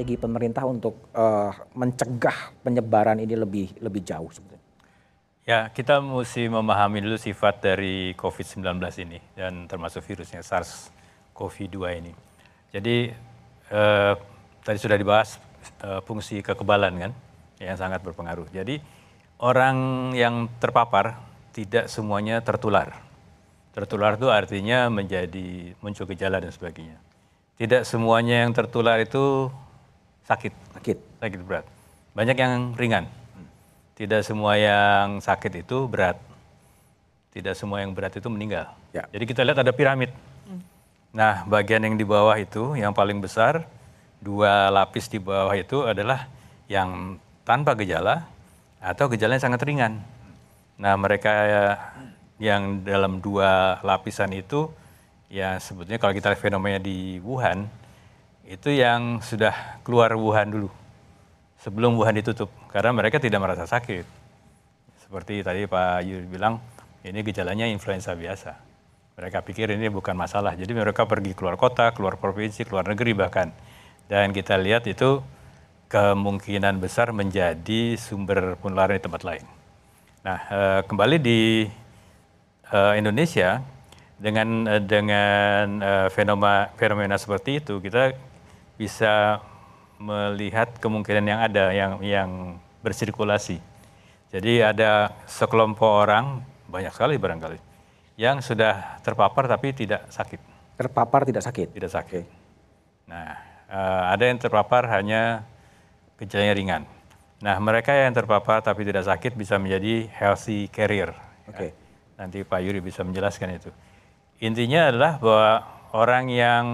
Strategi 0.00 0.16
pemerintah 0.16 0.64
untuk 0.64 1.12
eh, 1.12 1.52
mencegah 1.76 2.56
penyebaran 2.64 3.20
ini 3.20 3.36
lebih 3.36 3.84
lebih 3.84 4.00
jauh 4.00 4.32
sebetulnya? 4.32 4.64
Ya, 5.44 5.68
kita 5.68 6.00
mesti 6.00 6.48
memahami 6.48 7.04
dulu 7.04 7.20
sifat 7.20 7.60
dari 7.60 8.16
COVID-19 8.16 8.80
ini 9.04 9.20
dan 9.36 9.68
termasuk 9.68 10.00
virusnya 10.08 10.40
SARS-CoV-2 10.40 11.76
ini. 12.00 12.12
Jadi 12.72 13.12
eh, 13.68 14.12
tadi 14.64 14.78
sudah 14.80 14.96
dibahas 14.96 15.36
eh, 15.84 16.00
fungsi 16.08 16.40
kekebalan 16.40 16.96
kan 16.96 17.12
yang 17.60 17.76
sangat 17.76 18.00
berpengaruh. 18.00 18.48
Jadi 18.48 18.80
orang 19.44 19.76
yang 20.16 20.48
terpapar 20.64 21.20
tidak 21.52 21.92
semuanya 21.92 22.40
tertular. 22.40 23.04
Tertular 23.76 24.16
itu 24.16 24.32
artinya 24.32 24.88
menjadi 24.88 25.76
muncul 25.84 26.08
gejala 26.08 26.40
dan 26.40 26.48
sebagainya. 26.48 26.96
Tidak 27.60 27.84
semuanya 27.84 28.48
yang 28.48 28.56
tertular 28.56 28.96
itu 28.96 29.52
sakit 30.30 30.52
Sakit. 30.78 30.98
sakit 31.18 31.40
berat. 31.42 31.66
Banyak 32.14 32.36
yang 32.38 32.78
ringan. 32.78 33.10
Tidak 33.98 34.22
semua 34.22 34.54
yang 34.54 35.18
sakit 35.18 35.66
itu 35.66 35.90
berat. 35.90 36.16
Tidak 37.34 37.52
semua 37.58 37.82
yang 37.82 37.90
berat 37.90 38.14
itu 38.14 38.30
meninggal. 38.30 38.70
Ya. 38.94 39.06
Jadi 39.10 39.24
kita 39.26 39.42
lihat 39.42 39.58
ada 39.60 39.74
piramid. 39.74 40.14
Nah, 41.10 41.42
bagian 41.50 41.82
yang 41.82 41.98
di 41.98 42.06
bawah 42.06 42.38
itu 42.38 42.78
yang 42.78 42.94
paling 42.94 43.18
besar, 43.18 43.66
dua 44.22 44.70
lapis 44.70 45.10
di 45.10 45.18
bawah 45.18 45.50
itu 45.58 45.82
adalah 45.82 46.30
yang 46.70 47.18
tanpa 47.42 47.74
gejala 47.74 48.30
atau 48.78 49.10
gejalanya 49.10 49.42
sangat 49.42 49.66
ringan. 49.66 49.98
Nah, 50.78 50.94
mereka 50.94 51.32
yang 52.38 52.86
dalam 52.86 53.18
dua 53.18 53.82
lapisan 53.82 54.30
itu 54.32 54.70
ya 55.28 55.60
sebetulnya 55.60 56.00
kalau 56.00 56.14
kita 56.16 56.32
lihat 56.32 56.40
fenomena 56.40 56.78
di 56.80 57.20
Wuhan 57.20 57.68
itu 58.50 58.74
yang 58.74 59.22
sudah 59.22 59.78
keluar 59.86 60.10
Wuhan 60.18 60.50
dulu 60.50 60.70
sebelum 61.62 61.94
Wuhan 61.94 62.18
ditutup 62.18 62.50
karena 62.74 62.90
mereka 62.90 63.22
tidak 63.22 63.38
merasa 63.38 63.62
sakit. 63.62 64.02
Seperti 65.06 65.46
tadi 65.46 65.70
Pak 65.70 66.02
Yuri 66.02 66.26
bilang 66.26 66.58
ini 67.06 67.22
gejalanya 67.22 67.70
influenza 67.70 68.10
biasa. 68.18 68.58
Mereka 69.14 69.46
pikir 69.46 69.70
ini 69.70 69.86
bukan 69.86 70.18
masalah. 70.18 70.58
Jadi 70.58 70.74
mereka 70.74 71.06
pergi 71.06 71.30
keluar 71.38 71.54
kota, 71.54 71.94
keluar 71.94 72.18
provinsi, 72.18 72.66
keluar 72.66 72.88
negeri 72.90 73.14
bahkan. 73.14 73.54
Dan 74.10 74.34
kita 74.34 74.58
lihat 74.58 74.90
itu 74.90 75.22
kemungkinan 75.86 76.82
besar 76.82 77.14
menjadi 77.14 77.94
sumber 77.94 78.58
penularan 78.58 78.98
di 78.98 79.02
tempat 79.06 79.22
lain. 79.22 79.44
Nah, 80.26 80.38
eh, 80.50 80.80
kembali 80.90 81.16
di 81.22 81.70
eh, 82.70 82.92
Indonesia 82.98 83.62
dengan 84.18 84.66
eh, 84.66 84.82
dengan 84.82 85.66
fenomena 86.10 86.70
fenomena 86.74 87.16
seperti 87.18 87.62
itu 87.62 87.78
kita 87.78 88.29
bisa 88.80 89.44
melihat 90.00 90.72
kemungkinan 90.80 91.24
yang 91.28 91.40
ada 91.44 91.64
yang 91.76 91.92
yang 92.00 92.30
bersirkulasi. 92.80 93.60
Jadi 94.32 94.64
ada 94.64 95.12
sekelompok 95.28 96.08
orang 96.08 96.40
banyak 96.64 96.88
sekali 96.96 97.20
barangkali 97.20 97.60
yang 98.16 98.40
sudah 98.40 99.00
terpapar 99.04 99.44
tapi 99.44 99.76
tidak 99.76 100.08
sakit, 100.08 100.40
Terpapar 100.80 101.28
tidak 101.28 101.44
sakit. 101.44 101.68
tidak 101.76 101.92
sakit. 101.92 102.24
Nah, 103.04 103.36
eh, 103.68 104.02
ada 104.16 104.24
yang 104.24 104.40
terpapar 104.40 104.88
hanya 104.88 105.44
gejalanya 106.16 106.54
ringan. 106.56 106.82
Nah, 107.40 107.56
mereka 107.60 107.92
yang 107.96 108.12
terpapar 108.12 108.60
tapi 108.64 108.84
tidak 108.84 109.04
sakit 109.08 109.36
bisa 109.36 109.56
menjadi 109.56 110.08
healthy 110.12 110.68
carrier. 110.68 111.12
Oke. 111.48 111.68
Ya. 111.68 111.76
Nanti 112.20 112.44
Pak 112.44 112.60
Yuri 112.60 112.84
bisa 112.84 113.00
menjelaskan 113.00 113.56
itu. 113.56 113.72
Intinya 114.44 114.92
adalah 114.92 115.16
bahwa 115.16 115.52
orang 115.96 116.28
yang 116.28 116.64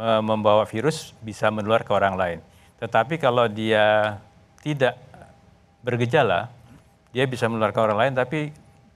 membawa 0.00 0.64
virus 0.64 1.12
bisa 1.20 1.52
menular 1.52 1.84
ke 1.84 1.92
orang 1.92 2.16
lain. 2.16 2.38
Tetapi 2.80 3.20
kalau 3.20 3.44
dia 3.44 4.16
tidak 4.64 4.96
bergejala, 5.84 6.48
dia 7.12 7.28
bisa 7.28 7.44
menular 7.52 7.68
ke 7.68 7.80
orang 7.80 7.98
lain 8.00 8.12
tapi 8.16 8.48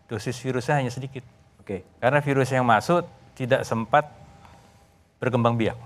dosis 0.09 0.41
virusnya 0.41 0.81
hanya 0.81 0.89
sedikit. 0.89 1.21
Oke. 1.61 1.85
Karena 2.01 2.25
virus 2.25 2.49
yang 2.49 2.65
masuk 2.65 3.05
tidak 3.37 3.69
sempat 3.69 4.09
berkembang 5.21 5.57
biak. 5.61 5.77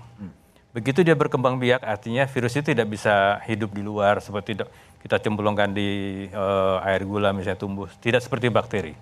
Begitu 0.69 1.01
dia 1.01 1.17
berkembang 1.17 1.57
biak, 1.57 1.81
artinya 1.81 2.29
virus 2.29 2.53
itu 2.53 2.77
tidak 2.77 2.93
bisa 2.93 3.41
hidup 3.49 3.73
di 3.73 3.81
luar 3.81 4.21
seperti 4.21 4.53
kita 5.01 5.17
cemplungkan 5.17 5.73
di 5.73 5.89
eh, 6.29 6.87
air 6.87 7.01
gula 7.09 7.33
misalnya 7.33 7.57
tumbuh. 7.57 7.89
Tidak 7.97 8.21
seperti 8.21 8.53
bakteri. 8.53 8.93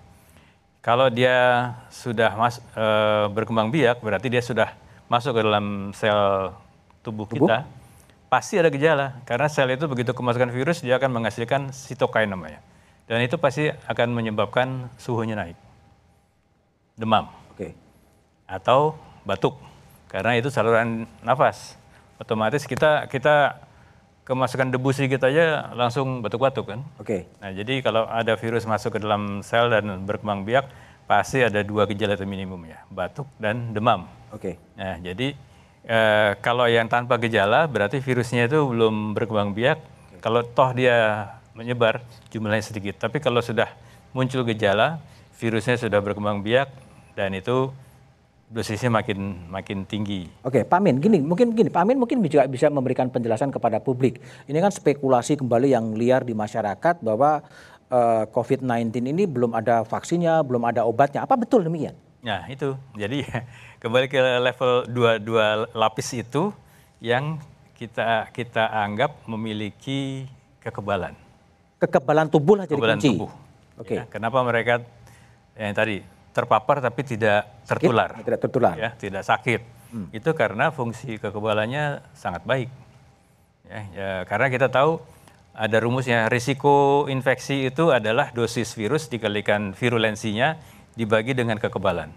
Kalau 0.80 1.12
dia 1.12 1.68
sudah 1.92 2.32
mas, 2.40 2.56
eh, 2.72 3.26
berkembang 3.28 3.68
biak, 3.68 4.00
berarti 4.00 4.32
dia 4.32 4.40
sudah 4.40 4.72
masuk 5.08 5.36
ke 5.36 5.40
dalam 5.44 5.90
sel 5.96 6.52
tubuh 7.02 7.24
kita, 7.24 7.64
pasti 8.28 8.60
ada 8.60 8.68
gejala. 8.68 9.20
Karena 9.24 9.48
sel 9.48 9.72
itu 9.72 9.88
begitu 9.88 10.12
kemasukan 10.12 10.52
virus, 10.52 10.84
dia 10.84 11.00
akan 11.00 11.10
menghasilkan 11.20 11.72
sitokain 11.72 12.28
namanya. 12.28 12.60
Dan 13.08 13.24
itu 13.24 13.40
pasti 13.40 13.72
akan 13.72 14.12
menyebabkan 14.12 14.92
suhunya 15.00 15.34
naik. 15.34 15.56
Demam 16.98 17.30
Oke. 17.54 17.72
atau 18.50 18.98
batuk 19.22 19.54
karena 20.10 20.34
itu 20.34 20.50
saluran 20.50 21.06
nafas 21.22 21.78
otomatis 22.18 22.66
kita 22.66 23.06
kita 23.06 23.54
kemasukan 24.26 24.74
debu 24.74 24.90
sedikit 24.90 25.30
aja 25.30 25.70
langsung 25.78 26.20
batuk-batuk 26.26 26.74
kan 26.74 26.80
Oke. 26.98 27.30
nah 27.38 27.54
jadi 27.54 27.80
kalau 27.86 28.02
ada 28.10 28.34
virus 28.34 28.66
masuk 28.66 28.98
ke 28.98 29.00
dalam 29.00 29.46
sel 29.46 29.70
dan 29.70 30.02
berkembang 30.02 30.42
biak 30.42 30.66
pasti 31.08 31.40
ada 31.40 31.64
dua 31.64 31.88
gejala 31.88 32.20
minimum 32.28 32.68
ya 32.68 32.84
batuk 32.92 33.24
dan 33.40 33.72
demam 33.72 34.04
Oke. 34.28 34.60
nah 34.76 35.00
jadi 35.00 35.32
eh, 35.88 36.30
kalau 36.44 36.68
yang 36.68 36.84
tanpa 36.84 37.16
gejala 37.16 37.64
berarti 37.64 38.04
virusnya 38.04 38.44
itu 38.44 38.60
belum 38.60 39.16
berkembang 39.16 39.56
biak 39.56 39.80
kalau 40.20 40.44
toh 40.44 40.76
dia 40.76 41.26
menyebar 41.56 42.04
jumlahnya 42.28 42.60
sedikit 42.60 43.00
tapi 43.00 43.24
kalau 43.24 43.40
sudah 43.40 43.72
muncul 44.12 44.44
gejala 44.44 45.00
virusnya 45.40 45.80
sudah 45.80 46.04
berkembang 46.04 46.44
biak 46.44 46.68
dan 47.16 47.32
itu 47.32 47.72
dosisnya 48.48 48.88
makin 48.88 49.44
makin 49.52 49.84
tinggi. 49.84 50.24
Oke, 50.40 50.64
Pak 50.64 50.80
Amin, 50.80 50.96
gini, 51.04 51.20
mungkin 51.20 51.52
gini, 51.52 51.68
Pak 51.68 51.84
Amin 51.84 52.00
mungkin 52.00 52.24
juga 52.24 52.48
bisa 52.48 52.72
memberikan 52.72 53.12
penjelasan 53.12 53.52
kepada 53.52 53.76
publik. 53.76 54.24
Ini 54.48 54.56
kan 54.56 54.72
spekulasi 54.72 55.36
kembali 55.36 55.76
yang 55.76 55.92
liar 55.92 56.24
di 56.24 56.32
masyarakat 56.32 57.04
bahwa 57.04 57.44
eh, 57.88 58.24
COVID-19 58.28 58.92
ini 59.04 59.24
belum 59.24 59.52
ada 59.52 59.82
vaksinnya, 59.84 60.40
belum 60.44 60.62
ada 60.64 60.84
obatnya. 60.84 61.24
Apa 61.24 61.36
betul 61.36 61.64
demikian? 61.64 61.96
Nah 62.22 62.44
itu, 62.46 62.74
jadi 62.94 63.24
kembali 63.82 64.06
ke 64.06 64.18
level 64.40 64.72
dua 64.90 65.16
dua 65.16 65.46
lapis 65.72 66.12
itu 66.12 66.50
yang 66.98 67.38
kita 67.78 68.26
kita 68.34 68.66
anggap 68.68 69.14
memiliki 69.24 70.26
kekebalan, 70.58 71.14
Kekebalan 71.78 72.26
tubuh 72.26 72.58
lah 72.58 72.66
jadi 72.66 72.74
kekebalan 72.74 72.98
kunci. 72.98 73.08
tubuh. 73.14 73.30
Oke. 73.78 73.94
Ya, 73.94 74.04
kenapa 74.10 74.42
mereka 74.42 74.82
yang 75.54 75.70
tadi 75.70 76.02
terpapar 76.34 76.82
tapi 76.82 77.06
tidak 77.06 77.46
tertular, 77.62 78.18
Tidak 78.18 78.38
tertular. 78.42 78.74
ya, 78.74 78.90
tidak 78.98 79.22
sakit? 79.22 79.60
Itu 80.10 80.34
karena 80.34 80.74
fungsi 80.74 81.16
kekebalannya 81.16 82.02
sangat 82.12 82.42
baik. 82.42 82.68
Ya, 83.70 83.80
ya, 83.94 84.10
karena 84.26 84.50
kita 84.50 84.66
tahu 84.66 84.98
ada 85.58 85.82
rumusnya 85.82 86.30
risiko 86.30 87.04
infeksi 87.10 87.66
itu 87.66 87.90
adalah 87.90 88.30
dosis 88.30 88.78
virus 88.78 89.10
dikalikan 89.10 89.74
virulensinya 89.74 90.54
dibagi 90.94 91.34
dengan 91.34 91.58
kekebalan. 91.58 92.14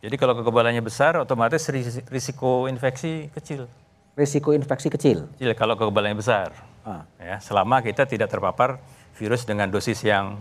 Jadi 0.00 0.16
kalau 0.16 0.32
kekebalannya 0.40 0.80
besar, 0.80 1.20
otomatis 1.20 1.68
ris- 1.68 2.00
risiko 2.08 2.66
infeksi 2.72 3.28
kecil. 3.36 3.68
Risiko 4.16 4.56
infeksi 4.56 4.88
kecil. 4.88 5.28
Kecil 5.36 5.52
kalau 5.52 5.76
kekebalannya 5.76 6.16
besar. 6.16 6.56
Ah. 6.82 7.04
Ya, 7.20 7.38
selama 7.44 7.84
kita 7.84 8.08
tidak 8.08 8.32
terpapar 8.32 8.80
virus 9.20 9.44
dengan 9.44 9.68
dosis 9.68 10.00
yang 10.00 10.40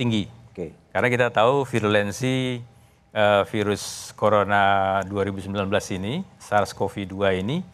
tinggi. 0.00 0.26
Oke. 0.48 0.72
Karena 0.96 1.08
kita 1.12 1.26
tahu 1.28 1.68
virulensi 1.68 2.58
eh, 3.12 3.42
virus 3.52 4.16
corona 4.16 4.98
2019 5.06 5.52
ini, 6.00 6.24
SARS-CoV-2 6.40 7.14
ini 7.44 7.73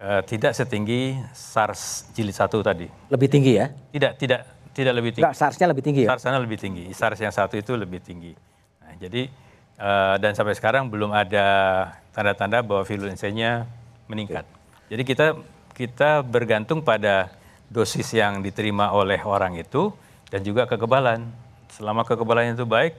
eh, 0.00 0.22
tidak 0.24 0.52
setinggi 0.52 1.16
SARS 1.32 2.12
jilid 2.12 2.34
1 2.34 2.48
tadi. 2.62 2.86
Lebih 3.08 3.28
tinggi 3.28 3.52
ya? 3.56 3.66
Tidak, 3.68 4.12
tidak, 4.20 4.40
tidak 4.76 4.92
lebih 4.92 5.10
tinggi. 5.16 5.24
Enggak, 5.24 5.40
SARS-nya 5.40 5.66
lebih 5.72 5.84
tinggi 5.84 6.00
ya? 6.04 6.08
SARS 6.12 6.22
sana 6.22 6.38
lebih 6.40 6.58
tinggi. 6.60 6.84
SARS 6.92 7.20
yang 7.20 7.34
satu 7.34 7.54
itu 7.56 7.72
lebih 7.74 8.00
tinggi. 8.04 8.32
Nah, 8.84 8.92
jadi 9.00 9.22
eh, 9.80 10.14
dan 10.20 10.32
sampai 10.36 10.54
sekarang 10.56 10.88
belum 10.92 11.12
ada 11.12 11.46
tanda-tanda 12.12 12.60
bahwa 12.64 12.84
virulensinya 12.84 13.64
meningkat. 14.08 14.44
Jadi 14.86 15.02
kita 15.02 15.26
kita 15.76 16.24
bergantung 16.24 16.80
pada 16.80 17.28
dosis 17.68 18.06
yang 18.14 18.40
diterima 18.40 18.94
oleh 18.94 19.18
orang 19.26 19.58
itu 19.58 19.92
dan 20.30 20.40
juga 20.46 20.64
kekebalan. 20.64 21.26
Selama 21.66 22.06
kekebalannya 22.06 22.56
itu 22.56 22.64
baik, 22.64 22.94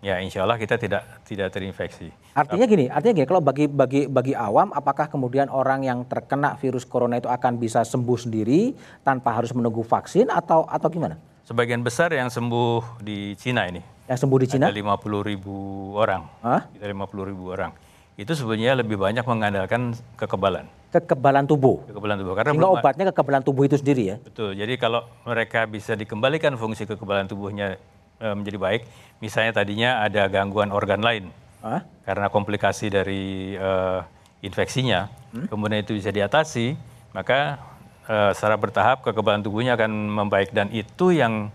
ya 0.00 0.16
insya 0.18 0.44
Allah 0.44 0.56
kita 0.56 0.80
tidak 0.80 1.04
tidak 1.28 1.52
terinfeksi. 1.52 2.08
Artinya 2.32 2.64
gini, 2.64 2.88
artinya 2.88 3.14
gini, 3.20 3.28
kalau 3.28 3.44
bagi 3.44 3.68
bagi 3.68 4.08
bagi 4.08 4.32
awam, 4.32 4.72
apakah 4.72 5.12
kemudian 5.12 5.52
orang 5.52 5.84
yang 5.84 5.98
terkena 6.08 6.56
virus 6.56 6.88
corona 6.88 7.20
itu 7.20 7.28
akan 7.28 7.60
bisa 7.60 7.84
sembuh 7.84 8.18
sendiri 8.18 8.72
tanpa 9.04 9.36
harus 9.36 9.52
menunggu 9.52 9.84
vaksin 9.84 10.32
atau 10.32 10.64
atau 10.64 10.88
gimana? 10.88 11.20
Sebagian 11.44 11.84
besar 11.84 12.14
yang 12.14 12.30
sembuh 12.30 13.02
di 13.02 13.34
Cina 13.34 13.66
ini, 13.66 13.82
Yang 14.06 14.18
sembuh 14.24 14.38
di 14.38 14.46
Cina? 14.48 14.64
ada 14.70 14.76
50 14.76 15.20
ribu 15.26 15.54
orang, 15.98 16.22
Hah? 16.40 16.62
kita 16.70 16.86
50 16.86 17.30
ribu 17.30 17.50
orang. 17.50 17.74
Itu 18.14 18.36
sebenarnya 18.36 18.76
lebih 18.78 19.00
banyak 19.00 19.24
mengandalkan 19.24 19.96
kekebalan. 20.14 20.68
Kekebalan 20.90 21.46
tubuh. 21.46 21.86
kekebalan 21.86 22.18
tubuh 22.18 22.34
karena 22.34 22.50
Sehingga 22.50 22.66
belum 22.66 22.78
obatnya 22.82 23.04
kekebalan 23.10 23.42
tubuh 23.42 23.62
itu 23.66 23.78
sendiri 23.78 24.02
ya? 24.10 24.16
betul 24.18 24.58
jadi 24.58 24.74
kalau 24.74 25.06
mereka 25.22 25.62
bisa 25.66 25.94
dikembalikan 25.94 26.58
fungsi 26.58 26.82
kekebalan 26.82 27.30
tubuhnya 27.30 27.78
menjadi 28.20 28.58
baik 28.60 28.82
misalnya 29.24 29.52
tadinya 29.56 29.90
ada 30.04 30.28
gangguan 30.28 30.70
organ 30.70 31.00
lain 31.00 31.32
Hah? 31.64 31.84
karena 32.04 32.28
komplikasi 32.28 32.92
dari 32.92 33.56
eh, 33.56 34.00
infeksinya 34.44 35.08
kemudian 35.48 35.80
itu 35.80 35.96
bisa 35.96 36.12
diatasi 36.12 36.76
maka 37.16 37.60
eh, 38.06 38.30
secara 38.36 38.56
bertahap 38.60 39.02
kekebalan 39.02 39.40
tubuhnya 39.40 39.74
akan 39.74 39.90
membaik 39.90 40.52
dan 40.52 40.68
itu 40.72 41.12
yang 41.16 41.48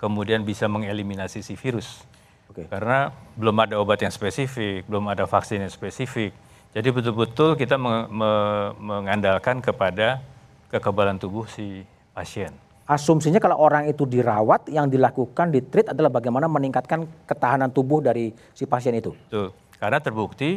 kemudian 0.00 0.44
bisa 0.44 0.68
mengeliminasi 0.68 1.40
si 1.40 1.54
virus 1.56 2.04
Oke. 2.48 2.68
karena 2.68 3.12
belum 3.36 3.56
ada 3.64 3.74
obat 3.80 4.00
yang 4.04 4.12
spesifik 4.12 4.84
belum 4.88 5.08
ada 5.12 5.24
vaksin 5.28 5.64
yang 5.64 5.72
spesifik 5.72 6.32
jadi 6.76 6.92
betul-betul 6.92 7.56
kita 7.56 7.80
me- 7.80 8.08
me- 8.12 8.70
mengandalkan 8.76 9.64
kepada 9.64 10.20
kekebalan 10.68 11.16
tubuh 11.16 11.48
si 11.48 11.82
pasien. 12.12 12.52
Asumsinya 12.88 13.36
kalau 13.36 13.60
orang 13.60 13.84
itu 13.84 14.08
dirawat, 14.08 14.72
yang 14.72 14.88
dilakukan 14.88 15.52
di 15.52 15.60
treat 15.60 15.92
adalah 15.92 16.08
bagaimana 16.08 16.48
meningkatkan 16.48 17.04
ketahanan 17.28 17.68
tubuh 17.68 18.00
dari 18.00 18.32
si 18.56 18.64
pasien 18.64 18.96
itu. 18.96 19.12
Betul. 19.28 19.52
Karena 19.76 20.00
terbukti 20.00 20.56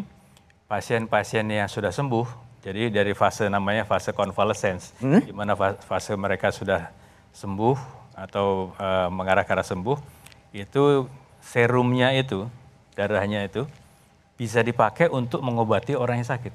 pasien-pasien 0.71 1.43
yang 1.51 1.67
sudah 1.67 1.91
sembuh, 1.91 2.23
jadi 2.63 2.87
dari 2.87 3.11
fase 3.11 3.51
namanya 3.51 3.83
fase 3.83 4.15
convalescence, 4.15 4.95
di 5.27 5.35
mana 5.35 5.59
fa- 5.59 5.75
fase 5.75 6.15
mereka 6.15 6.55
sudah 6.55 6.87
sembuh 7.35 7.75
atau 8.15 8.71
eh, 8.79 9.11
mengarah 9.11 9.43
ke 9.43 9.51
arah 9.51 9.67
sembuh, 9.67 9.99
itu 10.55 11.11
serumnya 11.43 12.15
itu, 12.15 12.47
darahnya 12.95 13.43
itu 13.43 13.67
bisa 14.39 14.63
dipakai 14.63 15.11
untuk 15.11 15.43
mengobati 15.43 15.99
orang 15.99 16.23
yang 16.23 16.29
sakit. 16.31 16.53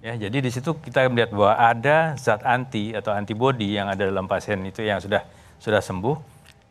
Ya, 0.00 0.16
jadi 0.16 0.40
di 0.40 0.48
situ 0.48 0.72
kita 0.80 1.12
melihat 1.12 1.28
bahwa 1.36 1.52
ada 1.60 2.16
zat 2.16 2.40
anti 2.48 2.96
atau 2.96 3.12
antibodi 3.12 3.76
yang 3.76 3.84
ada 3.84 4.08
dalam 4.08 4.24
pasien 4.24 4.56
itu 4.64 4.80
yang 4.80 4.96
sudah 4.96 5.20
sudah 5.60 5.84
sembuh, 5.84 6.16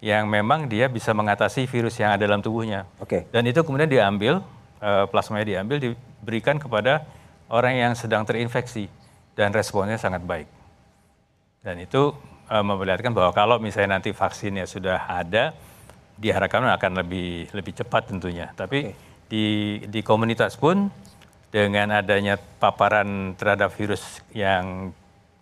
yang 0.01 0.25
memang 0.25 0.65
dia 0.65 0.89
bisa 0.89 1.13
mengatasi 1.13 1.69
virus 1.69 2.01
yang 2.01 2.09
ada 2.09 2.25
dalam 2.25 2.41
tubuhnya. 2.41 2.89
Oke. 2.97 3.29
Dan 3.29 3.45
itu 3.45 3.61
kemudian 3.61 3.85
diambil, 3.85 4.41
eh, 4.81 5.05
plasmanya 5.13 5.45
diambil, 5.45 5.77
diberikan 5.77 6.57
kepada 6.57 7.05
orang 7.53 7.77
yang 7.77 7.93
sedang 7.93 8.25
terinfeksi 8.25 8.89
dan 9.37 9.53
responnya 9.53 10.01
sangat 10.01 10.25
baik. 10.25 10.49
Dan 11.61 11.85
itu 11.85 12.17
eh, 12.49 12.63
memperlihatkan 12.65 13.13
bahwa 13.13 13.29
kalau 13.29 13.61
misalnya 13.61 14.01
nanti 14.01 14.09
vaksinnya 14.09 14.65
sudah 14.65 15.05
ada, 15.05 15.53
diharapkan 16.17 16.65
akan 16.65 17.05
lebih 17.05 17.53
lebih 17.53 17.77
cepat 17.77 18.09
tentunya. 18.09 18.49
Tapi 18.57 18.89
di 19.29 19.77
di 19.85 20.01
komunitas 20.01 20.57
pun 20.57 20.89
dengan 21.49 21.89
adanya 21.93 22.37
paparan 22.37 23.33
terhadap 23.33 23.73
virus 23.73 24.21
yang 24.33 24.93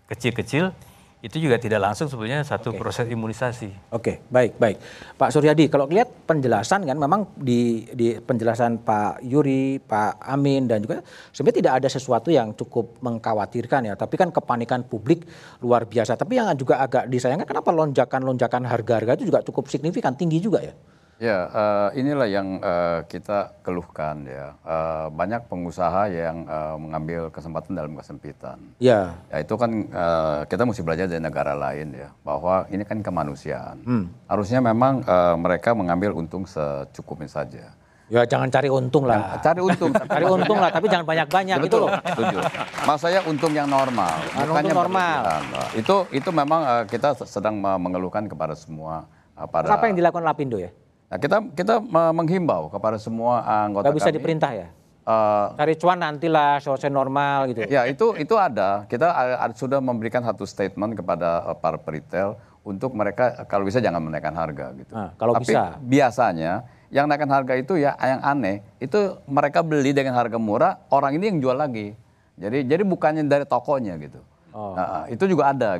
kecil-kecil 0.08 0.72
itu 1.18 1.42
juga 1.42 1.58
tidak 1.58 1.82
langsung 1.82 2.06
sebenarnya 2.06 2.46
satu 2.46 2.78
proses 2.78 3.10
imunisasi. 3.10 3.74
Oke, 3.90 4.22
baik, 4.30 4.62
baik. 4.62 4.78
Pak 5.18 5.34
Suryadi, 5.34 5.66
kalau 5.66 5.90
lihat 5.90 6.08
penjelasan 6.30 6.86
kan 6.86 6.94
memang 6.94 7.34
di, 7.34 7.90
di 7.90 8.22
penjelasan 8.22 8.86
Pak 8.86 9.26
Yuri, 9.26 9.82
Pak 9.82 10.22
Amin 10.22 10.70
dan 10.70 10.86
juga 10.86 11.02
sebenarnya 11.34 11.58
tidak 11.66 11.74
ada 11.82 11.90
sesuatu 11.90 12.30
yang 12.30 12.54
cukup 12.54 13.02
mengkhawatirkan 13.02 13.90
ya. 13.90 13.94
Tapi 13.98 14.14
kan 14.14 14.30
kepanikan 14.30 14.86
publik 14.86 15.26
luar 15.66 15.90
biasa. 15.90 16.14
Tapi 16.14 16.38
yang 16.38 16.54
juga 16.54 16.86
agak 16.86 17.10
disayangkan 17.10 17.50
kenapa 17.50 17.74
lonjakan-lonjakan 17.74 18.70
harga-harga 18.70 19.18
itu 19.18 19.34
juga 19.34 19.42
cukup 19.42 19.74
signifikan, 19.74 20.14
tinggi 20.14 20.38
juga 20.38 20.62
ya. 20.62 20.78
Ya, 21.18 21.50
eh, 21.50 21.98
inilah 21.98 22.30
yang 22.30 22.62
eh, 22.62 23.02
kita 23.10 23.50
keluhkan 23.62 24.22
ya. 24.22 24.54
Eh, 24.54 25.06
banyak 25.10 25.50
pengusaha 25.50 26.06
yang 26.08 26.46
eh, 26.46 26.76
mengambil 26.78 27.34
kesempatan 27.34 27.74
dalam 27.74 27.98
kesempitan. 27.98 28.62
Ya, 28.78 29.18
Ya 29.28 29.42
itu 29.42 29.58
kan 29.58 29.66
eh, 29.84 30.40
kita 30.46 30.62
mesti 30.62 30.86
belajar 30.86 31.10
dari 31.10 31.18
negara 31.18 31.58
lain 31.58 31.90
ya, 31.92 32.14
bahwa 32.22 32.70
ini 32.70 32.86
kan 32.86 33.02
kemanusiaan. 33.02 33.82
Harusnya 34.26 34.62
memang 34.62 35.02
eh, 35.02 35.36
mereka 35.36 35.74
mengambil 35.74 36.14
untung 36.14 36.46
secukupnya 36.46 37.26
saja. 37.28 37.66
ya 38.08 38.24
jangan 38.24 38.48
cari 38.48 38.70
untung 38.70 39.04
lah. 39.04 39.36
Cari 39.42 39.60
untung, 39.60 39.92
Cari 40.14 40.24
untung 40.24 40.62
lah, 40.62 40.70
tapi 40.70 40.88
jangan 40.88 41.04
banyak-banyak 41.04 41.58
gitu 41.60 41.78
loh. 41.82 41.92
Setuju. 42.08 42.38
Maksud 42.86 43.02
saya 43.04 43.20
untung 43.26 43.52
yang 43.52 43.68
normal, 43.68 44.22
Ah, 44.32 44.46
untung 44.46 44.70
normal. 44.72 45.18
berlebihan. 45.26 45.44
Itu 45.76 45.96
itu 46.14 46.30
memang 46.32 46.62
eh, 46.64 46.84
kita 46.86 47.18
sedang 47.26 47.58
me- 47.58 47.82
mengeluhkan 47.82 48.24
kepada 48.24 48.54
semua 48.54 49.10
eh, 49.34 49.44
para. 49.44 49.66
Apa 49.68 49.90
yang 49.90 49.98
dilakukan 49.98 50.22
Lapindo 50.22 50.56
ya? 50.56 50.70
Nah, 51.08 51.18
kita 51.18 51.38
kita 51.56 51.80
me- 51.80 52.14
menghimbau 52.14 52.68
kepada 52.68 53.00
semua 53.00 53.40
anggota 53.40 53.88
Gak 53.88 53.96
bisa 53.96 54.12
kami. 54.12 54.18
diperintah 54.20 54.52
ya? 54.52 54.68
eh, 55.08 55.46
Cari 55.56 55.74
cuan 55.80 55.98
nantilah, 55.98 56.60
selesai 56.60 56.92
normal 56.92 57.48
gitu. 57.48 57.64
Ya 57.64 57.88
itu 57.88 58.12
itu 58.20 58.36
ada. 58.36 58.84
Kita 58.86 59.08
a- 59.08 59.40
a- 59.48 59.56
sudah 59.56 59.80
memberikan 59.80 60.20
satu 60.20 60.44
statement 60.44 61.00
kepada 61.00 61.48
uh, 61.48 61.56
para 61.56 61.80
peritel 61.80 62.36
untuk 62.60 62.92
mereka 62.92 63.40
uh, 63.40 63.48
kalau 63.48 63.64
bisa 63.64 63.80
jangan 63.80 64.04
menaikkan 64.04 64.36
harga 64.36 64.76
gitu. 64.76 64.92
Ah, 64.92 65.16
kalau 65.16 65.32
Tapi 65.40 65.48
bisa. 65.48 65.80
biasanya 65.80 66.68
yang 66.92 67.08
naikkan 67.08 67.32
harga 67.32 67.56
itu 67.56 67.80
ya 67.80 67.96
yang 67.96 68.20
aneh 68.20 68.60
itu 68.78 69.00
mereka 69.28 69.64
beli 69.64 69.96
dengan 69.96 70.12
harga 70.12 70.36
murah, 70.36 70.84
orang 70.92 71.16
ini 71.16 71.32
yang 71.32 71.40
jual 71.40 71.56
lagi. 71.56 71.96
Jadi 72.36 72.68
jadi 72.68 72.84
bukannya 72.84 73.24
dari 73.24 73.48
tokonya 73.48 73.96
gitu. 73.96 74.20
Oh. 74.50 74.74
Nah, 74.74 75.06
itu 75.06 75.24
juga 75.26 75.52
ada 75.52 75.78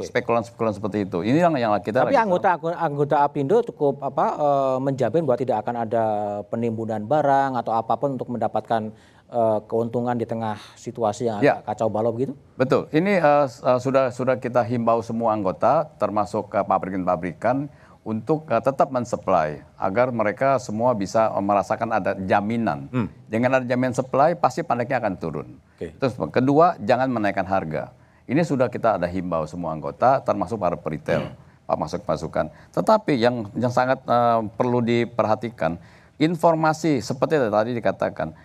spekulan-spekulan 0.00 0.72
seperti 0.72 1.04
itu. 1.04 1.20
Ini 1.20 1.38
yang 1.38 1.54
yang 1.54 1.72
kita 1.78 2.06
Tapi 2.06 2.12
lagi- 2.12 2.22
anggota 2.22 2.48
anggota 2.76 3.16
Apindo 3.20 3.60
cukup 3.62 4.00
apa 4.00 4.26
eh, 4.34 4.76
menjamin 4.80 5.22
bahwa 5.22 5.36
tidak 5.36 5.56
akan 5.60 5.74
ada 5.84 6.04
penimbunan 6.48 7.02
barang 7.02 7.56
atau 7.56 7.72
apa 7.72 7.94
pun 7.96 8.14
untuk 8.14 8.30
mendapatkan 8.30 8.88
eh, 9.28 9.58
keuntungan 9.64 10.14
di 10.14 10.24
tengah 10.24 10.56
situasi 10.74 11.28
yang 11.28 11.38
Ya. 11.38 11.60
kacau 11.60 11.86
balau 11.86 12.10
begitu. 12.10 12.32
Betul. 12.54 12.88
Ini 12.90 13.20
eh, 13.20 13.46
sudah 13.76 14.08
sudah 14.08 14.36
kita 14.36 14.62
himbau 14.62 15.00
semua 15.00 15.32
anggota, 15.32 15.86
termasuk 15.96 16.50
pabrikan-pabrikan, 16.50 17.68
untuk 18.00 18.48
eh, 18.48 18.58
tetap 18.58 18.88
mensuplai 18.88 19.60
agar 19.76 20.08
mereka 20.08 20.56
semua 20.56 20.96
bisa 20.96 21.28
merasakan 21.36 21.92
ada 21.92 22.16
jaminan. 22.16 22.88
Dengan 23.26 23.60
ada 23.60 23.64
jaminan 23.64 23.92
supply, 23.92 24.34
pasti 24.34 24.62
pandeknya 24.62 24.98
akan 24.98 25.14
turun. 25.14 25.48
Oke. 25.80 25.96
Terus 25.96 26.12
kedua, 26.28 26.76
jangan 26.84 27.08
menaikkan 27.08 27.48
harga. 27.48 27.88
Ini 28.28 28.44
sudah 28.44 28.68
kita 28.68 29.00
ada 29.00 29.08
himbau 29.08 29.48
semua 29.48 29.72
anggota, 29.72 30.20
termasuk 30.20 30.60
para 30.60 30.76
peritel, 30.76 31.32
pak 31.64 31.76
masuk 31.80 32.04
masukan. 32.04 32.52
Tetapi 32.68 33.16
yang 33.16 33.48
yang 33.56 33.72
sangat 33.72 34.04
eh, 34.04 34.40
perlu 34.60 34.84
diperhatikan, 34.84 35.80
informasi 36.20 37.00
seperti 37.00 37.40
tadi 37.40 37.72
dikatakan, 37.72 38.36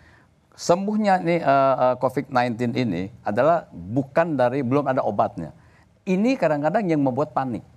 sembuhnya 0.56 1.20
nih 1.20 1.44
eh, 1.44 1.76
eh, 1.92 1.96
COVID-19 2.00 2.72
ini 2.72 3.12
adalah 3.28 3.68
bukan 3.68 4.40
dari 4.40 4.64
belum 4.64 4.88
ada 4.88 5.04
obatnya. 5.04 5.52
Ini 6.08 6.40
kadang-kadang 6.40 6.88
yang 6.88 7.04
membuat 7.04 7.36
panik. 7.36 7.68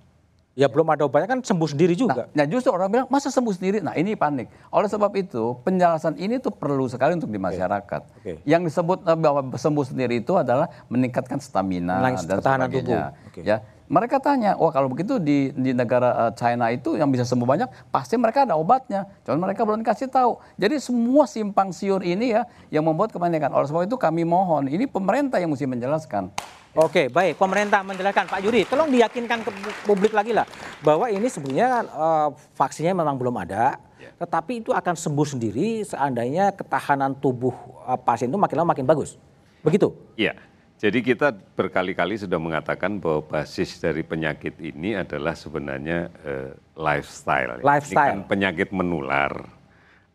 Ya 0.59 0.67
belum 0.67 0.91
ada 0.91 1.07
obatnya 1.07 1.31
kan 1.31 1.39
sembuh 1.39 1.71
sendiri 1.71 1.95
juga. 1.95 2.27
Nah 2.35 2.43
justru 2.43 2.75
orang 2.75 2.91
bilang 2.91 3.07
masa 3.07 3.31
sembuh 3.31 3.55
sendiri. 3.55 3.79
Nah 3.79 3.95
ini 3.95 4.19
panik. 4.19 4.51
Oleh 4.75 4.91
sebab 4.91 5.15
itu 5.15 5.55
penjelasan 5.63 6.19
ini 6.19 6.35
tuh 6.43 6.51
perlu 6.51 6.83
sekali 6.91 7.15
untuk 7.15 7.31
di 7.31 7.39
masyarakat. 7.39 8.01
Oke. 8.19 8.43
Yang 8.43 8.67
disebut 8.67 9.07
eh, 9.07 9.15
bahwa 9.15 9.39
sembuh 9.55 9.85
sendiri 9.87 10.19
itu 10.19 10.35
adalah 10.35 10.67
meningkatkan 10.91 11.39
stamina 11.39 12.03
Menangis 12.03 12.27
dan 12.27 12.43
ketahanan 12.43 12.67
sebagainya. 12.67 12.83
tubuh. 12.83 13.31
Oke. 13.31 13.41
Ya 13.47 13.57
Mereka 13.89 14.21
tanya, 14.21 14.53
wah 14.53 14.69
kalau 14.69 14.85
begitu 14.85 15.17
di 15.17 15.49
di 15.49 15.73
negara 15.73 16.29
eh, 16.29 16.31
China 16.37 16.69
itu 16.69 16.93
yang 16.93 17.09
bisa 17.09 17.25
sembuh 17.25 17.49
banyak, 17.49 17.89
pasti 17.89 18.21
mereka 18.21 18.45
ada 18.45 18.53
obatnya. 18.53 19.09
Cuman 19.25 19.49
mereka 19.49 19.65
belum 19.65 19.81
kasih 19.81 20.05
tahu. 20.13 20.37
Jadi 20.61 20.77
semua 20.77 21.25
simpang 21.25 21.73
siur 21.73 22.05
ini 22.05 22.37
ya 22.37 22.45
yang 22.69 22.85
membuat 22.85 23.09
kebanyakan. 23.09 23.49
Oleh 23.49 23.65
sebab 23.65 23.89
itu 23.89 23.97
kami 23.97 24.29
mohon, 24.29 24.69
ini 24.69 24.85
pemerintah 24.85 25.41
yang 25.41 25.49
mesti 25.49 25.65
menjelaskan. 25.65 26.29
Oke, 26.77 27.09
baik. 27.09 27.41
Pemerintah 27.41 27.81
menjelaskan, 27.81 28.29
Pak 28.29 28.45
Yuri, 28.45 28.61
tolong 28.69 28.93
diyakinkan 28.93 29.41
ke 29.41 29.49
publik 29.89 30.13
lagi 30.13 30.37
lah 30.37 30.45
bahwa 30.85 31.09
ini 31.09 31.25
sebenarnya 31.25 31.81
eh, 31.81 32.27
vaksinnya 32.53 32.93
memang 32.93 33.17
belum 33.17 33.41
ada, 33.41 33.81
tetapi 34.21 34.61
itu 34.61 34.69
akan 34.69 34.93
sembuh 34.93 35.27
sendiri 35.33 35.81
seandainya 35.81 36.53
ketahanan 36.53 37.17
tubuh 37.17 37.57
eh, 37.89 37.97
pasien 38.05 38.29
itu 38.29 38.37
makin 38.37 38.61
lama 38.61 38.77
makin 38.77 38.85
bagus. 38.85 39.17
Begitu? 39.65 39.91
Iya. 40.13 40.37
Jadi 40.79 41.03
kita 41.03 41.35
berkali-kali 41.35 42.15
sudah 42.15 42.39
mengatakan 42.39 43.03
bahwa 43.03 43.27
basis 43.27 43.83
dari 43.83 43.99
penyakit 43.99 44.55
ini 44.63 44.95
adalah 44.95 45.35
sebenarnya 45.35 46.07
eh, 46.23 46.55
lifestyle. 46.79 47.59
Lifestyle. 47.59 47.99
Ini 47.99 48.23
kan 48.23 48.31
penyakit 48.31 48.71
menular. 48.71 49.43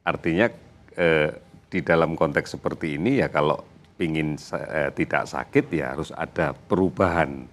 Artinya 0.09 0.49
eh, 0.97 1.37
di 1.69 1.81
dalam 1.85 2.17
konteks 2.17 2.57
seperti 2.57 2.97
ini 2.97 3.21
ya 3.21 3.29
kalau 3.29 3.61
ingin 4.01 4.41
eh, 4.57 4.89
tidak 4.97 5.29
sakit 5.29 5.69
ya 5.69 5.93
harus 5.93 6.09
ada 6.17 6.57
perubahan. 6.57 7.45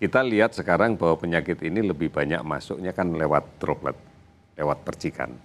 Kita 0.00 0.24
lihat 0.24 0.56
sekarang 0.56 0.96
bahwa 0.96 1.20
penyakit 1.20 1.60
ini 1.60 1.84
lebih 1.84 2.08
banyak 2.08 2.40
masuknya 2.40 2.96
kan 2.96 3.12
lewat 3.12 3.60
droplet, 3.60 4.00
lewat 4.56 4.80
percikan. 4.80 5.36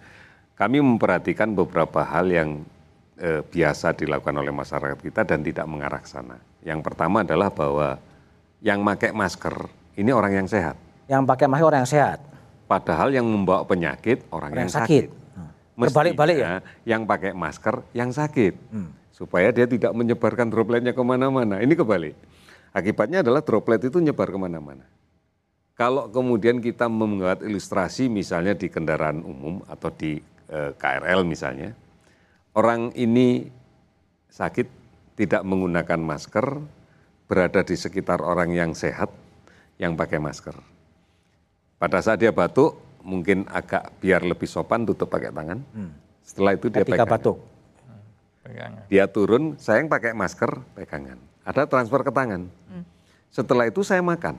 Kami 0.55 0.79
memperhatikan 0.79 1.51
beberapa 1.51 2.07
hal 2.07 2.31
yang 2.31 2.63
eh, 3.19 3.41
biasa 3.43 3.93
dilakukan 3.93 4.35
oleh 4.39 4.49
masyarakat 4.55 4.97
kita 4.97 5.21
dan 5.27 5.43
tidak 5.43 5.67
mengarah 5.67 5.99
ke 5.99 6.09
sana. 6.09 6.39
Yang 6.63 6.79
pertama 6.87 7.21
adalah 7.21 7.51
bahwa 7.51 7.99
yang 8.63 8.83
pakai 8.83 9.11
masker 9.11 9.55
ini 9.99 10.11
orang 10.15 10.43
yang 10.43 10.47
sehat. 10.47 10.75
Yang 11.11 11.23
pakai 11.27 11.45
masker 11.51 11.67
orang 11.67 11.79
yang 11.83 11.91
sehat. 11.91 12.19
Padahal 12.69 13.09
yang 13.11 13.25
membawa 13.25 13.65
penyakit 13.65 14.23
orang, 14.29 14.53
Orang 14.53 14.63
yang 14.67 14.71
sakit. 14.71 15.09
sakit. 15.09 15.35
Hmm. 15.35 15.49
Mestinya 15.75 15.85
Terbalik-balik 15.89 16.37
ya? 16.37 16.53
Yang 16.85 17.01
pakai 17.09 17.31
masker 17.33 17.75
yang 17.97 18.09
sakit. 18.13 18.53
Hmm. 18.71 18.89
Supaya 19.11 19.49
dia 19.51 19.65
tidak 19.67 19.91
menyebarkan 19.91 20.47
dropletnya 20.47 20.93
ke 20.95 21.03
mana-mana. 21.03 21.59
Ini 21.59 21.73
kebalik. 21.75 22.15
Akibatnya 22.71 23.25
adalah 23.25 23.41
droplet 23.41 23.81
itu 23.81 23.97
nyebar 23.97 24.29
ke 24.29 24.37
mana-mana. 24.37 24.85
Kalau 25.73 26.11
kemudian 26.11 26.59
kita 26.59 26.91
membuat 26.91 27.41
ilustrasi 27.41 28.11
misalnya 28.11 28.53
di 28.53 28.67
kendaraan 28.67 29.23
umum 29.23 29.63
atau 29.65 29.89
di 29.89 30.19
eh, 30.51 30.71
KRL 30.75 31.25
misalnya, 31.25 31.73
orang 32.59 32.91
ini 32.99 33.47
sakit 34.27 34.67
tidak 35.15 35.47
menggunakan 35.47 35.99
masker, 35.99 36.59
berada 37.31 37.63
di 37.63 37.75
sekitar 37.79 38.19
orang 38.19 38.51
yang 38.51 38.71
sehat 38.75 39.07
yang 39.79 39.95
pakai 39.95 40.19
masker. 40.19 40.55
Pada 41.79 42.03
saat 42.03 42.19
dia 42.19 42.35
batuk, 42.35 42.75
mungkin 42.99 43.47
agak 43.47 43.95
biar 44.03 44.27
lebih 44.27 44.47
sopan 44.47 44.83
tutup 44.83 45.07
pakai 45.07 45.31
tangan. 45.31 45.63
Setelah 46.19 46.51
itu 46.59 46.67
dia 46.67 46.83
Ketika 46.83 47.07
pegang. 47.07 47.13
batuk. 47.15 47.37
Pegangan. 48.43 48.83
Dia 48.91 49.05
turun, 49.07 49.43
saya 49.55 49.79
yang 49.79 49.87
pakai 49.87 50.11
masker, 50.11 50.51
pegangan. 50.75 51.17
Ada 51.47 51.63
transfer 51.63 52.03
ke 52.03 52.11
tangan. 52.11 52.51
Setelah 53.31 53.71
itu 53.71 53.87
saya 53.87 54.03
makan. 54.03 54.35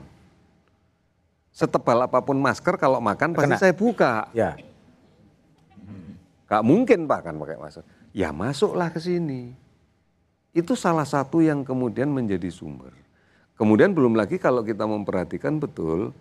Setebal 1.51 2.05
apa 2.05 2.21
pun 2.23 2.37
masker 2.37 2.77
kalau 2.77 3.01
makan 3.03 3.33
pasti 3.35 3.49
Kena. 3.49 3.59
saya 3.59 3.73
buka. 3.75 4.29
Ya. 4.31 4.55
Gak 6.47 6.63
mungkin 6.63 7.07
Pak 7.07 7.19
kan 7.27 7.35
pakai 7.39 7.57
masker. 7.59 7.83
Ya 8.11 8.35
masuklah 8.35 8.91
ke 8.91 8.99
sini. 8.99 9.55
Itu 10.51 10.75
salah 10.75 11.07
satu 11.07 11.39
yang 11.39 11.63
kemudian 11.63 12.11
menjadi 12.11 12.51
sumber. 12.51 12.91
Kemudian 13.55 13.95
belum 13.95 14.19
lagi 14.19 14.35
kalau 14.35 14.67
kita 14.67 14.83
memperhatikan 14.83 15.63
betul, 15.63 16.11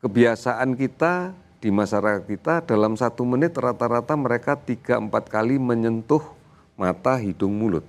kebiasaan 0.00 0.72
kita 0.72 1.36
di 1.60 1.68
masyarakat 1.68 2.24
kita 2.24 2.64
dalam 2.64 2.96
satu 2.96 3.28
menit 3.28 3.52
rata-rata 3.58 4.14
mereka 4.16 4.56
tiga 4.56 4.96
empat 4.96 5.28
kali 5.28 5.60
menyentuh 5.60 6.22
mata, 6.80 7.20
hidung, 7.20 7.52
mulut. 7.52 7.84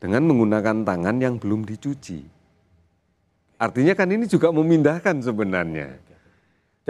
Dengan 0.00 0.24
menggunakan 0.24 0.80
tangan 0.80 1.16
yang 1.20 1.36
belum 1.36 1.68
dicuci. 1.68 2.24
Artinya 3.60 3.92
kan 3.92 4.08
ini 4.08 4.24
juga 4.24 4.48
memindahkan 4.48 5.20
sebenarnya. 5.20 6.09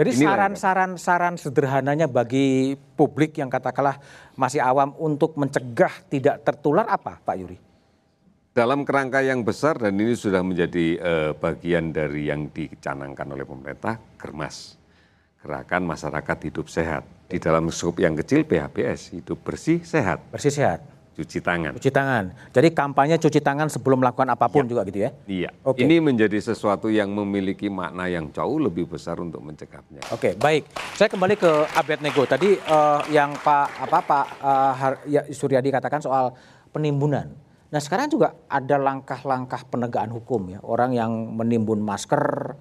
Jadi 0.01 0.17
saran-saran 0.17 0.97
saran 0.97 1.35
sederhananya 1.37 2.09
bagi 2.09 2.73
publik 2.73 3.37
yang 3.37 3.53
katakanlah 3.53 4.01
masih 4.33 4.57
awam 4.57 4.97
untuk 4.97 5.37
mencegah 5.37 5.93
tidak 6.09 6.41
tertular 6.41 6.89
apa, 6.89 7.21
Pak 7.21 7.35
Yuri? 7.37 7.57
Dalam 8.49 8.81
kerangka 8.81 9.21
yang 9.21 9.45
besar 9.45 9.77
dan 9.77 10.01
ini 10.01 10.17
sudah 10.17 10.41
menjadi 10.41 10.97
eh, 10.97 11.31
bagian 11.37 11.93
dari 11.93 12.33
yang 12.33 12.49
dicanangkan 12.49 13.29
oleh 13.29 13.45
pemerintah, 13.45 14.01
Germas. 14.17 14.81
Gerakan 15.45 15.85
Masyarakat 15.85 16.37
Hidup 16.49 16.65
Sehat. 16.65 17.05
Di 17.29 17.37
dalam 17.37 17.69
skop 17.69 18.01
yang 18.01 18.17
kecil 18.17 18.41
PHBS, 18.41 19.13
hidup 19.13 19.39
bersih, 19.45 19.85
sehat, 19.85 20.33
Bersih 20.33 20.51
sehat, 20.51 20.83
cuci 21.11 21.43
tangan. 21.43 21.75
cuci 21.75 21.91
tangan. 21.91 22.31
Jadi 22.55 22.67
kampanye 22.71 23.15
cuci 23.19 23.39
tangan 23.43 23.67
sebelum 23.67 23.99
melakukan 23.99 24.31
apa 24.31 24.47
pun 24.47 24.63
juga 24.63 24.87
gitu 24.87 25.03
ya? 25.05 25.11
Iya, 25.27 25.49
Oke. 25.67 25.83
ini 25.83 25.99
menjadi 25.99 26.39
sesuatu 26.39 26.87
yang 26.87 27.11
memiliki 27.11 27.67
makna 27.67 28.07
yang 28.07 28.31
jauh 28.31 28.57
lebih 28.57 28.87
besar 28.87 29.19
untuk 29.19 29.43
mencegahnya. 29.43 29.99
Oke, 30.09 30.39
baik. 30.39 30.71
Saya 30.95 31.11
kembali 31.11 31.35
ke 31.35 31.51
Abednego. 31.75 32.23
Tadi 32.23 32.55
eh, 32.55 33.01
yang 33.11 33.35
Pak 33.35 33.67
apa 33.91 33.99
Pak 34.01 34.25
Har- 34.79 35.03
ya, 35.05 35.27
Suryadi 35.27 35.67
katakan 35.67 35.99
soal 35.99 36.31
penimbunan. 36.71 37.27
Nah, 37.71 37.79
sekarang 37.79 38.11
juga 38.11 38.35
ada 38.51 38.75
langkah-langkah 38.75 39.63
penegakan 39.71 40.11
hukum 40.11 40.43
ya. 40.51 40.59
Orang 40.59 40.91
yang 40.91 41.11
menimbun 41.35 41.79
masker 41.79 42.55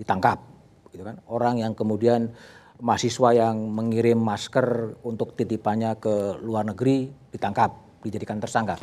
ditangkap, 0.00 0.40
gitu 0.88 1.04
kan. 1.04 1.20
Orang 1.28 1.60
yang 1.60 1.76
kemudian 1.76 2.32
mahasiswa 2.80 3.36
yang 3.36 3.60
mengirim 3.60 4.16
masker 4.16 4.96
untuk 5.04 5.36
titipannya 5.36 6.00
ke 6.00 6.40
luar 6.40 6.64
negeri 6.64 7.12
ditangkap, 7.28 7.76
dijadikan 8.04 8.36
tersangka. 8.36 8.76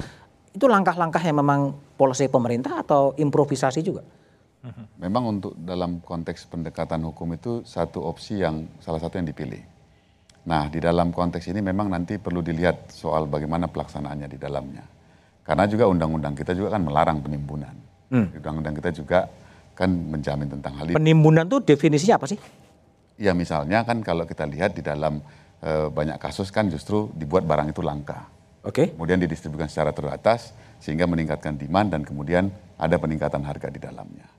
Itu 0.51 0.65
langkah-langkah 0.65 1.21
yang 1.21 1.39
memang 1.39 1.77
polisi 1.95 2.27
pemerintah 2.27 2.81
atau 2.81 3.13
improvisasi 3.15 3.79
juga? 3.85 4.01
Memang 5.01 5.39
untuk 5.39 5.57
dalam 5.57 6.01
konteks 6.05 6.45
pendekatan 6.45 7.01
hukum 7.01 7.33
itu 7.33 7.65
satu 7.65 8.05
opsi 8.05 8.45
yang 8.45 8.69
salah 8.77 9.01
satu 9.01 9.17
yang 9.17 9.25
dipilih. 9.25 9.61
Nah, 10.45 10.69
di 10.69 10.77
dalam 10.77 11.13
konteks 11.13 11.49
ini 11.49 11.61
memang 11.65 11.89
nanti 11.89 12.21
perlu 12.21 12.45
dilihat 12.45 12.93
soal 12.93 13.25
bagaimana 13.25 13.69
pelaksanaannya 13.69 14.27
di 14.29 14.37
dalamnya. 14.37 14.85
Karena 15.41 15.65
juga 15.65 15.89
undang-undang 15.89 16.37
kita 16.37 16.53
juga 16.53 16.77
kan 16.77 16.81
melarang 16.85 17.25
penimbunan. 17.25 17.73
Undang-undang 18.37 18.75
kita 18.77 18.91
juga 18.93 19.19
kan 19.73 19.89
menjamin 19.89 20.49
tentang 20.51 20.77
hal 20.77 20.85
itu. 20.93 20.97
Penimbunan 20.99 21.49
tuh 21.49 21.65
definisinya 21.65 22.21
apa 22.21 22.29
sih? 22.29 22.37
Ya 23.17 23.33
misalnya 23.33 23.81
kan 23.81 24.05
kalau 24.05 24.29
kita 24.29 24.45
lihat 24.45 24.77
di 24.77 24.85
dalam 24.85 25.25
eh, 25.61 25.87
banyak 25.89 26.21
kasus 26.21 26.53
kan 26.53 26.69
justru 26.69 27.09
dibuat 27.17 27.49
barang 27.49 27.73
itu 27.73 27.81
langka. 27.81 28.29
Oke. 28.61 28.93
Kemudian 28.93 29.17
didistribusikan 29.17 29.69
secara 29.69 29.91
terbatas 29.91 30.53
sehingga 30.81 31.05
meningkatkan 31.09 31.57
demand 31.57 31.93
dan 31.93 32.01
kemudian 32.05 32.49
ada 32.77 32.97
peningkatan 32.97 33.41
harga 33.45 33.69
di 33.69 33.79
dalamnya. 33.81 34.29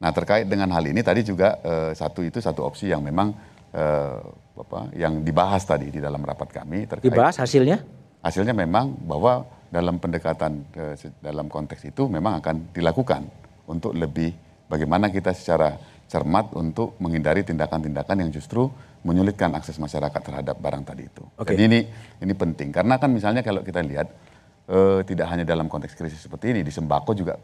Nah 0.00 0.10
terkait 0.16 0.48
dengan 0.48 0.72
hal 0.72 0.84
ini 0.88 1.04
tadi 1.04 1.20
juga 1.20 1.60
eh, 1.60 1.92
satu 1.92 2.24
itu 2.24 2.40
satu 2.40 2.64
opsi 2.64 2.88
yang 2.88 3.04
memang 3.04 3.36
eh, 3.72 4.20
apa 4.60 4.92
yang 4.96 5.24
dibahas 5.24 5.64
tadi 5.64 5.92
di 5.92 6.00
dalam 6.00 6.20
rapat 6.20 6.52
kami 6.52 6.84
terkait 6.88 7.08
Dibahas 7.08 7.40
hasilnya? 7.40 7.80
hasilnya 8.20 8.52
memang 8.52 8.96
bahwa 9.08 9.48
dalam 9.72 9.96
pendekatan 9.96 10.64
eh, 10.76 10.96
dalam 11.20 11.48
konteks 11.48 11.88
itu 11.88 12.08
memang 12.08 12.40
akan 12.40 12.72
dilakukan 12.72 13.28
untuk 13.68 13.96
lebih 13.96 14.32
bagaimana 14.68 15.08
kita 15.08 15.32
secara 15.32 15.76
cermat 16.10 16.52
untuk 16.58 16.98
menghindari 16.98 17.46
tindakan-tindakan 17.46 18.26
yang 18.26 18.30
justru 18.34 18.66
menyulitkan 19.00 19.48
akses 19.56 19.80
masyarakat 19.80 20.20
terhadap 20.20 20.56
barang 20.60 20.84
tadi 20.84 21.08
itu. 21.08 21.24
Oke. 21.40 21.56
Jadi 21.56 21.62
ini 21.66 21.80
ini 22.20 22.34
penting 22.36 22.68
karena 22.68 23.00
kan 23.00 23.08
misalnya 23.08 23.40
kalau 23.40 23.64
kita 23.64 23.80
lihat 23.80 24.08
eh, 24.68 25.00
tidak 25.08 25.26
hanya 25.32 25.44
dalam 25.48 25.66
konteks 25.72 25.96
krisis 25.96 26.20
seperti 26.20 26.52
ini 26.52 26.60
di 26.60 26.72
sembako 26.72 27.10
juga 27.16 27.40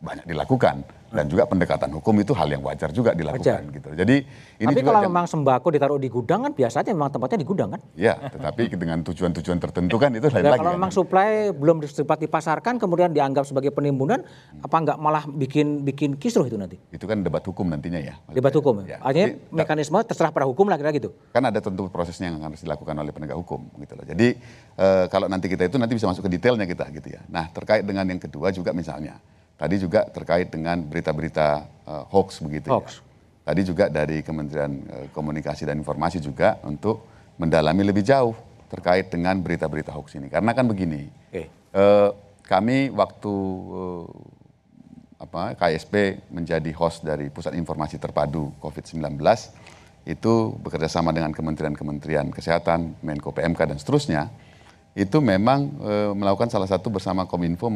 banyak 0.00 0.24
dilakukan 0.24 0.80
dan 1.10 1.26
juga 1.26 1.42
pendekatan 1.44 1.90
hukum 1.92 2.14
itu 2.22 2.32
hal 2.32 2.48
yang 2.48 2.62
wajar 2.62 2.88
juga 2.88 3.12
dilakukan 3.12 3.66
Wajar. 3.66 3.74
gitu. 3.74 3.88
Jadi 3.92 4.16
ini 4.56 4.70
Tapi 4.72 4.80
juga 4.80 4.88
kalau 4.94 5.02
memang 5.04 5.26
sembako 5.26 5.68
ditaruh 5.74 5.98
di 5.98 6.08
gudang 6.08 6.40
kan 6.40 6.52
biasanya 6.54 6.94
memang 6.94 7.10
tempatnya 7.10 7.38
di 7.42 7.44
gudang 7.44 7.68
kan? 7.74 7.80
ya, 7.92 8.14
tetapi 8.30 8.62
dengan 8.72 9.02
tujuan-tujuan 9.04 9.58
tertentu 9.60 9.98
kan 9.98 10.14
itu 10.14 10.24
lain 10.24 10.40
Ya, 10.40 10.54
lagi. 10.54 10.62
kalau 10.62 10.72
kan. 10.72 10.78
memang 10.80 10.92
supply 10.94 11.28
belum 11.52 11.76
sempat 11.84 12.16
dipasarkan 12.16 12.78
kemudian 12.78 13.10
dianggap 13.12 13.44
sebagai 13.44 13.74
penimbunan, 13.74 14.22
apa 14.62 14.76
nggak 14.78 14.96
malah 14.96 15.26
bikin 15.28 15.82
bikin 15.84 16.14
kisruh 16.16 16.46
itu 16.46 16.56
nanti? 16.56 16.78
itu 16.88 17.04
kan 17.04 17.20
debat 17.20 17.42
hukum 17.42 17.68
nantinya 17.68 18.00
ya. 18.00 18.14
Debat 18.30 18.54
hukum. 18.54 18.86
Ya, 18.86 19.02
Artinya 19.04 19.36
jadi, 19.36 19.50
mekanisme 19.52 19.98
terserah 20.00 20.32
pada 20.32 20.46
hukum 20.48 20.64
lah 20.64 20.78
kira 20.78 20.94
gitu. 20.94 21.12
kan 21.34 21.44
ada 21.44 21.60
tentu 21.60 21.90
prosesnya 21.92 22.30
yang 22.32 22.40
harus 22.40 22.62
dilakukan 22.62 22.94
oleh 22.96 23.12
penegak 23.12 23.36
hukum 23.36 23.66
gitu 23.82 23.98
loh. 23.98 24.06
Jadi 24.06 24.38
eh, 24.78 25.04
kalau 25.10 25.28
nanti 25.28 25.50
kita 25.50 25.66
itu 25.66 25.76
nanti 25.76 25.92
bisa 25.92 26.08
masuk 26.08 26.24
ke 26.24 26.30
detailnya 26.32 26.64
kita 26.64 26.86
gitu 26.94 27.12
ya. 27.12 27.20
Nah 27.28 27.50
terkait 27.52 27.82
dengan 27.84 28.06
yang 28.06 28.22
kedua 28.22 28.48
juga 28.48 28.70
misalnya 28.70 29.18
tadi 29.60 29.76
juga 29.76 30.08
terkait 30.08 30.48
dengan 30.48 30.80
berita-berita 30.80 31.68
eh, 31.84 32.04
hoax 32.08 32.40
begitu 32.40 32.72
Hoax. 32.72 33.04
ya. 33.04 33.08
Tadi 33.40 33.60
juga 33.66 33.92
dari 33.92 34.24
Kementerian 34.24 34.72
eh, 34.88 35.06
Komunikasi 35.12 35.68
dan 35.68 35.76
Informasi 35.76 36.16
juga 36.24 36.56
untuk 36.64 37.04
mendalami 37.36 37.84
lebih 37.84 38.00
jauh 38.00 38.32
terkait 38.72 39.12
dengan 39.12 39.36
berita-berita 39.42 39.90
hoax 39.92 40.16
ini. 40.16 40.30
Karena 40.30 40.54
kan 40.56 40.64
begini, 40.64 41.04
Oke. 41.28 41.44
eh, 41.52 42.10
kami 42.48 42.88
waktu 42.94 43.34
eh, 43.76 44.06
apa 45.20 45.52
KSP 45.52 46.24
menjadi 46.32 46.72
host 46.72 47.04
dari 47.04 47.28
Pusat 47.28 47.60
Informasi 47.60 48.00
Terpadu 48.00 48.56
COVID-19 48.56 49.20
itu 50.08 50.34
bekerja 50.64 50.88
sama 50.88 51.12
dengan 51.12 51.28
kementerian-kementerian 51.28 52.32
kesehatan, 52.32 52.96
Menko 53.04 53.28
PMK 53.36 53.60
dan 53.68 53.76
seterusnya 53.76 54.32
itu 55.00 55.16
memang 55.24 55.72
e, 55.80 55.92
melakukan 56.12 56.52
salah 56.52 56.68
satu 56.68 56.92
bersama 56.92 57.24
Kominfo 57.24 57.72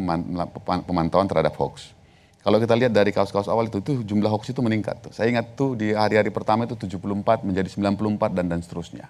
pemantauan 0.85 1.25
terhadap 1.25 1.57
hoax. 1.57 1.97
Kalau 2.45 2.61
kita 2.61 2.77
lihat 2.77 2.93
dari 2.93 3.09
kasus-kasus 3.09 3.49
awal 3.49 3.73
itu, 3.73 3.81
itu 3.81 4.05
jumlah 4.05 4.29
hoax 4.29 4.53
itu 4.53 4.61
meningkat. 4.61 5.09
Tuh. 5.09 5.13
Saya 5.17 5.33
ingat 5.33 5.57
tuh 5.57 5.73
di 5.73 5.97
hari-hari 5.97 6.29
pertama 6.29 6.69
itu 6.69 6.77
74 6.77 7.41
menjadi 7.41 7.65
94 7.73 8.37
dan 8.37 8.47
dan 8.53 8.61
seterusnya. 8.61 9.09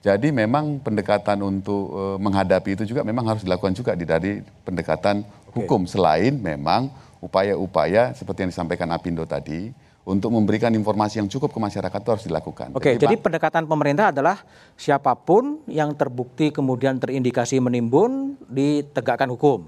Jadi 0.00 0.32
memang 0.32 0.80
pendekatan 0.80 1.44
untuk 1.44 1.92
e, 1.92 2.02
menghadapi 2.16 2.80
itu 2.80 2.84
juga 2.88 3.04
memang 3.04 3.28
harus 3.28 3.44
dilakukan 3.44 3.76
juga 3.76 3.92
di 3.92 4.08
dari 4.08 4.40
pendekatan 4.64 5.20
hukum 5.52 5.84
selain 5.84 6.32
memang 6.40 6.88
upaya-upaya 7.20 8.16
seperti 8.16 8.44
yang 8.44 8.50
disampaikan 8.52 8.88
Apindo 8.92 9.24
tadi 9.24 9.83
untuk 10.04 10.28
memberikan 10.28 10.68
informasi 10.76 11.24
yang 11.24 11.28
cukup 11.32 11.48
ke 11.48 11.60
masyarakat 11.60 11.98
itu 12.04 12.10
harus 12.12 12.24
dilakukan. 12.28 12.76
Oke, 12.76 12.94
jadi, 12.94 13.08
jadi 13.08 13.14
pendekatan 13.16 13.64
pemerintah 13.64 14.12
adalah 14.12 14.44
siapa 14.76 15.16
pun 15.16 15.64
yang 15.64 15.96
terbukti 15.96 16.52
kemudian 16.52 17.00
terindikasi 17.00 17.56
menimbun 17.56 18.36
ditegakkan 18.52 19.32
hukum. 19.32 19.64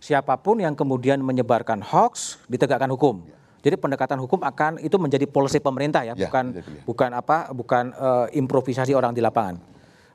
Siapa 0.00 0.40
pun 0.40 0.64
yang 0.64 0.72
kemudian 0.72 1.20
menyebarkan 1.20 1.84
hoax 1.84 2.40
ditegakkan 2.48 2.88
hukum. 2.88 3.24
Jadi 3.60 3.76
pendekatan 3.76 4.20
hukum 4.22 4.40
akan 4.46 4.78
itu 4.80 4.96
menjadi 4.96 5.26
polisi 5.26 5.58
pemerintah 5.58 6.06
ya, 6.06 6.14
ya 6.14 6.28
bukan 6.28 6.44
bukan 6.86 7.10
apa 7.12 7.50
bukan 7.50 7.84
uh, 7.98 8.26
improvisasi 8.30 8.94
orang 8.94 9.10
di 9.10 9.20
lapangan. 9.20 9.58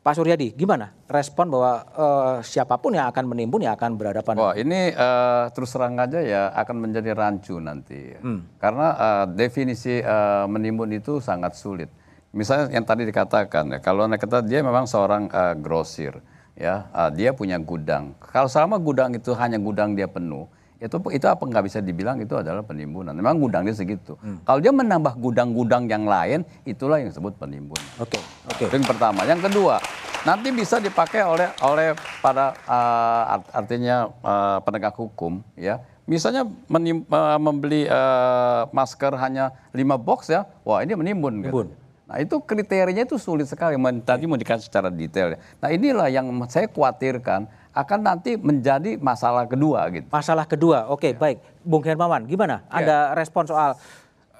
Pak 0.01 0.17
Suryadi, 0.17 0.57
gimana 0.57 0.97
respon 1.05 1.45
bahwa 1.53 1.85
uh, 1.93 2.35
siapa 2.41 2.73
pun 2.81 2.97
yang 2.97 3.05
akan 3.13 3.21
menimbun 3.21 3.61
yang 3.61 3.77
akan 3.77 4.01
berhadapan? 4.01 4.33
Wah 4.33 4.57
ini 4.57 4.89
uh, 4.97 5.53
terus 5.53 5.69
terang 5.69 5.93
aja 6.01 6.17
ya 6.17 6.49
akan 6.57 6.89
menjadi 6.89 7.13
rancu 7.13 7.61
nanti, 7.61 8.17
hmm. 8.17 8.57
karena 8.57 8.87
uh, 8.97 9.25
definisi 9.29 10.01
uh, 10.01 10.49
menimbun 10.49 10.89
itu 10.97 11.21
sangat 11.21 11.53
sulit. 11.53 11.93
Misalnya 12.33 12.73
yang 12.73 12.81
tadi 12.81 13.05
dikatakan 13.05 13.77
ya, 13.77 13.79
kalau 13.83 14.09
kata 14.09 14.41
dia 14.41 14.65
memang 14.65 14.89
seorang 14.89 15.29
uh, 15.29 15.53
grosir, 15.53 16.17
ya 16.57 16.89
uh, 16.97 17.13
dia 17.13 17.37
punya 17.37 17.61
gudang. 17.61 18.17
Kalau 18.25 18.49
selama 18.49 18.81
gudang 18.81 19.13
itu 19.13 19.37
hanya 19.37 19.61
gudang 19.61 19.93
dia 19.93 20.09
penuh, 20.09 20.49
itu 20.81 20.97
itu 21.13 21.25
apa 21.29 21.43
nggak 21.45 21.63
bisa 21.69 21.77
dibilang 21.77 22.17
itu 22.17 22.33
adalah 22.33 22.65
penimbunan. 22.65 23.13
Memang 23.13 23.37
gudangnya 23.37 23.69
segitu. 23.69 24.17
Hmm. 24.17 24.41
Kalau 24.41 24.57
dia 24.57 24.73
menambah 24.73 25.13
gudang-gudang 25.21 25.85
yang 25.85 26.09
lain, 26.09 26.41
itulah 26.65 26.97
yang 26.97 27.13
disebut 27.13 27.37
penimbunan. 27.37 27.85
Oke, 28.01 28.17
okay. 28.17 28.21
oke. 28.49 28.65
Okay. 28.65 28.67
Yang 28.81 28.89
pertama, 28.89 29.21
yang 29.29 29.37
kedua, 29.37 29.77
nanti 30.25 30.49
bisa 30.49 30.81
dipakai 30.81 31.21
oleh 31.21 31.53
oleh 31.61 31.93
pada 32.25 32.57
uh, 32.65 33.37
artinya 33.53 34.09
uh, 34.25 34.57
penegak 34.65 34.97
hukum, 34.97 35.45
ya. 35.53 35.85
Misalnya 36.09 36.49
menim, 36.65 37.05
uh, 37.13 37.37
membeli 37.37 37.85
uh, 37.85 38.65
masker 38.73 39.13
hanya 39.21 39.53
lima 39.77 40.01
box 40.01 40.33
ya, 40.33 40.49
wah 40.65 40.81
ini 40.81 40.97
menimbun. 40.97 41.45
Gitu. 41.45 41.77
Nah 42.09 42.19
itu 42.19 42.41
kriterianya 42.41 43.05
itu 43.07 43.21
sulit 43.21 43.47
sekali. 43.47 43.77
Tadi 44.03 44.25
mau 44.27 44.35
dikasih 44.35 44.67
secara 44.67 44.89
detail. 44.91 45.37
Nah 45.61 45.69
inilah 45.71 46.11
yang 46.11 46.27
saya 46.51 46.67
khawatirkan 46.67 47.47
akan 47.71 47.99
nanti 48.03 48.35
menjadi 48.35 48.99
masalah 48.99 49.47
kedua 49.47 49.87
gitu. 49.95 50.07
Masalah 50.11 50.43
kedua, 50.43 50.91
oke 50.91 51.07
okay, 51.07 51.11
ya. 51.15 51.19
baik, 51.19 51.37
Bung 51.63 51.83
Hermawan, 51.83 52.27
gimana? 52.27 52.67
Ya. 52.67 52.83
Ada 52.83 52.97
respon 53.15 53.47
soal 53.47 53.79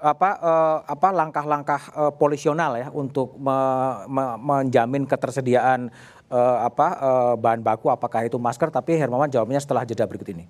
apa 0.02 0.30
uh, 0.42 0.78
apa 0.90 1.14
langkah-langkah 1.14 1.82
uh, 1.94 2.12
polisional 2.18 2.74
ya 2.74 2.90
untuk 2.90 3.38
me, 3.38 3.58
me, 4.10 4.24
menjamin 4.42 5.06
ketersediaan 5.06 5.94
uh, 6.34 6.58
apa 6.66 6.88
uh, 6.98 7.34
bahan 7.38 7.62
baku 7.62 7.94
apakah 7.94 8.26
itu 8.26 8.42
masker 8.42 8.74
tapi 8.74 8.98
Hermawan 8.98 9.30
jawabnya 9.30 9.62
setelah 9.62 9.86
jeda 9.86 10.10
berikut 10.10 10.34
ini. 10.34 10.50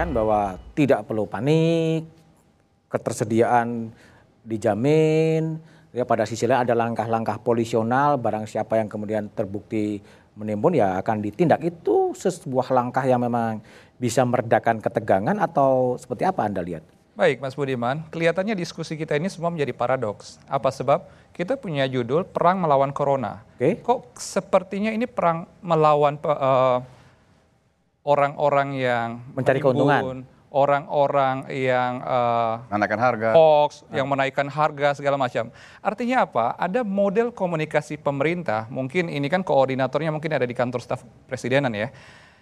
Menegaskan 0.00 0.16
bahwa 0.16 0.56
tidak 0.72 1.04
perlu 1.04 1.28
panik, 1.28 2.08
ketersediaan 2.88 3.92
dijamin, 4.40 5.60
ya 5.92 6.08
pada 6.08 6.24
sisi 6.24 6.48
lain 6.48 6.64
ada 6.64 6.72
langkah-langkah 6.72 7.36
polisional, 7.44 8.16
barang 8.16 8.48
siapa 8.48 8.80
yang 8.80 8.88
kemudian 8.88 9.28
terbukti 9.28 10.00
menimbun 10.40 10.72
ya 10.80 10.96
akan 10.96 11.20
ditindak. 11.20 11.60
Itu 11.60 12.16
sebuah 12.16 12.72
langkah 12.72 13.04
yang 13.04 13.20
memang 13.20 13.60
bisa 14.00 14.24
meredakan 14.24 14.80
ketegangan 14.80 15.36
atau 15.36 16.00
seperti 16.00 16.24
apa 16.24 16.48
Anda 16.48 16.64
lihat? 16.64 16.80
Baik 17.12 17.44
Mas 17.44 17.52
Budiman, 17.52 18.08
kelihatannya 18.08 18.56
diskusi 18.56 18.96
kita 18.96 19.12
ini 19.20 19.28
semua 19.28 19.52
menjadi 19.52 19.76
paradoks. 19.76 20.40
Apa 20.48 20.72
sebab? 20.72 21.04
Kita 21.36 21.60
punya 21.60 21.84
judul 21.84 22.24
Perang 22.24 22.64
Melawan 22.64 22.96
Corona. 22.96 23.44
Okay. 23.60 23.76
Kok 23.76 24.16
sepertinya 24.16 24.88
ini 24.88 25.04
perang 25.04 25.44
melawan 25.60 26.16
uh, 26.24 26.80
orang-orang 28.10 28.74
yang 28.74 29.22
mencari 29.38 29.62
keuntungan, 29.62 30.26
orang-orang 30.50 31.46
yang 31.54 32.02
uh, 32.02 32.66
menaikkan 32.66 32.98
harga, 32.98 33.28
hoax, 33.38 33.86
yang 33.94 34.10
menaikkan 34.10 34.50
harga 34.50 34.98
segala 34.98 35.14
macam. 35.14 35.54
Artinya 35.78 36.26
apa? 36.26 36.58
Ada 36.58 36.82
model 36.82 37.30
komunikasi 37.30 38.02
pemerintah. 38.02 38.66
Mungkin 38.66 39.06
ini 39.06 39.30
kan 39.30 39.46
koordinatornya 39.46 40.10
mungkin 40.10 40.34
ada 40.34 40.42
di 40.42 40.54
kantor 40.58 40.82
staf 40.82 41.06
presidenan 41.30 41.70
ya. 41.70 41.94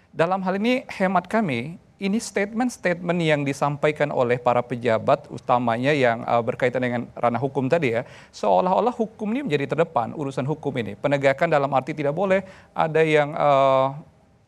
Dalam 0.09 0.41
hal 0.41 0.57
ini 0.57 0.89
hemat 0.89 1.29
kami, 1.29 1.77
ini 2.01 2.17
statement-statement 2.17 3.19
yang 3.21 3.45
disampaikan 3.45 4.09
oleh 4.09 4.41
para 4.41 4.65
pejabat 4.65 5.29
utamanya 5.29 5.93
yang 5.93 6.25
uh, 6.25 6.41
berkaitan 6.41 6.81
dengan 6.81 7.01
ranah 7.13 7.37
hukum 7.37 7.69
tadi 7.69 7.93
ya, 7.93 8.01
seolah-olah 8.33 8.95
hukum 8.95 9.29
ini 9.37 9.45
menjadi 9.45 9.77
terdepan 9.77 10.17
urusan 10.17 10.49
hukum 10.49 10.73
ini. 10.81 10.97
Penegakan 10.97 11.53
dalam 11.53 11.69
arti 11.77 11.93
tidak 11.93 12.17
boleh 12.17 12.41
ada 12.73 13.05
yang 13.05 13.37
uh, 13.37 13.93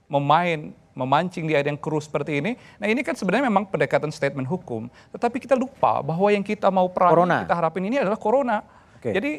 memain 0.10 0.74
memancing 0.94 1.48
di 1.48 1.54
air 1.56 1.68
yang 1.68 1.80
keruh 1.80 2.04
seperti 2.04 2.44
ini. 2.44 2.52
Nah 2.80 2.88
ini 2.88 3.02
kan 3.02 3.16
sebenarnya 3.16 3.48
memang 3.48 3.68
pendekatan 3.68 4.12
statement 4.12 4.48
hukum. 4.48 4.92
Tetapi 5.16 5.38
kita 5.40 5.56
lupa 5.56 6.04
bahwa 6.04 6.28
yang 6.32 6.44
kita 6.44 6.68
mau 6.68 6.92
perang, 6.92 7.16
kita 7.48 7.56
harapin 7.56 7.88
ini 7.88 8.00
adalah 8.00 8.20
corona. 8.20 8.64
Okay. 9.00 9.14
Jadi 9.18 9.32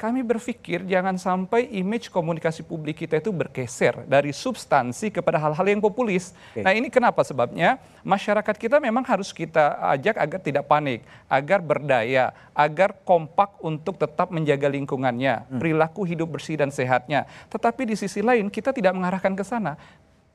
kami 0.00 0.24
berpikir 0.24 0.88
jangan 0.88 1.20
sampai 1.20 1.68
image 1.76 2.08
komunikasi 2.08 2.64
publik 2.64 3.04
kita 3.04 3.20
itu 3.20 3.28
bergeser 3.36 4.08
dari 4.08 4.32
substansi 4.32 5.12
kepada 5.12 5.36
hal-hal 5.36 5.68
yang 5.68 5.76
populis. 5.84 6.32
Okay. 6.56 6.64
Nah 6.64 6.72
ini 6.72 6.88
kenapa 6.88 7.20
sebabnya 7.20 7.76
masyarakat 8.00 8.56
kita 8.56 8.80
memang 8.80 9.04
harus 9.04 9.28
kita 9.28 9.76
ajak 9.92 10.16
agar 10.16 10.40
tidak 10.40 10.64
panik, 10.64 11.04
agar 11.28 11.60
berdaya, 11.60 12.32
agar 12.56 12.96
kompak 13.04 13.60
untuk 13.60 14.00
tetap 14.00 14.32
menjaga 14.32 14.72
lingkungannya, 14.72 15.44
hmm. 15.44 15.60
perilaku 15.60 16.08
hidup 16.08 16.32
bersih 16.32 16.56
dan 16.56 16.72
sehatnya. 16.72 17.28
Tetapi 17.52 17.92
di 17.92 17.96
sisi 18.00 18.24
lain 18.24 18.48
kita 18.48 18.72
tidak 18.72 18.96
mengarahkan 18.96 19.36
ke 19.36 19.44
sana 19.44 19.76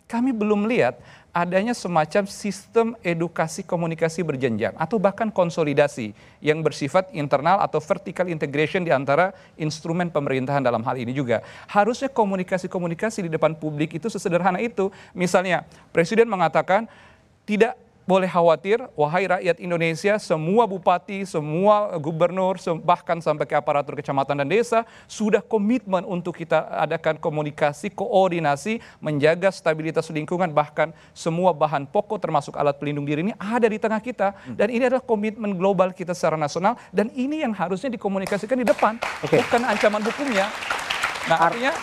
kami 0.06 0.34
belum 0.34 0.70
lihat 0.70 1.02
adanya 1.36 1.76
semacam 1.76 2.24
sistem 2.32 2.96
edukasi 3.04 3.60
komunikasi 3.60 4.24
berjenjang 4.24 4.72
atau 4.80 4.96
bahkan 4.96 5.28
konsolidasi 5.28 6.16
yang 6.40 6.64
bersifat 6.64 7.12
internal 7.12 7.60
atau 7.60 7.84
vertical 7.84 8.32
integration 8.32 8.88
di 8.88 8.96
antara 8.96 9.36
instrumen 9.60 10.08
pemerintahan 10.08 10.64
dalam 10.64 10.80
hal 10.88 10.96
ini 10.96 11.12
juga. 11.12 11.44
Harusnya 11.68 12.08
komunikasi-komunikasi 12.08 13.28
di 13.28 13.30
depan 13.34 13.52
publik 13.52 14.00
itu 14.00 14.08
sesederhana 14.08 14.64
itu. 14.64 14.88
Misalnya, 15.12 15.68
Presiden 15.92 16.32
mengatakan 16.32 16.88
tidak 17.44 17.76
boleh 18.06 18.30
khawatir, 18.30 18.86
wahai 18.94 19.26
rakyat 19.26 19.58
Indonesia, 19.58 20.22
semua 20.22 20.70
bupati, 20.70 21.26
semua 21.26 21.98
gubernur, 21.98 22.62
bahkan 22.86 23.18
sampai 23.18 23.50
ke 23.50 23.58
aparatur 23.58 23.98
kecamatan 23.98 24.46
dan 24.46 24.48
desa, 24.48 24.86
sudah 25.10 25.42
komitmen 25.42 26.06
untuk 26.06 26.38
kita 26.38 26.70
adakan 26.86 27.18
komunikasi, 27.18 27.90
koordinasi, 27.90 28.78
menjaga 29.02 29.50
stabilitas 29.50 30.06
lingkungan, 30.14 30.54
bahkan 30.54 30.94
semua 31.18 31.50
bahan 31.50 31.90
pokok 31.90 32.22
termasuk 32.22 32.54
alat 32.62 32.78
pelindung 32.78 33.10
diri 33.10 33.26
ini 33.26 33.34
ada 33.42 33.66
di 33.66 33.82
tengah 33.82 33.98
kita. 33.98 34.38
Hmm. 34.38 34.54
Dan 34.54 34.70
ini 34.70 34.86
adalah 34.86 35.02
komitmen 35.02 35.58
global 35.58 35.90
kita 35.90 36.14
secara 36.14 36.38
nasional, 36.38 36.78
dan 36.94 37.10
ini 37.18 37.42
yang 37.42 37.58
harusnya 37.58 37.90
dikomunikasikan 37.90 38.62
di 38.62 38.70
depan, 38.70 39.02
okay. 39.26 39.42
bukan 39.42 39.66
ancaman 39.66 40.06
hukumnya. 40.06 40.46
Nah 41.26 41.38
artinya, 41.42 41.74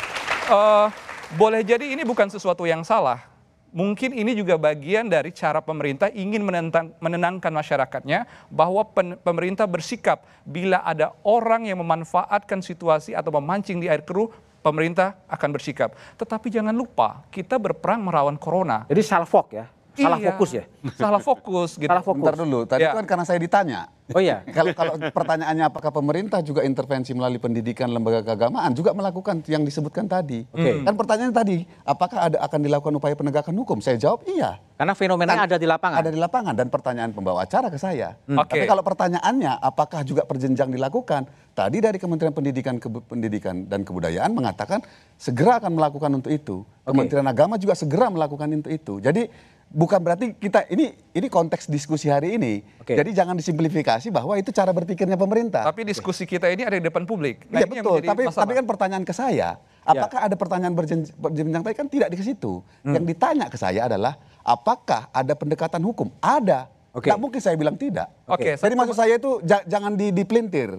uh, 0.55 0.87
boleh 1.35 1.67
jadi 1.67 1.99
ini 1.99 2.07
bukan 2.07 2.31
sesuatu 2.31 2.63
yang 2.63 2.87
salah, 2.87 3.32
mungkin 3.73 4.13
ini 4.13 4.37
juga 4.37 4.61
bagian 4.61 5.09
dari 5.09 5.33
cara 5.33 5.59
pemerintah 5.65 6.13
ingin 6.13 6.45
menentang, 6.45 6.93
menenangkan 7.01 7.51
masyarakatnya 7.51 8.29
bahwa 8.53 8.85
pen, 8.87 9.17
pemerintah 9.19 9.65
bersikap 9.65 10.23
bila 10.45 10.85
ada 10.85 11.17
orang 11.25 11.67
yang 11.67 11.81
memanfaatkan 11.81 12.61
situasi 12.61 13.17
atau 13.17 13.33
memancing 13.35 13.81
di 13.81 13.89
air 13.89 14.05
keruh 14.05 14.31
pemerintah 14.63 15.19
akan 15.27 15.51
bersikap. 15.51 15.97
Tetapi 16.21 16.53
jangan 16.53 16.77
lupa 16.77 17.27
kita 17.33 17.59
berperang 17.59 18.05
melawan 18.05 18.39
corona. 18.39 18.87
Jadi 18.87 19.03
salfok 19.03 19.49
ya. 19.57 19.67
Salah 19.93 20.17
Iya, 20.17 20.29
fokus 20.33 20.51
ya? 20.51 20.65
Salah 20.97 21.21
fokus 21.21 21.71
gitu. 21.77 21.91
Salah 21.91 22.01
fokus. 22.01 22.25
Bentar 22.25 22.37
dulu, 22.39 22.61
tadi 22.65 22.83
Ya. 22.83 22.97
kan 22.97 23.05
karena 23.05 23.25
saya 23.25 23.37
ditanya. 23.37 23.93
Oh 24.13 24.21
iya. 24.21 24.41
kalau 24.57 24.73
kalau 24.73 24.93
pertanyaannya 24.99 25.65
apakah 25.65 25.89
pemerintah 25.91 26.41
juga 26.41 26.65
intervensi 26.65 27.13
melalui 27.13 27.37
pendidikan 27.37 27.89
lembaga 27.89 28.21
keagamaan 28.23 28.73
juga 28.73 28.93
melakukan 28.93 29.45
yang 29.47 29.63
disebutkan 29.63 30.09
tadi. 30.09 30.49
Oke. 30.49 30.81
Kan 30.81 30.95
pertanyaannya 30.97 31.37
tadi, 31.37 31.57
apakah 31.83 32.19
ada 32.27 32.37
akan 32.41 32.61
dilakukan 32.63 32.95
upaya 32.95 33.13
penegakan 33.13 33.55
hukum? 33.55 33.79
Saya 33.79 33.97
jawab 33.97 34.25
iya. 34.27 34.57
Karena 34.75 34.93
fenomenanya 34.93 35.45
ada 35.47 35.57
di 35.57 35.69
lapangan. 35.69 35.97
Ada 36.01 36.11
di 36.11 36.19
lapangan 36.19 36.55
dan 36.57 36.67
pertanyaan 36.67 37.11
pembawa 37.13 37.45
acara 37.45 37.69
ke 37.69 37.77
saya. 37.77 38.17
Oke. 38.27 38.57
Tapi 38.59 38.65
kalau 38.65 38.83
pertanyaannya 38.83 39.61
apakah 39.61 40.03
juga 40.03 40.25
perjenjang 40.25 40.69
dilakukan? 40.69 41.29
Tadi 41.53 41.79
dari 41.79 42.01
Kementerian 42.01 42.33
Pendidikan 42.33 42.81
Kebu- 42.81 43.05
Pendidikan 43.05 43.69
dan 43.69 43.85
Kebudayaan 43.85 44.33
mengatakan 44.33 44.81
segera 45.15 45.61
akan 45.61 45.77
melakukan 45.77 46.11
untuk 46.11 46.33
itu. 46.33 46.65
Kementerian 46.83 47.29
Agama 47.29 47.55
juga 47.55 47.77
segera 47.77 48.09
melakukan 48.09 48.49
untuk 48.51 48.73
itu. 48.73 48.99
Jadi 48.99 49.29
bukan 49.73 49.99
berarti 49.99 50.37
kita 50.37 50.69
ini 50.69 50.93
ini 51.11 51.27
konteks 51.27 51.67
diskusi 51.67 52.07
hari 52.07 52.37
ini. 52.37 52.61
Oke. 52.79 52.95
Jadi 52.95 53.11
jangan 53.11 53.35
disimplifikasi 53.35 54.13
bahwa 54.13 54.37
itu 54.37 54.53
cara 54.53 54.71
berpikirnya 54.71 55.17
pemerintah. 55.17 55.65
Tapi 55.65 55.83
diskusi 55.83 56.29
kita 56.29 56.53
ini 56.53 56.63
ada 56.63 56.77
di 56.77 56.85
depan 56.85 57.03
publik. 57.03 57.49
Iya 57.49 57.65
ini 57.65 57.81
yang 57.81 57.85
betul, 57.85 57.99
tapi 58.05 58.23
masalah. 58.29 58.43
tapi 58.45 58.53
kan 58.55 58.65
pertanyaan 58.69 59.05
ke 59.05 59.15
saya, 59.17 59.49
apakah 59.83 60.21
ada 60.23 60.37
pertanyaan 60.37 60.75
berjen- 60.77 61.11
berjenjang 61.17 61.63
tadi 61.65 61.75
kan 61.75 61.89
tidak 61.89 62.09
di 62.13 62.21
situ. 62.21 62.61
Hmm. 62.85 62.95
Yang 62.95 63.05
ditanya 63.17 63.47
ke 63.49 63.57
saya 63.57 63.89
adalah 63.89 64.21
apakah 64.45 65.09
ada 65.11 65.33
pendekatan 65.33 65.81
hukum? 65.81 66.13
Ada. 66.21 66.69
Oke. 66.93 67.09
Nggak 67.09 67.21
mungkin 67.21 67.41
saya 67.41 67.57
bilang 67.57 67.81
tidak. 67.81 68.13
Oke, 68.29 68.53
Jadi 68.55 68.75
maksud 68.77 68.93
saya 68.95 69.17
itu 69.17 69.41
ja- 69.43 69.65
jangan 69.65 69.97
di, 69.97 70.13
dipelintir. 70.13 70.77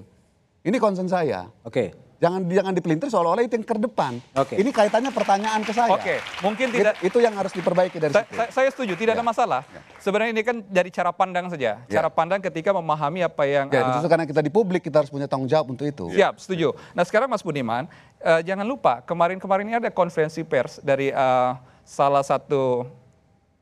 Ini 0.63 0.77
concern 0.77 1.09
saya. 1.09 1.49
Oke. 1.65 2.02
Jangan 2.23 2.47
jangan 2.47 2.71
dipelintir 2.71 3.07
seolah-olah 3.11 3.43
itu 3.43 3.59
yang 3.59 3.67
terdepan. 3.67 4.13
Oke. 4.39 4.55
Ini 4.55 4.71
kaitannya 4.71 5.11
pertanyaan 5.11 5.59
ke 5.67 5.75
saya. 5.75 5.91
Oke, 5.91 6.23
mungkin 6.39 6.71
Itu- 6.71 6.79
tidak- 6.79 6.97
Itu, 7.03 7.17
yang 7.19 7.35
harus 7.35 7.51
diperbaiki 7.51 7.99
dari 7.99 8.15
Saya, 8.15 8.23
situ. 8.23 8.35
saya- 8.39 8.51
saya 8.55 8.69
setuju, 8.71 8.93
tidak 8.95 9.19
ada 9.19 9.25
masalah. 9.27 9.67
Sebenarnya 9.99 10.31
ini 10.31 10.43
kan 10.47 10.63
dari 10.63 10.87
cara 10.87 11.11
pandang 11.11 11.51
saja. 11.51 11.83
Cara 11.91 12.07
pandang 12.07 12.39
ketika 12.39 12.71
memahami 12.71 13.27
apa 13.27 13.43
yang 13.43 13.67
Ya, 13.67 13.83
uh, 13.99 14.07
karena 14.07 14.23
kita 14.23 14.39
di 14.39 14.47
publik 14.47 14.87
kita 14.87 15.03
harus 15.03 15.11
punya 15.11 15.27
tanggung 15.27 15.51
jawab 15.51 15.67
untuk 15.75 15.83
itu. 15.83 16.15
Siap, 16.15 16.39
setuju. 16.39 16.71
Nah 16.95 17.03
sekarang 17.03 17.27
Mas 17.27 17.43
Budiman, 17.43 17.91
eh, 18.23 18.39
jangan 18.47 18.63
lupa 18.63 19.03
kemarin-kemarin 19.03 19.67
ini 19.67 19.75
ada 19.83 19.91
konferensi 19.91 20.47
pers 20.47 20.79
dari 20.79 21.11
eh, 21.11 21.51
salah 21.83 22.23
satu 22.23 22.87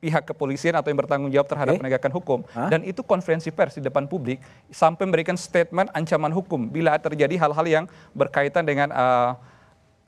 pihak 0.02 0.26
kepolisian 0.26 0.74
atau 0.74 0.90
yang 0.90 0.98
bertanggung 0.98 1.30
jawab 1.30 1.46
terhadap 1.46 1.78
Oke. 1.78 1.86
penegakan 1.86 2.12
hukum 2.18 2.40
dan 2.74 2.82
itu 2.82 3.06
konferensi 3.06 3.54
pers 3.54 3.78
di 3.78 3.86
depan 3.86 4.10
publik 4.10 4.42
sampai 4.74 5.06
memberikan 5.06 5.38
statement 5.38 5.94
ancaman 5.94 6.34
hukum 6.34 6.66
bila 6.74 6.98
terjadi 6.98 7.38
hal-hal 7.38 7.66
yang 7.70 7.86
berkaitan 8.18 8.66
dengan 8.66 8.90
eh, 8.90 9.32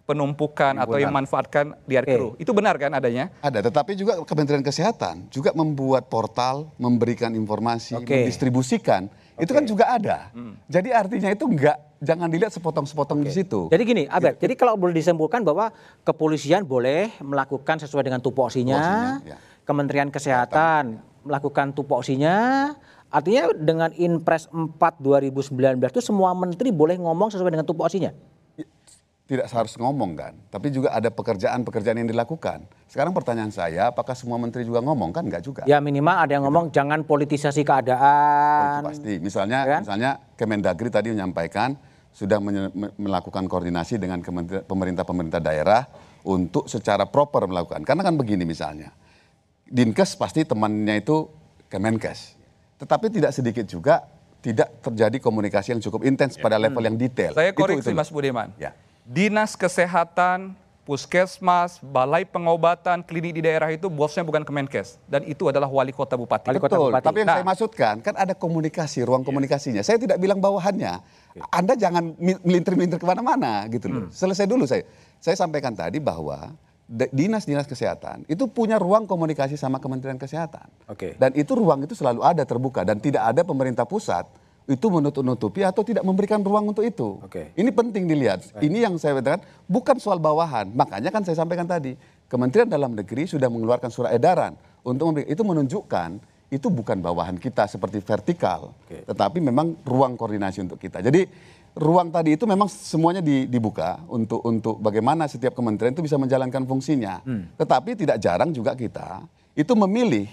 penumpukan 0.04 0.76
atau 0.84 1.00
yang 1.00 1.16
memanfaatkan 1.16 1.80
liar 1.88 2.04
Oke. 2.04 2.12
kru. 2.12 2.30
Itu 2.36 2.52
benar 2.52 2.76
kan 2.76 2.92
adanya? 2.92 3.32
Ada, 3.40 3.64
tetapi 3.72 3.96
juga 3.96 4.20
Kementerian 4.28 4.60
Kesehatan 4.60 5.32
juga 5.32 5.56
membuat 5.56 6.12
portal, 6.12 6.68
memberikan 6.76 7.32
informasi, 7.32 7.96
Oke. 7.96 8.28
mendistribusikan. 8.28 9.08
Itu 9.40 9.56
kan 9.56 9.64
juga 9.66 9.90
ada. 9.96 10.30
Jadi 10.68 10.94
artinya 10.94 11.32
itu 11.32 11.48
enggak 11.48 11.80
jangan 12.04 12.28
dilihat 12.28 12.52
sepotong-sepotong 12.52 13.24
di 13.24 13.32
situ. 13.32 13.72
Jadi 13.72 13.84
gini, 13.88 14.04
Abed, 14.12 14.38
jadi 14.38 14.54
kalau 14.60 14.76
boleh 14.76 14.92
disimpulkan 14.92 15.40
bahwa 15.42 15.72
kepolisian 16.04 16.68
boleh 16.68 17.16
melakukan 17.24 17.80
sesuai 17.80 18.04
dengan 18.04 18.20
tupoksinya, 18.20 18.76
Tupoksinya, 18.76 19.12
ya. 19.24 19.38
Kementerian 19.64 20.12
Kesehatan 20.12 21.00
melakukan 21.24 21.72
tupoksinya, 21.72 22.70
artinya 23.08 23.48
dengan 23.56 23.96
Inpres 23.96 24.52
4 24.52 24.76
2019 25.00 25.80
itu 25.80 26.04
semua 26.04 26.36
menteri 26.36 26.68
boleh 26.76 27.00
ngomong 27.00 27.32
sesuai 27.32 27.52
dengan 27.56 27.68
tupoksinya. 27.68 28.12
Tidak 29.24 29.48
harus 29.48 29.80
ngomong 29.80 30.20
kan, 30.20 30.36
tapi 30.52 30.68
juga 30.68 30.92
ada 30.92 31.08
pekerjaan-pekerjaan 31.08 31.96
yang 31.96 32.12
dilakukan. 32.12 32.68
Sekarang 32.92 33.16
pertanyaan 33.16 33.56
saya, 33.56 33.88
apakah 33.88 34.12
semua 34.20 34.36
menteri 34.36 34.68
juga 34.68 34.84
ngomong 34.84 35.16
kan? 35.16 35.24
Enggak 35.24 35.48
juga. 35.48 35.64
Ya 35.64 35.80
minimal 35.80 36.28
ada 36.28 36.32
yang 36.36 36.44
ngomong 36.44 36.76
jangan 36.76 37.08
politisasi 37.08 37.64
Oh, 37.64 37.64
itu 37.64 37.72
keadaan. 37.72 38.84
pasti. 38.84 39.14
Misalnya, 39.24 39.60
Ya 39.64 39.70
kan? 39.72 39.82
misalnya 39.88 40.12
Kemendagri 40.36 40.92
tadi 40.92 41.16
menyampaikan 41.16 41.80
sudah 42.12 42.38
melakukan 43.00 43.48
koordinasi 43.48 43.96
dengan 43.96 44.20
pemerintah-pemerintah 44.68 45.40
daerah 45.40 45.88
untuk 46.28 46.68
secara 46.68 47.08
proper 47.08 47.48
melakukan. 47.48 47.88
Karena 47.88 48.04
kan 48.04 48.20
begini 48.20 48.44
misalnya, 48.44 48.92
Dinkes 49.74 50.14
pasti 50.14 50.46
temannya 50.46 51.02
itu 51.02 51.26
Kemenkes, 51.66 52.38
tetapi 52.78 53.10
tidak 53.10 53.34
sedikit 53.34 53.66
juga 53.66 54.06
tidak 54.38 54.70
terjadi 54.86 55.18
komunikasi 55.18 55.74
yang 55.74 55.82
cukup 55.82 56.06
intens 56.06 56.38
pada 56.38 56.62
level 56.62 56.78
yang 56.80 56.94
detail. 56.94 57.34
Saya 57.34 57.50
Itu- 57.50 57.58
koreksi 57.58 57.90
itu. 57.90 57.98
Mas 57.98 58.14
Budiman. 58.14 58.54
Ya. 58.62 58.78
Dinas 59.02 59.58
Kesehatan, 59.58 60.54
Puskesmas, 60.84 61.82
Balai 61.82 62.22
Pengobatan, 62.24 63.02
klinik 63.02 63.34
di 63.34 63.42
daerah 63.42 63.72
itu 63.72 63.90
bosnya 63.90 64.22
bukan 64.22 64.46
Kemenkes 64.46 65.02
dan 65.08 65.26
itu 65.26 65.50
adalah 65.50 65.66
wali 65.66 65.90
kota 65.90 66.14
bupati. 66.14 66.54
Wali 66.54 66.62
kota 66.62 66.76
Betul, 66.76 66.92
bupati. 66.92 67.06
tapi 67.08 67.18
yang 67.20 67.30
Nah. 67.32 67.36
saya 67.40 67.48
maksudkan 67.48 67.94
kan 68.00 68.14
ada 68.14 68.34
komunikasi, 68.38 69.02
ruang 69.02 69.26
komunikasinya. 69.26 69.82
Saya 69.82 69.98
tidak 69.98 70.20
bilang 70.20 70.38
bawahannya. 70.38 70.94
Anda 71.50 71.74
jangan 71.74 72.14
melintir-melintir 72.20 73.02
ke 73.02 73.08
mana-mana 73.08 73.66
gitu 73.68 73.90
loh. 73.90 74.04
Selesai 74.14 74.46
dulu 74.46 74.70
saya. 74.70 74.86
Saya 75.18 75.34
sampaikan 75.34 75.74
tadi 75.74 75.98
bahwa 75.98 76.54
dinas-dinas 76.94 77.66
kesehatan 77.66 78.30
itu 78.30 78.46
punya 78.46 78.78
ruang 78.78 79.10
komunikasi 79.10 79.58
sama 79.58 79.82
Kementerian 79.82 80.22
Kesehatan. 80.22 80.70
Oke. 80.86 81.18
Dan 81.18 81.34
itu 81.34 81.58
ruang 81.58 81.82
itu 81.82 81.98
selalu 81.98 82.22
ada 82.22 82.46
terbuka 82.46 82.86
dan 82.86 83.02
tidak 83.02 83.34
ada 83.34 83.42
pemerintah 83.42 83.90
pusat 83.90 84.30
itu 84.64 84.88
menutup-nutupi 84.88 85.60
atau 85.66 85.84
tidak 85.84 86.08
memberikan 86.08 86.40
ruang 86.40 86.72
untuk 86.72 86.88
itu. 86.88 87.20
Oke. 87.20 87.52
Ini 87.58 87.68
penting 87.74 88.08
dilihat. 88.08 88.48
Ini 88.64 88.88
yang 88.88 88.96
saya 88.96 89.20
katakan 89.20 89.44
bukan 89.68 90.00
soal 90.00 90.24
bawahan. 90.24 90.72
Makanya 90.72 91.12
kan 91.12 91.26
saya 91.26 91.36
sampaikan 91.36 91.68
tadi, 91.68 91.98
Kementerian 92.32 92.72
Dalam 92.72 92.96
Negeri 92.96 93.28
sudah 93.28 93.52
mengeluarkan 93.52 93.92
surat 93.92 94.16
edaran 94.16 94.56
untuk 94.88 95.12
memberi, 95.12 95.28
itu 95.28 95.44
menunjukkan 95.44 96.32
itu 96.54 96.70
bukan 96.70 97.02
bawahan 97.02 97.42
kita 97.42 97.66
seperti 97.66 97.98
vertikal, 98.06 98.78
Oke. 98.86 99.02
tetapi 99.10 99.42
memang 99.42 99.74
ruang 99.90 100.14
koordinasi 100.14 100.62
untuk 100.62 100.78
kita. 100.78 101.02
Jadi 101.02 101.26
ruang 101.74 102.14
tadi 102.14 102.38
itu 102.38 102.46
memang 102.46 102.70
semuanya 102.70 103.22
di- 103.22 103.50
dibuka 103.50 104.02
untuk 104.10 104.46
untuk 104.46 104.78
bagaimana 104.78 105.26
setiap 105.26 105.58
kementerian 105.58 105.94
itu 105.94 106.06
bisa 106.06 106.18
menjalankan 106.22 106.64
fungsinya. 106.70 107.22
Tetapi 107.58 107.98
tidak 107.98 108.18
jarang 108.22 108.54
juga 108.54 108.78
kita 108.78 109.26
itu 109.54 109.74
memilih 109.78 110.30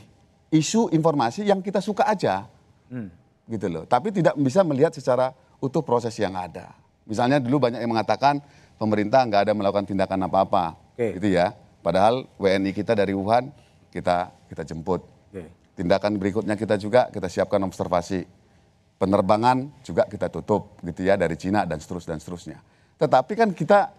isu 0.51 0.91
informasi 0.93 1.47
yang 1.47 1.61
kita 1.65 1.81
suka 1.81 2.05
aja 2.09 2.49
gitu 3.51 3.67
loh. 3.67 3.85
Tapi 3.89 4.15
tidak 4.15 4.39
bisa 4.39 4.63
melihat 4.63 4.95
secara 4.95 5.35
utuh 5.59 5.83
proses 5.83 6.15
yang 6.17 6.33
ada. 6.39 6.73
Misalnya 7.05 7.43
dulu 7.43 7.67
banyak 7.67 7.83
yang 7.83 7.91
mengatakan 7.91 8.39
pemerintah 8.79 9.27
nggak 9.27 9.51
ada 9.51 9.53
melakukan 9.53 9.85
tindakan 9.85 10.31
apa-apa, 10.31 10.79
Oke. 10.95 11.19
gitu 11.19 11.35
ya. 11.35 11.53
Padahal 11.81 12.29
WNI 12.37 12.71
kita 12.77 12.93
dari 12.95 13.17
Wuhan 13.17 13.51
kita 13.91 14.31
kita 14.47 14.63
jemput. 14.63 15.03
Oke. 15.33 15.51
Tindakan 15.75 16.21
berikutnya 16.21 16.55
kita 16.55 16.79
juga 16.79 17.11
kita 17.11 17.27
siapkan 17.27 17.61
observasi. 17.67 18.25
Penerbangan 19.01 19.81
juga 19.81 20.05
kita 20.05 20.29
tutup 20.29 20.77
gitu 20.85 21.09
ya 21.09 21.17
dari 21.17 21.33
Cina 21.33 21.65
dan 21.65 21.81
seterusnya 21.81 22.13
dan 22.13 22.21
seterusnya. 22.21 22.59
Tetapi 23.01 23.33
kan 23.33 23.49
kita 23.57 23.97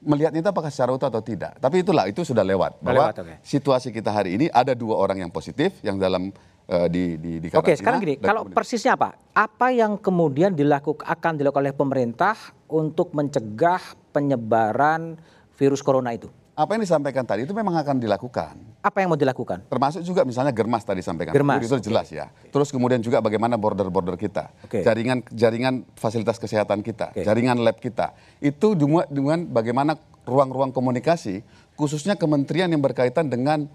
melihat 0.00 0.32
itu 0.32 0.48
apakah 0.48 0.72
secara 0.72 0.96
utuh 0.96 1.12
atau 1.12 1.20
tidak. 1.20 1.60
Tapi 1.60 1.84
itulah 1.84 2.08
itu 2.08 2.24
sudah 2.24 2.40
lewat. 2.40 2.80
Bahwa 2.80 3.12
lewat, 3.12 3.20
oke. 3.20 3.34
situasi 3.44 3.92
kita 3.92 4.08
hari 4.08 4.40
ini 4.40 4.46
ada 4.48 4.72
dua 4.72 4.96
orang 4.96 5.20
yang 5.20 5.28
positif 5.28 5.76
yang 5.84 6.00
dalam 6.00 6.32
eh, 6.64 6.88
di 6.88 7.20
di, 7.20 7.32
di 7.44 7.48
Oke, 7.52 7.76
karantina 7.76 7.76
sekarang 7.76 8.00
gini, 8.00 8.14
kalau 8.16 8.48
kemudian- 8.48 8.56
persisnya 8.56 8.92
apa? 8.96 9.20
Apa 9.36 9.68
yang 9.68 10.00
kemudian 10.00 10.56
dilakukan 10.56 11.04
akan 11.04 11.32
dilakukan 11.36 11.62
oleh 11.68 11.76
pemerintah 11.76 12.36
untuk 12.72 13.12
mencegah 13.12 13.84
penyebaran 14.16 15.20
virus 15.60 15.84
corona 15.84 16.16
itu? 16.16 16.32
Apa 16.58 16.74
yang 16.74 16.82
disampaikan 16.82 17.22
tadi 17.22 17.46
itu 17.46 17.54
memang 17.54 17.78
akan 17.78 18.02
dilakukan. 18.02 18.58
Apa 18.82 18.98
yang 18.98 19.14
mau 19.14 19.20
dilakukan? 19.20 19.70
Termasuk 19.70 20.02
juga 20.02 20.26
misalnya 20.26 20.50
germas 20.50 20.82
tadi 20.82 20.98
sampaikan. 21.06 21.30
Germas, 21.30 21.62
Itu 21.62 21.78
jelas 21.78 22.10
ya. 22.10 22.34
Terus 22.50 22.74
kemudian 22.74 22.98
juga 22.98 23.22
bagaimana 23.22 23.54
border-border 23.54 24.18
kita. 24.18 24.50
Oke. 24.66 24.82
Jaringan 24.82 25.22
jaringan 25.30 25.86
fasilitas 25.94 26.34
kesehatan 26.42 26.82
kita, 26.82 27.14
Oke. 27.14 27.22
jaringan 27.22 27.62
lab 27.62 27.78
kita. 27.78 28.10
Itu 28.42 28.74
dengan, 28.74 29.06
dengan 29.06 29.38
bagaimana 29.46 29.94
ruang-ruang 30.26 30.74
komunikasi 30.74 31.46
khususnya 31.78 32.18
kementerian 32.18 32.66
yang 32.66 32.82
berkaitan 32.82 33.30
dengan 33.30 33.70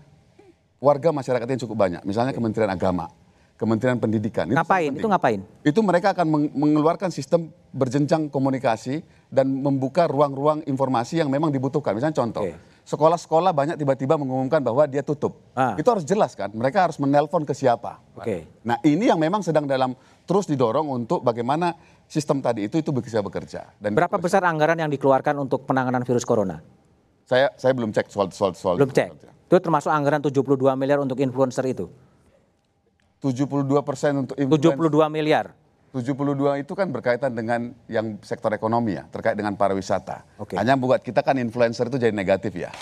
warga 0.83 1.15
masyarakat 1.15 1.47
yang 1.47 1.61
cukup 1.63 1.87
banyak. 1.87 2.03
Misalnya 2.03 2.35
Kementerian 2.35 2.67
Agama, 2.67 3.07
Kementerian 3.55 3.95
Pendidikan. 3.95 4.51
Itu 4.51 4.59
Ngapain? 4.59 4.91
Itu 4.91 5.07
ngapain? 5.07 5.39
Itu 5.63 5.79
mereka 5.79 6.11
akan 6.11 6.27
meng- 6.27 6.51
mengeluarkan 6.51 7.15
sistem 7.15 7.47
berjenjang 7.71 8.27
komunikasi 8.27 9.07
dan 9.31 9.47
membuka 9.47 10.03
ruang-ruang 10.11 10.67
informasi 10.67 11.23
yang 11.23 11.31
memang 11.31 11.47
dibutuhkan. 11.47 11.95
Misalnya 11.95 12.19
contoh, 12.19 12.43
Oke. 12.43 12.72
Sekolah-sekolah 12.83 13.55
banyak 13.55 13.75
tiba-tiba 13.79 14.19
mengumumkan 14.19 14.59
bahwa 14.59 14.83
dia 14.87 14.99
tutup. 14.99 15.39
Ah. 15.55 15.75
Itu 15.79 15.87
harus 15.87 16.03
jelas 16.03 16.35
kan, 16.35 16.51
mereka 16.51 16.83
harus 16.87 16.99
menelpon 16.99 17.47
ke 17.47 17.55
siapa. 17.55 18.03
Oke. 18.15 18.47
Nah 18.63 18.79
ini 18.83 19.07
yang 19.07 19.19
memang 19.19 19.39
sedang 19.39 19.63
dalam 19.63 19.95
terus 20.27 20.47
didorong 20.47 20.87
untuk 20.91 21.23
bagaimana 21.23 21.75
sistem 22.07 22.43
tadi 22.43 22.67
itu 22.67 22.79
itu 22.79 22.91
bisa 22.91 23.23
bekerja. 23.23 23.71
Dan 23.79 23.95
Berapa 23.95 24.19
besar 24.19 24.43
anggaran 24.43 24.79
yang 24.79 24.91
dikeluarkan 24.91 25.39
untuk 25.39 25.63
penanganan 25.63 26.03
virus 26.03 26.27
corona? 26.27 26.59
Saya 27.23 27.55
saya 27.55 27.71
belum 27.71 27.95
cek 27.95 28.11
soal 28.11 28.27
soal 28.35 28.51
soal 28.53 28.75
Belum 28.75 28.91
cek. 28.91 29.15
Itu 29.47 29.55
termasuk 29.63 29.89
anggaran 29.89 30.19
72 30.19 30.43
miliar 30.75 30.99
untuk 30.99 31.15
influencer 31.23 31.63
itu. 31.71 31.87
72 33.23 33.63
persen 33.87 34.27
untuk 34.27 34.35
72 34.35 34.75
influencer. 34.75 35.07
miliar. 35.07 35.45
72 35.93 36.09
itu 36.59 36.73
kan 36.73 36.89
berkaitan 36.89 37.29
dengan 37.31 37.69
yang 37.85 38.17
sektor 38.19 38.49
ekonomi 38.49 38.97
ya, 38.97 39.05
terkait 39.07 39.37
dengan 39.37 39.53
pariwisata. 39.53 40.25
Oke. 40.41 40.57
Hanya 40.57 40.73
buat 40.73 40.97
kita 40.99 41.21
kan 41.21 41.37
influencer 41.37 41.85
itu 41.85 42.01
jadi 42.01 42.09
negatif 42.09 42.57
ya. 42.57 42.73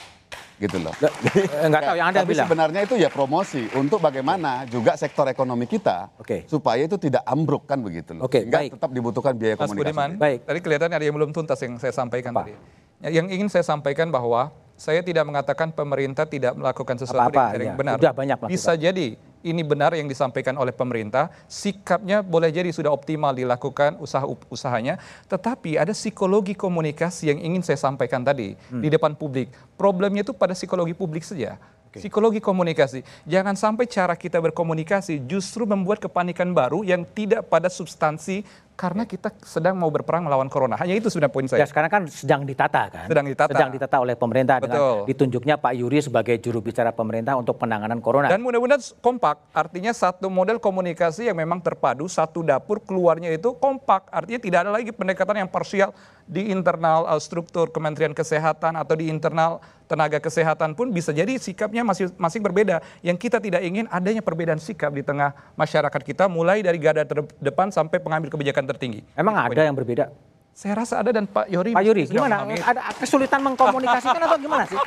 gitu 0.57 0.77
loh. 0.77 0.93
Eh, 0.93 1.67
Nggak 1.67 1.81
tahu 1.83 1.95
yang 1.97 2.07
Anda 2.07 2.21
Tapi 2.21 2.31
bilang. 2.31 2.45
sebenarnya 2.45 2.81
itu 2.85 2.95
ya 2.95 3.09
promosi 3.09 3.65
untuk 3.73 3.97
bagaimana 3.97 4.61
juga 4.63 4.93
sektor 4.93 5.25
ekonomi 5.25 5.65
kita 5.65 6.13
Oke. 6.15 6.45
supaya 6.45 6.85
itu 6.85 6.95
tidak 6.95 7.25
ambruk 7.25 7.65
kan 7.65 7.81
begitu 7.81 8.13
loh. 8.13 8.29
Oke, 8.29 8.45
Sehingga 8.45 8.61
baik. 8.61 8.77
tetap 8.77 8.93
dibutuhkan 8.93 9.33
biaya 9.33 9.57
Mas 9.57 9.65
komunikasi. 9.65 9.89
Budiman, 9.89 10.09
Baik. 10.15 10.39
tadi 10.45 10.59
kelihatan 10.61 10.89
ada 10.93 11.01
yang 11.01 11.15
belum 11.17 11.33
tuntas 11.33 11.57
yang 11.59 11.81
saya 11.81 11.89
sampaikan 11.89 12.31
Apa? 12.31 12.45
tadi. 12.45 12.53
Ya, 13.01 13.09
Yang 13.09 13.27
ingin 13.33 13.47
saya 13.49 13.65
sampaikan 13.65 14.13
bahwa 14.13 14.53
saya 14.77 15.01
tidak 15.01 15.25
mengatakan 15.25 15.73
pemerintah 15.73 16.29
tidak 16.29 16.53
melakukan 16.53 16.93
sesuatu 16.95 17.33
Apa-apa, 17.33 17.57
yang 17.57 17.73
ya. 17.73 17.75
benar. 17.75 17.95
Sudah 17.97 18.13
banyak 18.13 18.37
melakukan. 18.37 18.53
Bisa 18.53 18.71
jadi 18.77 19.07
ini 19.41 19.61
benar 19.65 19.93
yang 19.97 20.07
disampaikan 20.09 20.57
oleh 20.57 20.73
pemerintah, 20.73 21.29
sikapnya 21.45 22.21
boleh 22.21 22.49
jadi 22.53 22.69
sudah 22.69 22.89
optimal 22.93 23.33
dilakukan 23.33 23.97
usaha 24.01 24.23
usahanya, 24.49 25.01
tetapi 25.27 25.77
ada 25.77 25.93
psikologi 25.93 26.53
komunikasi 26.53 27.33
yang 27.33 27.39
ingin 27.41 27.61
saya 27.65 27.77
sampaikan 27.77 28.21
tadi 28.21 28.53
Hmm. 28.69 28.81
di 28.81 28.87
depan 28.89 29.13
publik. 29.17 29.51
Problemnya 29.77 30.21
itu 30.25 30.33
pada 30.33 30.53
psikologi 30.53 30.93
publik 30.93 31.25
saja. 31.25 31.57
Psikologi 31.91 32.39
komunikasi. 32.39 33.03
Jangan 33.27 33.51
sampai 33.59 33.83
cara 33.83 34.15
kita 34.15 34.39
berkomunikasi 34.39 35.27
justru 35.27 35.67
membuat 35.67 35.99
kepanikan 35.99 36.47
baru 36.55 36.87
yang 36.87 37.03
tidak 37.03 37.51
pada 37.51 37.67
substansi 37.67 38.47
karena 38.81 39.05
kita 39.05 39.29
sedang 39.45 39.77
mau 39.77 39.93
berperang 39.93 40.25
melawan 40.25 40.49
corona. 40.49 40.73
Hanya 40.73 40.97
itu 40.97 41.13
sebenarnya 41.13 41.29
poin 41.29 41.45
Ya 41.45 41.61
saya. 41.61 41.69
sekarang 41.69 41.91
kan 41.93 42.03
sedang 42.09 42.41
ditata 42.49 42.89
kan? 42.89 43.05
Sedang 43.05 43.29
ditata. 43.29 43.53
Sedang 43.53 43.69
ditata 43.69 43.95
oleh 44.01 44.17
pemerintah 44.17 44.57
Betul. 44.57 44.73
dengan 44.73 45.05
ditunjuknya 45.05 45.55
Pak 45.61 45.73
Yuri 45.77 46.01
sebagai 46.01 46.41
juru 46.41 46.65
bicara 46.65 46.89
pemerintah 46.89 47.37
untuk 47.37 47.61
penanganan 47.61 48.01
corona. 48.01 48.25
Dan 48.25 48.41
mudah-mudahan 48.41 48.81
kompak, 48.97 49.37
artinya 49.53 49.93
satu 49.93 50.33
model 50.33 50.57
komunikasi 50.57 51.29
yang 51.29 51.37
memang 51.37 51.61
terpadu, 51.61 52.09
satu 52.09 52.41
dapur 52.41 52.81
keluarnya 52.81 53.29
itu 53.29 53.53
kompak, 53.53 54.09
artinya 54.09 54.41
tidak 54.41 54.59
ada 54.65 54.71
lagi 54.73 54.89
pendekatan 54.89 55.45
yang 55.45 55.49
parsial 55.53 55.93
di 56.25 56.49
internal 56.49 57.05
uh, 57.05 57.21
struktur 57.21 57.69
Kementerian 57.69 58.17
Kesehatan 58.17 58.79
atau 58.79 58.97
di 58.97 59.13
internal 59.13 59.61
tenaga 59.91 60.23
kesehatan 60.23 60.71
pun 60.71 60.87
bisa 60.87 61.11
jadi 61.11 61.35
sikapnya 61.35 61.83
masih 61.83 62.15
masing 62.15 62.39
berbeda. 62.39 62.79
Yang 63.03 63.27
kita 63.27 63.43
tidak 63.43 63.59
ingin 63.67 63.91
adanya 63.91 64.23
perbedaan 64.23 64.55
sikap 64.55 64.95
di 64.95 65.03
tengah 65.03 65.35
masyarakat 65.59 66.01
kita, 66.07 66.31
mulai 66.31 66.63
dari 66.63 66.79
garda 66.79 67.03
terdepan 67.03 67.75
sampai 67.75 67.99
pengambil 67.99 68.31
kebijakan 68.31 68.70
tertinggi. 68.71 69.01
Emang 69.13 69.35
ada 69.35 69.61
yang 69.61 69.75
berbeda? 69.75 70.07
Saya 70.51 70.75
rasa 70.77 70.99
ada 70.99 71.09
dan 71.09 71.25
Pak 71.25 71.47
Yori. 71.47 71.71
Pak 71.71 71.83
Yuri, 71.83 72.03
sudah 72.05 72.27
gimana? 72.27 72.43
Ada 72.43 72.81
kesulitan 72.95 73.39
mengkomunikasikan 73.41 74.19
atau 74.19 74.37
gimana 74.37 74.63
sih? 74.67 74.79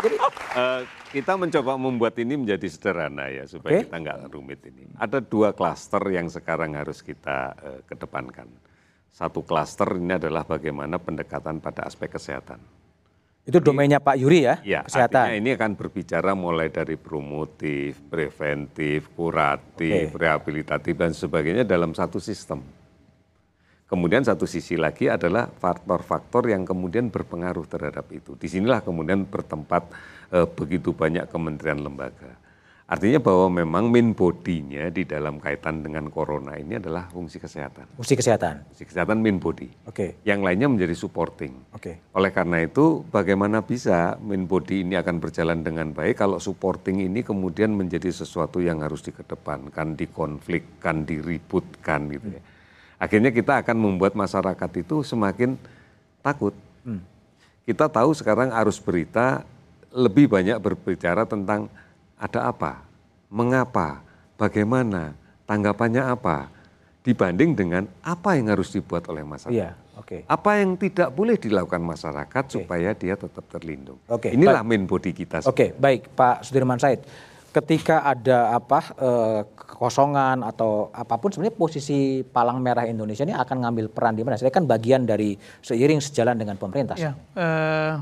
Jadi, 0.00 0.16
Eh, 0.50 0.82
kita 1.12 1.34
mencoba 1.34 1.74
membuat 1.74 2.14
ini 2.16 2.34
menjadi 2.34 2.66
sederhana 2.66 3.30
ya 3.30 3.46
supaya 3.46 3.78
Oke. 3.78 3.86
kita 3.86 3.96
nggak 3.98 4.18
rumit 4.28 4.60
ini. 4.66 4.90
Ada 4.96 5.22
dua 5.22 5.50
klaster 5.50 6.02
yang 6.08 6.26
sekarang 6.26 6.74
harus 6.74 7.02
kita 7.02 7.54
eh, 7.56 7.80
kedepankan. 7.84 8.50
Satu 9.10 9.42
klaster 9.42 9.94
ini 9.94 10.16
adalah 10.16 10.42
bagaimana 10.42 10.98
pendekatan 10.98 11.58
pada 11.58 11.84
aspek 11.84 12.10
kesehatan. 12.10 12.58
itu 13.40 13.56
domainnya 13.58 13.98
Pak 13.98 14.14
Yuri 14.16 14.44
ya, 14.44 14.54
Ya, 14.62 14.80
kesehatan. 14.84 15.26
artinya 15.26 15.34
ini 15.34 15.50
akan 15.56 15.72
berbicara 15.74 16.36
mulai 16.36 16.68
dari 16.68 16.94
promotif, 16.94 17.98
preventif, 18.06 19.10
kuratif, 19.10 20.12
Oke. 20.12 20.18
rehabilitatif 20.18 20.94
dan 20.94 21.10
sebagainya 21.10 21.64
dalam 21.64 21.90
satu 21.90 22.20
sistem. 22.20 22.62
Kemudian 23.90 24.22
satu 24.22 24.46
sisi 24.46 24.78
lagi 24.78 25.10
adalah 25.10 25.50
faktor-faktor 25.50 26.46
yang 26.46 26.62
kemudian 26.62 27.10
berpengaruh 27.10 27.66
terhadap 27.66 28.06
itu. 28.14 28.38
Di 28.38 28.46
sinilah 28.46 28.86
kemudian 28.86 29.26
bertempat 29.26 29.90
eh, 30.30 30.46
begitu 30.46 30.94
banyak 30.94 31.26
kementerian 31.26 31.82
lembaga. 31.82 32.38
Artinya 32.90 33.22
bahwa 33.22 33.62
memang 33.62 33.86
main 33.86 34.10
body-nya 34.14 34.90
di 34.90 35.06
dalam 35.06 35.38
kaitan 35.38 35.78
dengan 35.78 36.10
corona 36.10 36.58
ini 36.58 36.78
adalah 36.78 37.06
fungsi 37.06 37.38
kesehatan. 37.38 37.86
Fungsi 37.94 38.18
kesehatan. 38.18 38.66
Fungsi 38.66 38.82
kesehatan 38.82 39.22
main 39.22 39.38
body. 39.38 39.86
Oke. 39.86 40.18
Yang 40.26 40.40
lainnya 40.42 40.66
menjadi 40.66 40.94
supporting. 40.98 41.54
Oke. 41.70 42.02
Oleh 42.18 42.34
karena 42.34 42.66
itu, 42.66 43.06
bagaimana 43.06 43.62
bisa 43.62 44.18
main 44.18 44.42
body 44.42 44.82
ini 44.82 44.98
akan 44.98 45.22
berjalan 45.22 45.62
dengan 45.62 45.94
baik 45.94 46.18
kalau 46.18 46.42
supporting 46.42 46.98
ini 46.98 47.22
kemudian 47.22 47.70
menjadi 47.78 48.10
sesuatu 48.10 48.58
yang 48.58 48.82
harus 48.82 49.06
dikedepankan, 49.06 49.94
dikonflikkan, 49.94 51.06
diributkan 51.06 52.10
gitu 52.10 52.38
ya. 52.38 52.42
Akhirnya 53.00 53.32
kita 53.32 53.64
akan 53.64 53.76
membuat 53.80 54.12
masyarakat 54.12 54.70
itu 54.76 55.00
semakin 55.00 55.56
takut. 56.20 56.52
Kita 57.64 57.88
tahu 57.88 58.12
sekarang 58.12 58.52
arus 58.52 58.76
berita 58.76 59.40
lebih 59.88 60.28
banyak 60.28 60.60
berbicara 60.60 61.24
tentang 61.24 61.72
ada 62.20 62.52
apa, 62.52 62.84
mengapa, 63.32 64.04
bagaimana, 64.36 65.16
tanggapannya 65.48 66.02
apa, 66.04 66.52
dibanding 67.00 67.56
dengan 67.56 67.88
apa 68.04 68.36
yang 68.36 68.52
harus 68.52 68.68
dibuat 68.68 69.08
oleh 69.08 69.24
masyarakat. 69.24 69.56
Iya, 69.56 69.72
oke. 69.96 70.28
Apa 70.28 70.60
yang 70.60 70.76
tidak 70.76 71.08
boleh 71.16 71.40
dilakukan 71.40 71.80
masyarakat 71.80 72.44
supaya 72.52 72.92
dia 72.92 73.16
tetap 73.16 73.44
terlindung. 73.48 73.96
Oke, 74.12 74.34
Inilah 74.36 74.60
baik. 74.60 74.68
main 74.68 74.84
body 74.84 75.10
kita. 75.16 75.36
Oke, 75.48 75.72
baik 75.72 76.12
Pak 76.12 76.44
Sudirman 76.44 76.76
Said. 76.76 77.00
Ketika 77.50 78.06
ada 78.06 78.54
apa 78.54 78.78
eh, 78.94 79.40
kekosongan 79.58 80.46
atau 80.46 80.86
apa 80.94 81.18
pun 81.18 81.34
sebenarnya 81.34 81.58
posisi 81.58 82.22
Palang 82.22 82.62
Merah 82.62 82.86
Indonesia 82.86 83.26
ini 83.26 83.34
akan 83.34 83.66
ngambil 83.66 83.90
peran 83.90 84.14
di 84.14 84.22
mana? 84.22 84.38
Saya 84.38 84.54
kan 84.54 84.70
bagian 84.70 85.02
dari 85.02 85.34
seiring 85.58 85.98
sejalan 85.98 86.38
dengan 86.38 86.54
pemerintah. 86.54 86.94
Ya, 86.94 87.18
eh, 87.34 87.98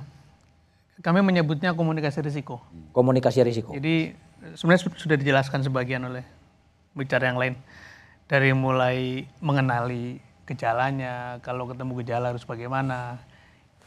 kami 1.01 1.24
menyebutnya 1.24 1.72
komunikasi 1.72 2.20
risiko. 2.20 2.61
Komunikasi 2.92 3.40
risiko. 3.40 3.72
Jadi 3.72 4.12
sebenarnya 4.53 4.82
su- 4.84 4.99
sudah 5.01 5.16
dijelaskan 5.16 5.64
sebagian 5.64 6.05
oleh 6.05 6.24
bicara 6.92 7.32
yang 7.32 7.40
lain. 7.40 7.57
Dari 8.28 8.53
mulai 8.53 9.24
mengenali 9.40 10.20
gejalanya, 10.44 11.40
kalau 11.40 11.64
ketemu 11.64 12.05
gejala 12.05 12.36
harus 12.36 12.44
bagaimana, 12.44 13.16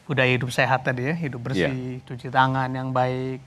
budaya 0.09 0.33
hidup 0.33 0.49
sehat 0.49 0.81
tadi 0.81 1.05
ya, 1.05 1.13
hidup 1.13 1.41
bersih, 1.45 2.01
cuci 2.01 2.33
tangan 2.33 2.69
yang 2.73 2.89
baik, 2.89 3.37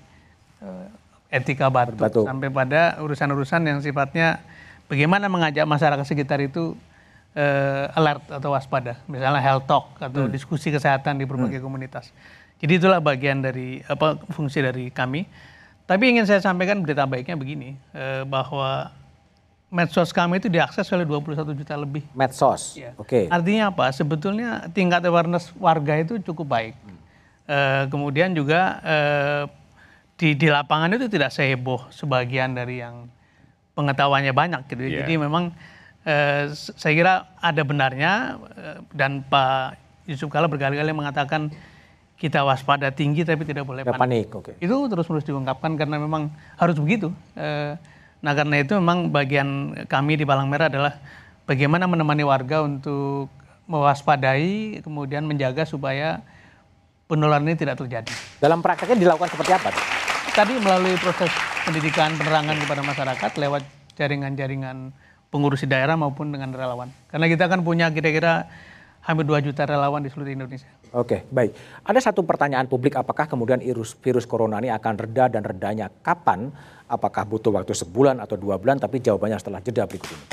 eh, 0.62 0.86
etika 1.34 1.66
batuk, 1.66 1.98
Batuk. 1.98 2.24
sampai 2.30 2.48
pada 2.54 3.02
urusan-urusan 3.02 3.66
yang 3.66 3.78
sifatnya 3.82 4.38
bagaimana 4.86 5.26
mengajak 5.26 5.66
masyarakat 5.66 6.06
sekitar 6.06 6.38
itu 6.38 6.78
eh, 7.34 7.90
alert 7.98 8.22
atau 8.30 8.54
waspada, 8.54 9.02
misalnya 9.10 9.42
health 9.42 9.66
talk 9.66 9.98
atau 9.98 10.30
diskusi 10.30 10.70
kesehatan 10.70 11.18
di 11.18 11.26
berbagai 11.26 11.58
komunitas. 11.58 12.14
Jadi 12.62 12.78
itulah 12.78 13.02
bagian 13.02 13.42
dari 13.42 13.82
apa 13.84 14.16
fungsi 14.30 14.62
dari 14.62 14.94
kami. 14.94 15.26
Tapi 15.84 16.16
ingin 16.16 16.24
saya 16.24 16.40
sampaikan 16.40 16.80
berita 16.80 17.04
baiknya 17.04 17.36
begini, 17.36 17.76
eh, 17.92 18.24
bahwa 18.24 18.88
medsos 19.68 20.14
kami 20.14 20.38
itu 20.38 20.46
diakses 20.48 20.86
oleh 20.94 21.04
21 21.04 21.52
juta 21.52 21.74
lebih. 21.74 22.06
Medsos. 22.14 22.78
Ya. 22.78 22.94
Oke. 22.96 23.26
Artinya 23.28 23.74
apa? 23.74 23.90
Sebetulnya 23.90 24.70
tingkat 24.70 25.02
awareness 25.04 25.50
warga 25.58 25.98
itu 25.98 26.22
cukup 26.22 26.46
baik. 26.46 26.74
Eh, 27.44 27.84
kemudian 27.92 28.32
juga 28.32 28.80
eh, 28.80 29.44
di 30.14 30.38
di 30.38 30.46
lapangan 30.46 30.94
itu 30.94 31.10
tidak 31.10 31.34
seheboh 31.34 31.90
sebagian 31.90 32.54
dari 32.54 32.78
yang 32.82 33.10
pengetahuannya 33.74 34.32
banyak 34.32 34.62
gitu. 34.70 34.82
Iya. 34.86 35.02
Jadi 35.02 35.14
memang 35.18 35.50
eh, 36.06 36.50
saya 36.54 36.94
kira 36.94 37.14
ada 37.42 37.62
benarnya 37.66 38.38
eh, 38.54 38.78
dan 38.94 39.26
Pak 39.26 39.76
Yusuf 40.06 40.30
Kala 40.30 40.46
berkali-kali 40.46 40.94
mengatakan 40.94 41.50
kita 42.14 42.46
waspada 42.46 42.94
tinggi 42.94 43.26
tapi 43.26 43.42
tidak 43.42 43.66
boleh 43.66 43.82
panik. 43.82 43.98
panik, 43.98 44.28
oke. 44.30 44.52
Itu 44.62 44.86
terus-menerus 44.86 45.26
diungkapkan 45.26 45.74
karena 45.74 45.98
memang 45.98 46.30
harus 46.56 46.78
begitu. 46.78 47.10
Eh, 47.34 47.74
nah 48.22 48.32
karena 48.32 48.62
itu 48.62 48.78
memang 48.78 49.10
bagian 49.10 49.74
kami 49.90 50.16
di 50.16 50.24
Palang 50.24 50.46
Merah 50.46 50.70
adalah 50.70 50.96
bagaimana 51.44 51.90
menemani 51.90 52.22
warga 52.22 52.62
untuk 52.62 53.28
mewaspadai, 53.66 54.80
kemudian 54.84 55.24
menjaga 55.24 55.64
supaya 55.64 56.20
penularan 57.08 57.44
ini 57.48 57.56
tidak 57.56 57.80
terjadi. 57.80 58.12
Dalam 58.40 58.60
prakteknya 58.60 58.96
dilakukan 59.08 59.32
seperti 59.32 59.52
apa? 59.56 60.03
Tadi 60.34 60.50
melalui 60.58 60.98
proses 60.98 61.30
pendidikan 61.62 62.10
penerangan 62.18 62.58
kepada 62.58 62.82
masyarakat 62.82 63.32
lewat 63.38 63.62
jaringan-jaringan 63.94 64.90
pengurus 65.30 65.62
di 65.62 65.70
daerah 65.70 65.94
maupun 65.94 66.34
dengan 66.34 66.50
relawan. 66.50 66.90
Karena 67.06 67.30
kita 67.30 67.46
kan 67.46 67.62
punya 67.62 67.86
kira-kira 67.94 68.50
hampir 69.06 69.30
2 69.30 69.46
juta 69.46 69.62
relawan 69.62 70.02
di 70.02 70.10
seluruh 70.10 70.34
Indonesia. 70.34 70.66
Oke, 70.90 71.22
baik. 71.30 71.54
Ada 71.86 72.10
satu 72.10 72.26
pertanyaan 72.26 72.66
publik, 72.66 72.98
apakah 72.98 73.30
kemudian 73.30 73.62
virus, 73.62 73.94
virus 73.94 74.26
corona 74.26 74.58
ini 74.58 74.74
akan 74.74 75.06
reda 75.06 75.30
dan 75.30 75.46
redanya 75.46 75.86
kapan? 76.02 76.50
Apakah 76.90 77.22
butuh 77.30 77.54
waktu 77.54 77.70
sebulan 77.70 78.18
atau 78.18 78.34
dua 78.34 78.58
bulan? 78.58 78.82
Tapi 78.82 78.98
jawabannya 78.98 79.38
setelah 79.38 79.62
jeda 79.62 79.86
berikut 79.86 80.10
ini. 80.10 80.24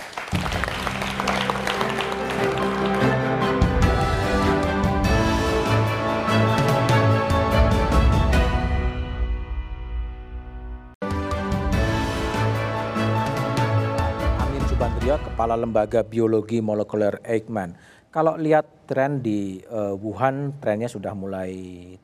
Kepala 15.41 15.57
Lembaga 15.57 16.05
Biologi 16.05 16.61
Molekuler 16.61 17.17
Eijkman. 17.25 17.73
Kalau 18.13 18.37
lihat 18.37 18.85
tren 18.85 19.25
di 19.25 19.57
eh, 19.57 19.93
Wuhan, 19.97 20.61
trennya 20.61 20.85
sudah 20.85 21.17
mulai 21.17 21.49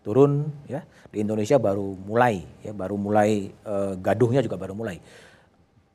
turun, 0.02 0.50
ya. 0.66 0.82
Di 1.14 1.22
Indonesia 1.22 1.62
baru 1.62 1.94
mulai, 2.02 2.42
ya, 2.66 2.74
baru 2.74 2.98
mulai 2.98 3.54
eh, 3.54 3.94
gaduhnya 4.02 4.42
juga 4.42 4.58
baru 4.58 4.74
mulai. 4.74 4.98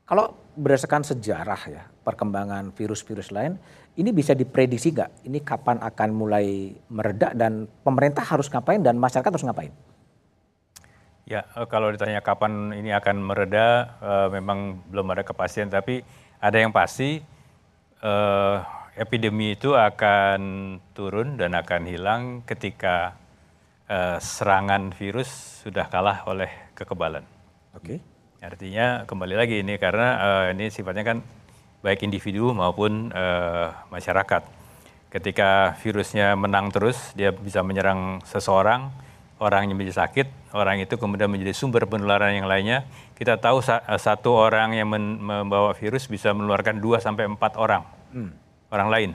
Kalau 0.07 0.55
berdasarkan 0.55 1.03
sejarah 1.03 1.61
ya, 1.67 1.83
perkembangan 2.07 2.71
virus-virus 2.79 3.35
lain, 3.35 3.59
ini 3.99 4.15
bisa 4.15 4.31
diprediksi 4.31 4.95
nggak? 4.95 5.27
Ini 5.27 5.43
kapan 5.43 5.83
akan 5.83 6.09
mulai 6.15 6.71
meredak 6.87 7.35
dan 7.35 7.67
pemerintah 7.83 8.23
harus 8.23 8.47
ngapain 8.47 8.79
dan 8.79 8.95
masyarakat 8.95 9.27
harus 9.35 9.43
ngapain? 9.43 9.75
Ya, 11.27 11.43
eh, 11.59 11.67
kalau 11.67 11.91
ditanya 11.91 12.23
kapan 12.23 12.71
ini 12.71 12.95
akan 12.95 13.19
mereda, 13.19 13.99
eh, 13.99 14.27
memang 14.31 14.79
belum 14.87 15.11
ada 15.11 15.27
kepastian. 15.27 15.67
Tapi 15.67 16.23
ada 16.39 16.55
yang 16.55 16.71
pasti, 16.71 17.32
eh, 18.03 18.57
epidemi 18.99 19.55
itu 19.55 19.73
akan 19.73 20.41
turun 20.93 21.39
dan 21.39 21.55
akan 21.55 21.87
hilang 21.87 22.21
ketika 22.43 23.15
eh, 23.87 24.19
serangan 24.19 24.91
virus 24.93 25.63
sudah 25.63 25.87
kalah 25.87 26.27
oleh 26.27 26.51
kekebalan. 26.75 27.23
Oke. 27.73 28.03
Artinya 28.43 29.07
kembali 29.07 29.39
lagi 29.39 29.63
ini 29.63 29.79
karena 29.79 30.07
eh, 30.19 30.45
ini 30.53 30.67
sifatnya 30.67 31.15
kan 31.15 31.17
baik 31.79 32.03
individu 32.03 32.51
maupun 32.51 33.09
eh, 33.15 33.67
masyarakat. 33.89 34.43
Ketika 35.13 35.77
virusnya 35.77 36.33
menang 36.33 36.73
terus, 36.73 37.13
dia 37.13 37.29
bisa 37.29 37.61
menyerang 37.61 38.25
seseorang, 38.25 38.89
orang 39.43 39.67
yang 39.67 39.75
menjadi 39.75 40.07
sakit, 40.07 40.55
orang 40.55 40.79
itu 40.79 40.95
kemudian 40.95 41.27
menjadi 41.27 41.51
sumber 41.51 41.83
penularan 41.83 42.31
yang 42.31 42.47
lainnya. 42.47 42.87
Kita 43.19 43.35
tahu 43.35 43.59
eh, 43.59 43.99
satu 43.99 44.31
orang 44.31 44.71
yang 44.71 44.87
membawa 44.87 45.75
virus 45.75 46.07
bisa 46.07 46.31
menularkan 46.31 46.79
2 46.79 47.03
sampai 47.03 47.27
4 47.27 47.59
orang, 47.59 47.83
orang 48.71 48.87
lain. 48.87 49.11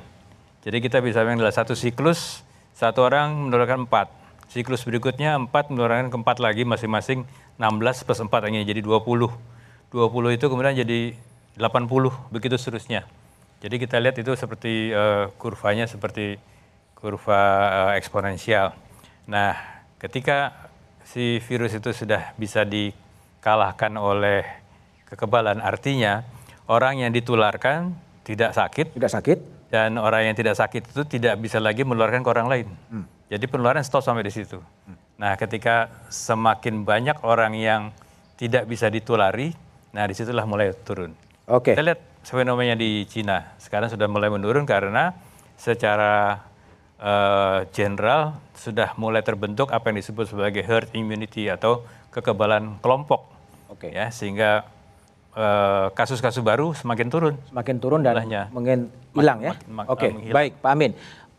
Jadi 0.61 0.85
kita 0.85 1.01
bisa 1.01 1.25
bilang 1.25 1.41
satu 1.49 1.73
siklus, 1.73 2.45
satu 2.77 3.09
orang 3.09 3.49
menularkan 3.49 3.89
4. 3.89 4.53
Siklus 4.53 4.85
berikutnya 4.85 5.41
4 5.41 5.73
menularkan 5.73 6.13
ke 6.13 6.17
4 6.21 6.45
lagi 6.45 6.63
masing-masing 6.69 7.25
16 7.57 8.05
plus 8.05 8.21
4 8.21 8.47
hanya 8.49 8.61
jadi 8.69 8.85
20. 8.85 9.33
20 9.89 10.37
itu 10.37 10.45
kemudian 10.53 10.77
jadi 10.77 11.17
80, 11.57 12.13
begitu 12.29 12.55
seterusnya. 12.61 13.09
Jadi 13.59 13.77
kita 13.83 13.99
lihat 13.99 14.17
itu 14.21 14.31
seperti 14.39 14.95
eh, 14.95 15.25
kurvanya 15.41 15.89
seperti 15.91 16.39
kurva 16.95 17.43
eh, 17.95 17.99
eksponensial. 17.99 18.75
Nah, 19.27 19.78
ketika 19.99 20.71
si 21.05 21.43
virus 21.43 21.75
itu 21.75 21.91
sudah 21.91 22.35
bisa 22.39 22.63
dikalahkan 22.65 23.93
oleh 23.99 24.47
kekebalan, 25.11 25.59
artinya 25.61 26.23
orang 26.71 27.03
yang 27.03 27.11
ditularkan 27.15 27.95
tidak 28.23 28.53
sakit 28.53 28.93
Tidak 28.95 29.13
sakit? 29.13 29.39
dan 29.69 30.01
orang 30.01 30.33
yang 30.33 30.37
tidak 30.37 30.57
sakit 30.57 30.81
itu 30.97 31.03
tidak 31.05 31.37
bisa 31.45 31.61
lagi 31.61 31.85
menularkan 31.85 32.25
ke 32.25 32.31
orang 32.33 32.49
lain. 32.49 32.69
Jadi 33.29 33.45
penularan 33.45 33.85
stop 33.85 34.01
sampai 34.01 34.25
di 34.25 34.33
situ. 34.33 34.57
Nah, 35.21 35.37
ketika 35.37 35.93
semakin 36.09 36.89
banyak 36.89 37.21
orang 37.21 37.53
yang 37.53 37.93
tidak 38.41 38.65
bisa 38.65 38.89
ditulari, 38.89 39.53
nah 39.93 40.09
di 40.09 40.17
situlah 40.17 40.49
mulai 40.49 40.73
turun. 40.73 41.13
Oke. 41.45 41.77
Kita 41.77 41.85
lihat 41.85 42.01
fenomena 42.25 42.73
di 42.79 43.05
Cina 43.05 43.57
sekarang 43.61 43.93
sudah 43.93 44.09
mulai 44.09 44.33
menurun 44.33 44.65
karena 44.65 45.13
secara 45.59 46.48
general 47.71 48.35
sudah 48.53 48.91
mulai 48.99 49.23
terbentuk 49.23 49.71
apa 49.71 49.91
yang 49.91 50.03
disebut 50.03 50.29
sebagai 50.29 50.67
herd 50.67 50.91
immunity 50.93 51.47
atau 51.47 51.87
kekebalan 52.11 52.83
kelompok. 52.83 53.31
Oke. 53.71 53.95
Ya, 53.95 54.11
sehingga 54.11 54.67
eh, 55.39 55.87
kasus-kasus 55.95 56.43
baru 56.43 56.75
semakin 56.75 57.07
turun. 57.07 57.35
Semakin 57.47 57.77
turun 57.79 58.01
dan 58.03 58.19
Jumlahnya. 58.19 58.43
mungkin 58.51 58.91
hilang 59.15 59.39
ya. 59.39 59.55
Oke, 59.87 60.09
eh, 60.09 60.13
menghilang. 60.13 60.35
baik 60.35 60.53
Pak 60.59 60.71
Amin. 60.75 60.93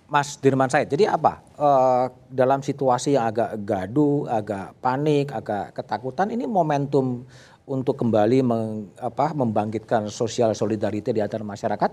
Mas 0.10 0.42
Dirman 0.42 0.72
Said, 0.72 0.90
jadi 0.90 1.14
apa 1.14 1.38
Eh, 1.60 2.06
dalam 2.32 2.64
situasi 2.64 3.20
yang 3.20 3.28
agak 3.28 3.60
gaduh, 3.68 4.24
agak 4.32 4.80
panik, 4.80 5.28
agak 5.28 5.76
ketakutan, 5.76 6.32
ini 6.32 6.48
momentum 6.48 7.28
untuk 7.68 8.00
kembali 8.00 8.40
meng- 8.40 8.88
apa, 8.96 9.36
membangkitkan 9.36 10.08
sosial 10.08 10.56
solidarity 10.56 11.12
di 11.12 11.20
antara 11.20 11.44
masyarakat? 11.44 11.92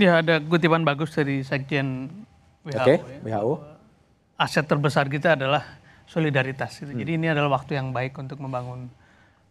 Ya 0.00 0.24
ada 0.24 0.40
kutipan 0.40 0.88
bagus 0.88 1.12
dari 1.12 1.44
Sekjen 1.44 2.08
WHO. 2.66 2.82
Oke, 2.82 2.94
ya. 2.98 3.38
WHO. 3.38 3.52
Aset 4.36 4.66
terbesar 4.68 5.06
kita 5.08 5.38
adalah 5.38 5.64
solidaritas. 6.04 6.76
gitu. 6.82 6.92
Jadi 6.92 7.16
ini 7.16 7.30
adalah 7.30 7.56
waktu 7.56 7.78
yang 7.78 7.94
baik 7.94 8.18
untuk 8.18 8.38
membangun 8.42 8.90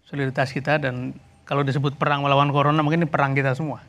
solidaritas 0.06 0.54
kita 0.54 0.78
dan 0.78 1.16
kalau 1.46 1.62
disebut 1.62 1.98
perang 1.98 2.26
melawan 2.26 2.50
corona 2.50 2.82
mungkin 2.82 3.06
ini 3.06 3.10
perang 3.10 3.34
kita 3.34 3.54
semua. 3.58 3.82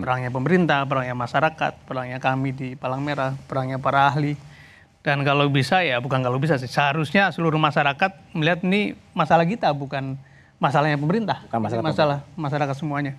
Perangnya 0.00 0.32
pemerintah, 0.32 0.88
perangnya 0.88 1.12
masyarakat, 1.12 1.72
perangnya 1.84 2.18
kami 2.22 2.56
di 2.56 2.68
Palang 2.72 3.04
Merah, 3.04 3.36
perangnya 3.44 3.76
para 3.76 4.08
ahli. 4.08 4.32
Dan 5.00 5.24
kalau 5.24 5.48
bisa 5.48 5.80
ya 5.80 5.96
bukan 5.96 6.20
kalau 6.20 6.36
bisa 6.36 6.60
sih 6.60 6.68
seharusnya 6.68 7.32
seluruh 7.32 7.56
masyarakat 7.56 8.36
melihat 8.36 8.60
ini 8.64 8.92
masalah 9.16 9.48
kita 9.48 9.72
bukan 9.72 10.16
masalahnya 10.60 11.00
pemerintah. 11.00 11.40
Bukan 11.48 11.60
masalah 11.60 11.80
Ini 11.80 11.88
masalah 11.88 12.18
masyarakat 12.36 12.76
semuanya. 12.76 13.12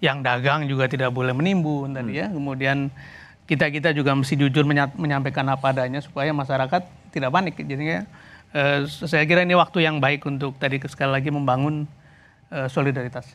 Yang 0.00 0.18
dagang 0.28 0.60
juga 0.68 0.84
tidak 0.92 1.08
boleh 1.08 1.32
menimbun 1.32 1.96
tadi 1.96 2.20
ya. 2.20 2.28
Kemudian 2.28 2.92
kita 3.52 3.68
kita 3.68 3.92
juga 3.92 4.16
mesti 4.16 4.32
jujur 4.32 4.64
menya- 4.64 4.96
menyampaikan 4.96 5.44
apa 5.52 5.76
adanya 5.76 6.00
supaya 6.00 6.32
masyarakat 6.32 7.12
tidak 7.12 7.28
panik. 7.28 7.60
Jadinya 7.60 8.08
eh, 8.56 8.88
saya 8.88 9.28
kira 9.28 9.44
ini 9.44 9.52
waktu 9.52 9.84
yang 9.84 10.00
baik 10.00 10.24
untuk 10.24 10.56
tadi 10.56 10.80
sekali 10.88 11.12
lagi 11.12 11.28
membangun 11.28 11.84
eh, 12.48 12.68
solidaritas. 12.72 13.28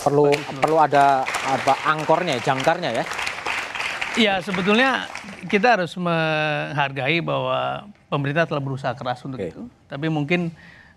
Perlu 0.00 0.32
perlu 0.56 0.80
ada 0.80 1.28
apa 1.28 1.76
angkornya, 1.84 2.40
jangkarnya 2.40 2.90
ya. 2.96 3.04
Iya 4.12 4.34
sebetulnya 4.40 5.04
kita 5.52 5.76
harus 5.76 5.92
menghargai 6.00 7.20
bahwa 7.20 7.88
pemerintah 8.08 8.48
telah 8.48 8.64
berusaha 8.64 8.96
keras 8.96 9.20
untuk 9.28 9.36
Oke. 9.36 9.52
itu. 9.52 9.62
Tapi 9.88 10.08
mungkin 10.08 10.48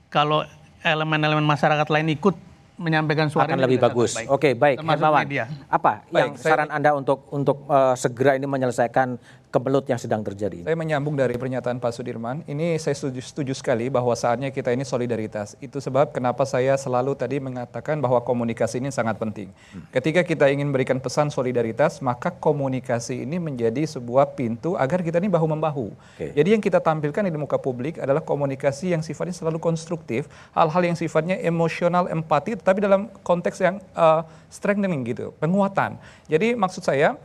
kalau 0.08 0.48
elemen-elemen 0.80 1.44
masyarakat 1.44 1.88
lain 1.92 2.16
ikut 2.16 2.36
menyampaikan 2.76 3.32
suara 3.32 3.48
akan 3.48 3.64
lebih 3.64 3.80
bagus. 3.80 4.20
Oke, 4.28 4.54
baik. 4.56 4.84
Hermawan, 4.84 5.26
apa 5.72 6.04
yang 6.12 6.36
saran 6.36 6.70
Anda 6.72 6.92
untuk 6.96 7.28
untuk 7.32 7.64
eh, 7.68 7.96
segera 7.96 8.36
ini 8.36 8.48
menyelesaikan 8.48 9.16
kemelut 9.56 9.88
yang 9.88 9.96
sedang 9.96 10.20
terjadi? 10.20 10.68
Saya 10.68 10.76
menyambung 10.76 11.16
dari 11.16 11.40
pernyataan 11.40 11.80
Pak 11.80 11.96
Sudirman. 11.96 12.44
Ini 12.44 12.76
saya 12.76 12.92
setuju, 12.92 13.24
setuju 13.24 13.56
sekali 13.56 13.88
bahwa 13.88 14.12
saatnya 14.12 14.52
kita 14.52 14.76
ini 14.76 14.84
solidaritas. 14.84 15.56
Itu 15.64 15.80
sebab 15.80 16.12
kenapa 16.12 16.44
saya 16.44 16.76
selalu 16.76 17.16
tadi 17.16 17.40
mengatakan 17.40 18.04
bahwa 18.04 18.20
komunikasi 18.20 18.84
ini 18.84 18.92
sangat 18.92 19.16
penting. 19.16 19.56
Ketika 19.96 20.28
kita 20.28 20.52
ingin 20.52 20.76
berikan 20.76 21.00
pesan 21.00 21.32
solidaritas, 21.32 22.04
maka 22.04 22.36
komunikasi 22.36 23.24
ini 23.24 23.40
menjadi 23.40 23.88
sebuah 23.88 24.36
pintu 24.36 24.76
agar 24.76 25.00
kita 25.00 25.24
ini 25.24 25.32
bahu 25.32 25.48
membahu. 25.56 25.96
Oke. 25.96 26.36
Jadi 26.36 26.50
yang 26.52 26.60
kita 26.60 26.84
tampilkan 26.84 27.24
di 27.24 27.40
muka 27.40 27.56
publik 27.56 27.96
adalah 28.04 28.20
komunikasi 28.20 28.92
yang 28.92 29.00
sifatnya 29.00 29.32
selalu 29.32 29.64
konstruktif, 29.64 30.28
hal-hal 30.52 30.84
yang 30.84 30.98
sifatnya 31.00 31.40
emosional, 31.40 32.12
empati, 32.12 32.60
tetapi 32.60 32.84
dalam 32.84 33.08
konteks 33.24 33.58
yang 33.64 33.80
uh, 33.96 34.28
strengthening 34.52 35.06
gitu, 35.06 35.32
penguatan. 35.40 35.96
Jadi 36.26 36.58
maksud 36.58 36.82
saya 36.82 37.16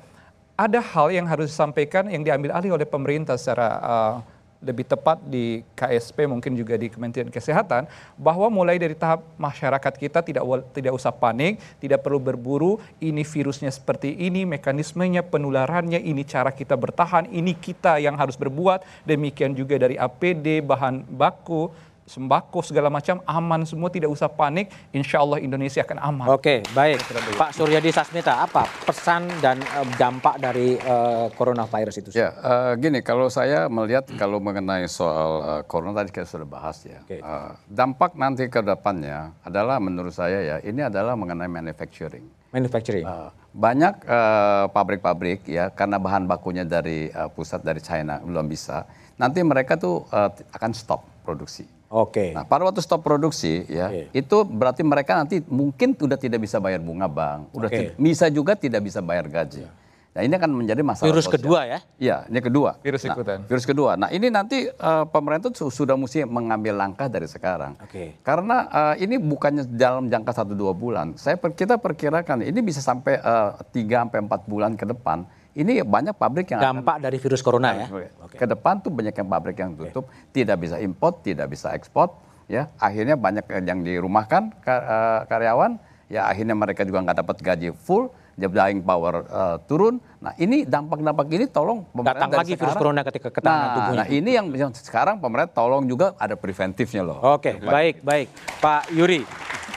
ada 0.61 0.85
hal 0.85 1.09
yang 1.09 1.25
harus 1.25 1.49
disampaikan 1.49 2.05
yang 2.13 2.21
diambil 2.21 2.53
alih 2.53 2.77
oleh 2.77 2.85
pemerintah 2.85 3.41
secara 3.41 3.69
uh, 3.81 4.15
lebih 4.61 4.85
tepat 4.85 5.17
di 5.25 5.65
KSP 5.73 6.29
mungkin 6.29 6.53
juga 6.53 6.77
di 6.77 6.93
Kementerian 6.93 7.33
Kesehatan 7.33 7.89
bahwa 8.21 8.53
mulai 8.53 8.77
dari 8.77 8.93
tahap 8.93 9.25
masyarakat 9.41 9.93
kita 9.97 10.21
tidak 10.21 10.45
tidak 10.77 10.93
usah 10.93 11.17
panik, 11.17 11.57
tidak 11.81 12.05
perlu 12.05 12.21
berburu, 12.21 12.77
ini 13.01 13.25
virusnya 13.25 13.73
seperti 13.73 14.13
ini, 14.21 14.45
mekanismenya, 14.45 15.25
penularannya, 15.25 15.97
ini 15.97 16.29
cara 16.29 16.53
kita 16.53 16.77
bertahan, 16.77 17.33
ini 17.33 17.57
kita 17.57 17.97
yang 18.05 18.21
harus 18.21 18.37
berbuat, 18.37 18.85
demikian 19.09 19.57
juga 19.57 19.81
dari 19.81 19.97
APD, 19.97 20.61
bahan 20.61 21.09
baku, 21.09 21.73
sembako 22.11 22.59
segala 22.67 22.91
macam 22.91 23.23
aman 23.23 23.63
semua 23.63 23.87
tidak 23.87 24.11
usah 24.11 24.27
panik, 24.27 24.67
insya 24.91 25.23
Allah 25.23 25.39
Indonesia 25.39 25.87
akan 25.87 25.99
aman. 26.03 26.27
Oke, 26.35 26.67
baik. 26.75 26.99
Pak 27.39 27.55
Suryadi 27.55 27.95
Sasmita, 27.95 28.43
apa 28.43 28.67
pesan 28.83 29.31
dan 29.39 29.63
eh, 29.63 29.87
dampak 29.95 30.43
dari 30.43 30.75
eh, 30.75 31.27
coronavirus 31.39 31.95
itu? 32.03 32.09
Ya, 32.19 32.35
eh, 32.35 32.73
gini, 32.83 32.99
kalau 33.07 33.31
saya 33.31 33.71
melihat 33.71 34.11
kalau 34.19 34.43
mengenai 34.43 34.91
soal 34.91 35.31
eh, 35.47 35.63
corona 35.71 35.95
tadi 36.03 36.11
kita 36.11 36.27
sudah 36.27 36.49
bahas 36.51 36.83
ya. 36.83 36.99
Oke. 37.07 37.23
Eh, 37.23 37.51
dampak 37.71 38.19
nanti 38.19 38.51
ke 38.51 38.59
depannya 38.59 39.31
adalah 39.47 39.79
menurut 39.79 40.11
saya 40.11 40.43
ya, 40.43 40.57
ini 40.67 40.83
adalah 40.83 41.15
mengenai 41.15 41.47
manufacturing. 41.47 42.27
Manufacturing. 42.51 43.07
Eh, 43.07 43.31
banyak 43.55 43.95
eh, 44.03 44.65
pabrik-pabrik 44.75 45.47
ya, 45.47 45.71
karena 45.71 46.03
bahan 46.03 46.27
bakunya 46.27 46.67
dari 46.67 47.07
eh, 47.07 47.31
pusat 47.31 47.63
dari 47.63 47.79
China 47.79 48.19
belum 48.19 48.51
bisa, 48.51 48.83
nanti 49.15 49.39
mereka 49.47 49.79
tuh 49.79 50.03
eh, 50.11 50.31
akan 50.51 50.75
stop 50.75 51.07
produksi. 51.23 51.79
Oke. 51.91 52.31
Nah, 52.31 52.47
pada 52.47 52.63
waktu 52.63 52.79
stop 52.79 53.03
produksi 53.03 53.67
ya, 53.67 53.91
Oke. 53.91 54.15
itu 54.15 54.37
berarti 54.43 54.87
mereka 54.87 55.19
nanti 55.19 55.43
mungkin 55.45 55.91
sudah 55.93 56.15
tidak 56.15 56.39
bisa 56.39 56.57
bayar 56.57 56.79
bunga 56.79 57.11
bank, 57.11 57.51
udah 57.51 57.67
Oke. 57.67 57.77
ti- 57.77 57.91
bisa 57.99 58.31
juga 58.31 58.55
tidak 58.55 58.79
bisa 58.81 59.03
bayar 59.03 59.27
gaji. 59.27 59.67
Nah, 60.11 60.23
ini 60.23 60.31
akan 60.33 60.51
menjadi 60.53 60.83
masalah 60.83 61.07
Virus 61.07 61.27
sosial. 61.27 61.39
kedua 61.39 61.61
ya? 61.67 61.79
Iya, 61.97 62.17
ini 62.27 62.39
kedua. 62.39 62.79
Virus 62.81 63.03
Nah, 63.03 63.15
ikutan. 63.15 63.39
virus 63.43 63.63
kedua. 63.65 63.91
Nah, 63.95 64.07
ini 64.09 64.27
nanti 64.27 64.67
eh, 64.67 65.05
pemerintah 65.07 65.51
su- 65.51 65.67
sudah 65.69 65.95
mesti 65.95 66.23
mengambil 66.25 66.75
langkah 66.77 67.07
dari 67.07 67.27
sekarang. 67.27 67.75
Oke. 67.77 68.19
Karena 68.21 68.57
eh, 68.69 69.07
ini 69.07 69.19
bukannya 69.19 69.67
dalam 69.69 70.07
jangka 70.07 70.31
1 70.37 70.55
2 70.55 70.71
bulan. 70.73 71.15
Saya 71.15 71.35
per- 71.35 71.55
kita 71.55 71.75
perkirakan 71.77 72.43
ini 72.43 72.59
bisa 72.59 72.79
sampai 72.79 73.19
eh, 73.19 73.51
3 73.73 73.99
sampai 74.01 74.19
4 74.21 74.47
bulan 74.47 74.75
ke 74.75 74.83
depan. 74.85 75.27
Ini 75.61 75.85
banyak 75.85 76.17
pabrik 76.17 76.49
yang 76.49 76.61
akan 76.65 76.81
Dampak 76.81 76.97
dari 77.05 77.21
virus 77.21 77.45
corona 77.45 77.77
ya? 77.77 77.87
ke 78.33 78.47
depan 78.49 78.81
tuh 78.81 78.89
banyak 78.89 79.13
yang 79.13 79.29
pabrik 79.29 79.57
yang 79.61 79.77
tutup, 79.77 80.09
tidak 80.33 80.57
bisa 80.57 80.81
import, 80.81 81.21
tidak 81.21 81.53
bisa 81.53 81.77
ekspor, 81.77 82.17
ya 82.49 82.73
akhirnya 82.81 83.21
banyak 83.21 83.45
yang 83.69 83.85
dirumahkan 83.85 84.57
ka- 84.65 84.85
eh, 84.89 85.21
karyawan, 85.29 85.77
ya 86.09 86.25
akhirnya 86.33 86.57
mereka 86.57 86.89
juga 86.89 87.05
nggak 87.05 87.19
dapat 87.21 87.37
gaji 87.45 87.69
full 87.77 88.09
buying 88.49 88.81
power 88.81 89.27
uh, 89.29 89.57
turun. 89.69 90.01
Nah 90.25 90.33
ini 90.41 90.65
dampak-dampak 90.65 91.29
ini 91.29 91.45
tolong 91.51 91.85
Datang 92.01 92.33
lagi 92.33 92.57
virus 92.57 92.73
corona 92.79 93.05
ketika 93.05 93.29
ketahanan 93.29 93.61
nah, 93.61 93.75
tubuhnya. 93.77 94.01
Nah 94.01 94.07
ini 94.09 94.31
yang, 94.33 94.47
yang 94.55 94.71
sekarang 94.73 95.21
pemerintah 95.21 95.53
tolong 95.53 95.85
juga 95.85 96.17
ada 96.17 96.39
preventifnya 96.41 97.05
loh. 97.05 97.21
Oke, 97.37 97.61
baik, 97.61 98.01
baik. 98.01 98.33
Pak 98.65 98.89
Yuri, 98.97 99.21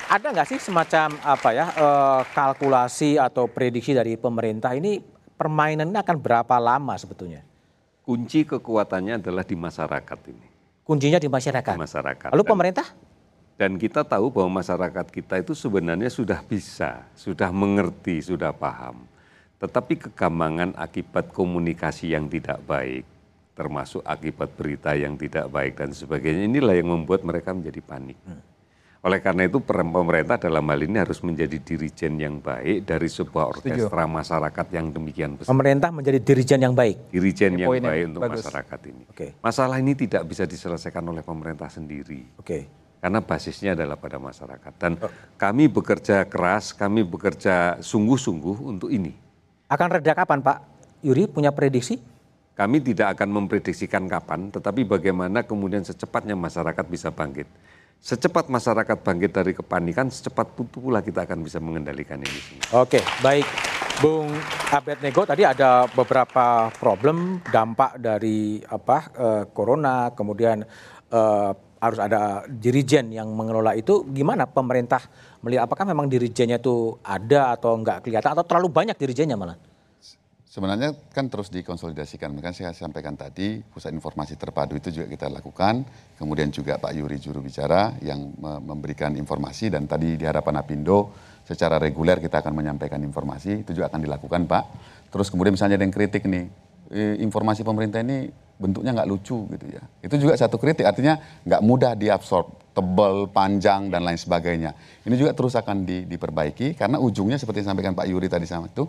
ada 0.08 0.28
nggak 0.32 0.48
sih 0.48 0.60
semacam 0.64 1.18
apa 1.26 1.50
ya 1.52 1.66
eh, 1.76 2.22
kalkulasi 2.32 3.20
atau 3.20 3.52
prediksi 3.52 3.92
dari 3.92 4.16
pemerintah 4.16 4.72
ini 4.78 5.13
permainan 5.44 5.92
ini 5.92 6.00
akan 6.00 6.16
berapa 6.16 6.56
lama 6.56 6.96
sebetulnya? 6.96 7.44
Kunci 8.08 8.48
kekuatannya 8.48 9.20
adalah 9.20 9.44
di 9.44 9.60
masyarakat 9.60 10.20
ini. 10.32 10.48
Kuncinya 10.88 11.20
di 11.20 11.28
masyarakat. 11.28 11.76
Di 11.76 11.84
masyarakat. 11.84 12.30
Lalu 12.32 12.44
pemerintah? 12.48 12.88
Dan 13.60 13.76
kita 13.76 14.08
tahu 14.08 14.32
bahwa 14.32 14.64
masyarakat 14.64 15.08
kita 15.12 15.44
itu 15.44 15.52
sebenarnya 15.52 16.08
sudah 16.08 16.40
bisa, 16.44 17.04
sudah 17.16 17.52
mengerti, 17.52 18.24
sudah 18.24 18.56
paham. 18.56 19.04
Tetapi 19.60 20.10
kegambangan 20.10 20.76
akibat 20.80 21.32
komunikasi 21.32 22.16
yang 22.16 22.28
tidak 22.28 22.60
baik, 22.64 23.04
termasuk 23.56 24.04
akibat 24.04 24.52
berita 24.56 24.96
yang 24.96 25.16
tidak 25.16 25.48
baik 25.48 25.80
dan 25.80 25.96
sebagainya, 25.96 26.48
inilah 26.48 26.76
yang 26.76 26.92
membuat 26.92 27.24
mereka 27.24 27.56
menjadi 27.56 27.80
panik. 27.80 28.20
Oleh 29.04 29.20
karena 29.20 29.44
itu 29.44 29.60
pemerintah 29.60 30.40
dalam 30.40 30.64
hal 30.64 30.80
ini 30.80 30.96
harus 30.96 31.20
menjadi 31.28 31.60
dirijen 31.60 32.16
yang 32.16 32.40
baik 32.40 32.88
dari 32.88 33.12
sebuah 33.12 33.52
orkestra 33.52 34.08
masyarakat 34.08 34.68
yang 34.72 34.96
demikian 34.96 35.36
besar. 35.36 35.52
Pemerintah 35.52 35.92
menjadi 35.92 36.24
dirijen 36.24 36.64
yang 36.64 36.72
baik. 36.72 37.12
Dirijen 37.12 37.60
yang 37.60 37.68
baik 37.68 38.16
untuk 38.16 38.24
Bagus. 38.24 38.48
masyarakat 38.48 38.80
ini. 38.96 39.04
Oke. 39.12 39.28
Masalah 39.44 39.84
ini 39.84 39.92
tidak 40.00 40.24
bisa 40.24 40.48
diselesaikan 40.48 41.04
oleh 41.04 41.20
pemerintah 41.20 41.68
sendiri 41.68 42.40
Oke. 42.40 42.64
karena 43.04 43.20
basisnya 43.20 43.76
adalah 43.76 44.00
pada 44.00 44.24
masyarakat. 44.24 44.74
Dan 44.80 44.96
kami 45.36 45.68
bekerja 45.68 46.24
keras, 46.24 46.72
kami 46.72 47.04
bekerja 47.04 47.84
sungguh-sungguh 47.84 48.64
untuk 48.64 48.88
ini. 48.88 49.12
Akan 49.68 49.92
reda 49.92 50.16
kapan 50.16 50.40
Pak 50.40 50.64
Yuri 51.04 51.28
punya 51.28 51.52
prediksi? 51.52 52.00
Kami 52.56 52.80
tidak 52.80 53.20
akan 53.20 53.36
memprediksikan 53.36 54.08
kapan, 54.08 54.48
tetapi 54.48 54.88
bagaimana 54.88 55.44
kemudian 55.44 55.84
secepatnya 55.84 56.40
masyarakat 56.40 56.86
bisa 56.88 57.12
bangkit. 57.12 57.50
Secepat 58.04 58.52
masyarakat 58.52 59.00
bangkit 59.00 59.32
dari 59.32 59.56
kepanikan, 59.56 60.12
secepat 60.12 60.60
pula 60.60 61.00
kita 61.00 61.24
akan 61.24 61.40
bisa 61.40 61.64
mengendalikan 61.64 62.20
ini 62.20 62.36
semua. 62.36 62.84
Oke, 62.84 63.00
baik. 63.24 63.48
Bung 64.04 64.28
Abednego 64.76 65.24
tadi 65.24 65.48
ada 65.48 65.88
beberapa 65.88 66.68
problem 66.76 67.40
dampak 67.48 67.96
dari 68.04 68.60
apa 68.60 68.98
eh, 69.16 69.44
corona, 69.56 70.12
kemudian 70.12 70.68
eh, 71.16 71.52
harus 71.56 72.00
ada 72.04 72.44
dirijen 72.44 73.08
yang 73.08 73.32
mengelola 73.32 73.72
itu. 73.72 74.04
Gimana 74.12 74.52
pemerintah 74.52 75.00
melihat 75.40 75.72
apakah 75.72 75.88
memang 75.88 76.12
dirijennya 76.12 76.60
itu 76.60 77.00
ada 77.08 77.56
atau 77.56 77.80
enggak 77.80 78.04
kelihatan 78.04 78.36
atau 78.36 78.44
terlalu 78.44 78.68
banyak 78.68 79.00
dirijennya 79.00 79.40
malah? 79.40 79.56
Sebenarnya 80.54 80.94
kan 81.10 81.34
terus 81.34 81.50
dikonsolidasikan. 81.50 82.30
Kan 82.38 82.54
saya 82.54 82.78
sampaikan 82.78 83.18
tadi, 83.18 83.66
pusat 83.74 83.90
informasi 83.90 84.38
terpadu 84.38 84.78
itu 84.78 84.94
juga 84.94 85.10
kita 85.10 85.26
lakukan. 85.34 85.82
Kemudian 86.22 86.54
juga 86.54 86.78
Pak 86.78 86.94
Yuri 86.94 87.18
juru 87.18 87.42
bicara 87.42 87.98
yang 88.06 88.30
me- 88.38 88.62
memberikan 88.62 89.18
informasi 89.18 89.74
dan 89.74 89.90
tadi 89.90 90.14
di 90.14 90.22
hadapan 90.30 90.62
Apindo 90.62 91.10
secara 91.42 91.82
reguler 91.82 92.22
kita 92.22 92.46
akan 92.46 92.54
menyampaikan 92.54 93.02
informasi 93.02 93.66
itu 93.66 93.74
juga 93.74 93.90
akan 93.90 94.06
dilakukan 94.06 94.46
Pak. 94.46 94.64
Terus 95.10 95.34
kemudian 95.34 95.58
misalnya 95.58 95.82
ada 95.82 95.90
yang 95.90 95.96
kritik 95.98 96.30
nih, 96.30 96.46
"Eh, 96.94 97.18
informasi 97.26 97.66
pemerintah 97.66 98.06
ini 98.06 98.30
bentuknya 98.54 98.94
nggak 98.94 99.10
lucu 99.10 99.50
gitu 99.58 99.66
ya. 99.74 99.82
Itu 100.06 100.22
juga 100.22 100.38
satu 100.38 100.62
kritik, 100.62 100.86
artinya 100.86 101.18
nggak 101.50 101.62
mudah 101.66 101.98
diabsorb, 101.98 102.62
tebal, 102.78 103.26
panjang 103.30 103.90
dan 103.90 104.06
lain 104.06 104.18
sebagainya. 104.18 104.74
Ini 105.02 105.16
juga 105.18 105.34
terus 105.34 105.58
akan 105.58 105.86
di- 105.86 106.06
diperbaiki 106.06 106.78
karena 106.78 107.02
ujungnya 107.02 107.42
seperti 107.42 107.62
yang 107.62 107.74
disampaikan 107.74 107.94
Pak 107.98 108.06
Yuri 108.06 108.30
tadi 108.30 108.46
sama 108.46 108.70
itu 108.70 108.86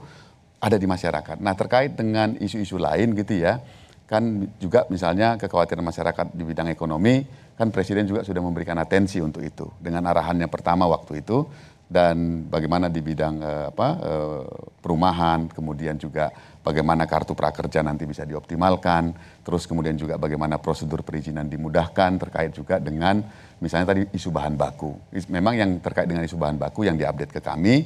ada 0.64 0.80
di 0.80 0.88
masyarakat. 0.88 1.44
Nah 1.44 1.52
terkait 1.52 1.92
dengan 1.92 2.32
isu-isu 2.40 2.80
lain 2.80 3.12
gitu 3.12 3.36
ya, 3.36 3.60
kan 4.08 4.48
juga 4.56 4.88
misalnya 4.88 5.36
kekhawatiran 5.36 5.84
masyarakat 5.84 6.26
di 6.32 6.40
bidang 6.40 6.72
ekonomi, 6.72 7.20
kan 7.60 7.68
Presiden 7.68 8.08
juga 8.08 8.24
sudah 8.24 8.40
memberikan 8.40 8.80
atensi 8.80 9.20
untuk 9.20 9.44
itu 9.44 9.68
dengan 9.76 10.08
arahannya 10.08 10.48
pertama 10.48 10.88
waktu 10.88 11.20
itu 11.20 11.44
dan 11.84 12.48
bagaimana 12.48 12.88
di 12.88 13.04
bidang 13.04 13.44
eh, 13.44 13.66
apa 13.68 13.88
eh, 14.00 14.44
perumahan, 14.80 15.52
kemudian 15.52 16.00
juga 16.00 16.32
bagaimana 16.64 17.04
kartu 17.04 17.36
prakerja 17.36 17.84
nanti 17.84 18.08
bisa 18.08 18.24
dioptimalkan, 18.24 19.12
terus 19.44 19.68
kemudian 19.68 20.00
juga 20.00 20.16
bagaimana 20.16 20.56
prosedur 20.56 21.04
perizinan 21.04 21.44
dimudahkan 21.44 22.16
terkait 22.16 22.56
juga 22.56 22.80
dengan 22.80 23.20
misalnya 23.60 23.92
tadi 23.92 24.08
isu 24.16 24.32
bahan 24.32 24.56
baku. 24.56 24.96
Memang 25.28 25.60
yang 25.60 25.70
terkait 25.84 26.08
dengan 26.08 26.24
isu 26.24 26.40
bahan 26.40 26.56
baku 26.56 26.88
yang 26.88 26.96
diupdate 26.96 27.36
ke 27.36 27.40
kami 27.44 27.84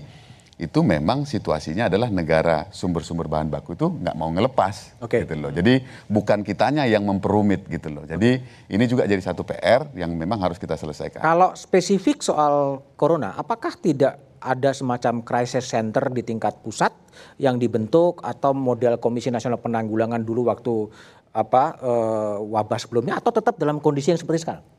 itu 0.58 0.82
memang 0.82 1.22
situasinya 1.22 1.86
adalah 1.86 2.10
negara 2.10 2.66
sumber-sumber 2.74 3.30
bahan 3.30 3.46
baku 3.46 3.78
itu 3.78 3.86
nggak 3.86 4.16
mau 4.18 4.26
ngelepas 4.34 4.98
Oke. 4.98 5.22
gitu 5.22 5.38
loh. 5.38 5.54
Jadi 5.54 5.86
bukan 6.10 6.42
kitanya 6.42 6.82
yang 6.82 7.06
memperumit 7.06 7.70
gitu 7.70 7.94
loh. 7.94 8.02
Jadi 8.02 8.42
ini 8.66 8.84
juga 8.90 9.06
jadi 9.06 9.22
satu 9.22 9.46
PR 9.46 9.86
yang 9.94 10.10
memang 10.18 10.42
harus 10.42 10.58
kita 10.58 10.74
selesaikan. 10.74 11.22
Kalau 11.22 11.54
spesifik 11.54 12.26
soal 12.26 12.82
corona, 12.98 13.38
apakah 13.38 13.70
tidak 13.78 14.18
ada 14.42 14.74
semacam 14.74 15.22
crisis 15.22 15.70
center 15.70 16.10
di 16.10 16.26
tingkat 16.26 16.58
pusat 16.58 16.90
yang 17.38 17.58
dibentuk 17.58 18.18
atau 18.22 18.50
model 18.50 18.98
Komisi 18.98 19.30
Nasional 19.30 19.62
Penanggulangan 19.62 20.22
dulu 20.22 20.50
waktu 20.50 20.90
apa 21.34 21.78
eh, 21.78 22.36
wabah 22.50 22.78
sebelumnya 22.82 23.22
atau 23.22 23.30
tetap 23.30 23.54
dalam 23.62 23.78
kondisi 23.78 24.10
yang 24.10 24.18
seperti 24.18 24.42
sekarang? 24.42 24.77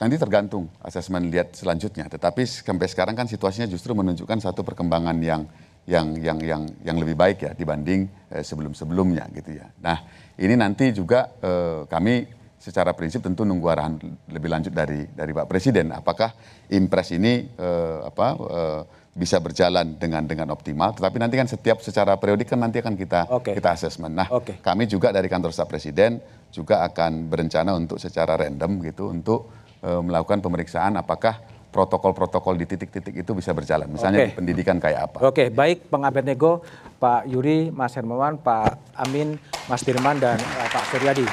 Nanti 0.00 0.16
tergantung 0.16 0.72
asesmen 0.80 1.28
lihat 1.28 1.52
selanjutnya. 1.52 2.08
Tetapi 2.08 2.48
sampai 2.48 2.88
sekarang 2.88 3.12
kan 3.12 3.28
situasinya 3.28 3.68
justru 3.68 3.92
menunjukkan 3.92 4.40
satu 4.40 4.64
perkembangan 4.64 5.12
yang 5.20 5.44
yang 5.84 6.16
yang 6.16 6.40
yang 6.40 6.62
yang 6.80 6.96
lebih 6.96 7.12
baik 7.12 7.44
ya 7.44 7.52
dibanding 7.52 8.08
eh, 8.32 8.40
sebelum-sebelumnya 8.40 9.28
gitu 9.36 9.60
ya. 9.60 9.68
Nah 9.84 10.00
ini 10.40 10.56
nanti 10.56 10.96
juga 10.96 11.28
eh, 11.44 11.84
kami 11.84 12.24
secara 12.56 12.96
prinsip 12.96 13.20
tentu 13.20 13.44
nunggu 13.44 13.66
arahan 13.68 14.00
lebih 14.32 14.48
lanjut 14.48 14.72
dari 14.72 15.04
dari 15.04 15.36
Pak 15.36 15.44
Presiden. 15.44 15.92
Apakah 15.92 16.32
impres 16.72 17.12
ini 17.12 17.44
eh, 17.52 17.98
apa 18.00 18.26
eh, 18.40 18.80
bisa 19.12 19.36
berjalan 19.36 20.00
dengan 20.00 20.24
dengan 20.24 20.48
optimal? 20.48 20.96
Tetapi 20.96 21.20
nanti 21.20 21.36
kan 21.36 21.48
setiap 21.48 21.84
secara 21.84 22.16
periodik 22.16 22.48
kan 22.48 22.56
nanti 22.56 22.80
akan 22.80 22.96
kita 22.96 23.28
Oke. 23.28 23.52
kita 23.52 23.76
asesmen. 23.76 24.16
Nah 24.16 24.32
Oke. 24.32 24.64
kami 24.64 24.88
juga 24.88 25.12
dari 25.12 25.28
kantor 25.28 25.52
staf 25.52 25.68
presiden 25.68 26.24
juga 26.48 26.88
akan 26.88 27.28
berencana 27.28 27.76
untuk 27.76 28.00
secara 28.00 28.40
random 28.40 28.80
gitu 28.80 29.12
untuk 29.12 29.59
melakukan 29.80 30.44
pemeriksaan 30.44 31.00
apakah 31.00 31.40
protokol-protokol 31.70 32.58
di 32.58 32.66
titik-titik 32.66 33.14
itu 33.22 33.32
bisa 33.32 33.54
berjalan. 33.54 33.86
Misalnya 33.86 34.26
Oke. 34.26 34.28
di 34.28 34.36
pendidikan 34.36 34.76
kayak 34.82 35.00
apa. 35.10 35.18
Oke, 35.22 35.48
baik 35.48 35.86
Bang 35.86 36.02
Abednego, 36.02 36.66
Pak 36.98 37.30
Yuri, 37.30 37.70
Mas 37.70 37.94
Hermawan, 37.94 38.36
Pak 38.42 38.98
Amin, 38.98 39.38
Mas 39.70 39.86
Dirman, 39.86 40.18
dan 40.18 40.36
eh, 40.36 40.68
Pak 40.68 40.84
Suryadi. 40.90 41.26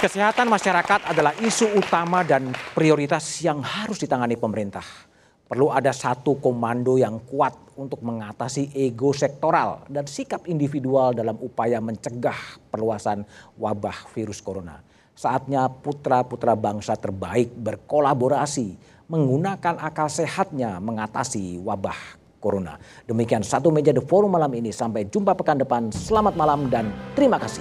Kesehatan 0.00 0.48
masyarakat 0.48 1.12
adalah 1.12 1.36
isu 1.44 1.76
utama 1.76 2.24
dan 2.24 2.48
prioritas 2.72 3.20
yang 3.44 3.60
harus 3.60 4.00
ditangani 4.00 4.32
pemerintah. 4.40 4.86
Perlu 5.44 5.68
ada 5.68 5.90
satu 5.90 6.38
komando 6.38 6.94
yang 6.96 7.20
kuat 7.26 7.74
untuk 7.74 8.00
mengatasi 8.06 8.70
ego 8.70 9.10
sektoral 9.10 9.82
dan 9.90 10.06
sikap 10.06 10.46
individual 10.46 11.10
dalam 11.10 11.36
upaya 11.42 11.82
mencegah 11.82 12.38
perluasan 12.70 13.26
wabah 13.58 14.08
virus 14.14 14.38
corona. 14.38 14.78
Saatnya 15.20 15.68
putra-putra 15.68 16.56
bangsa 16.56 16.96
terbaik 16.96 17.52
berkolaborasi 17.52 18.80
menggunakan 19.04 19.76
akal 19.76 20.08
sehatnya 20.08 20.80
mengatasi 20.80 21.60
wabah 21.60 22.16
corona. 22.40 22.80
Demikian 23.04 23.44
satu 23.44 23.68
meja 23.68 23.92
The 23.92 24.00
Forum 24.00 24.32
malam 24.32 24.48
ini. 24.56 24.72
Sampai 24.72 25.04
jumpa 25.12 25.36
pekan 25.36 25.60
depan. 25.60 25.92
Selamat 25.92 26.32
malam 26.40 26.72
dan 26.72 26.88
terima 27.12 27.36
kasih. 27.36 27.60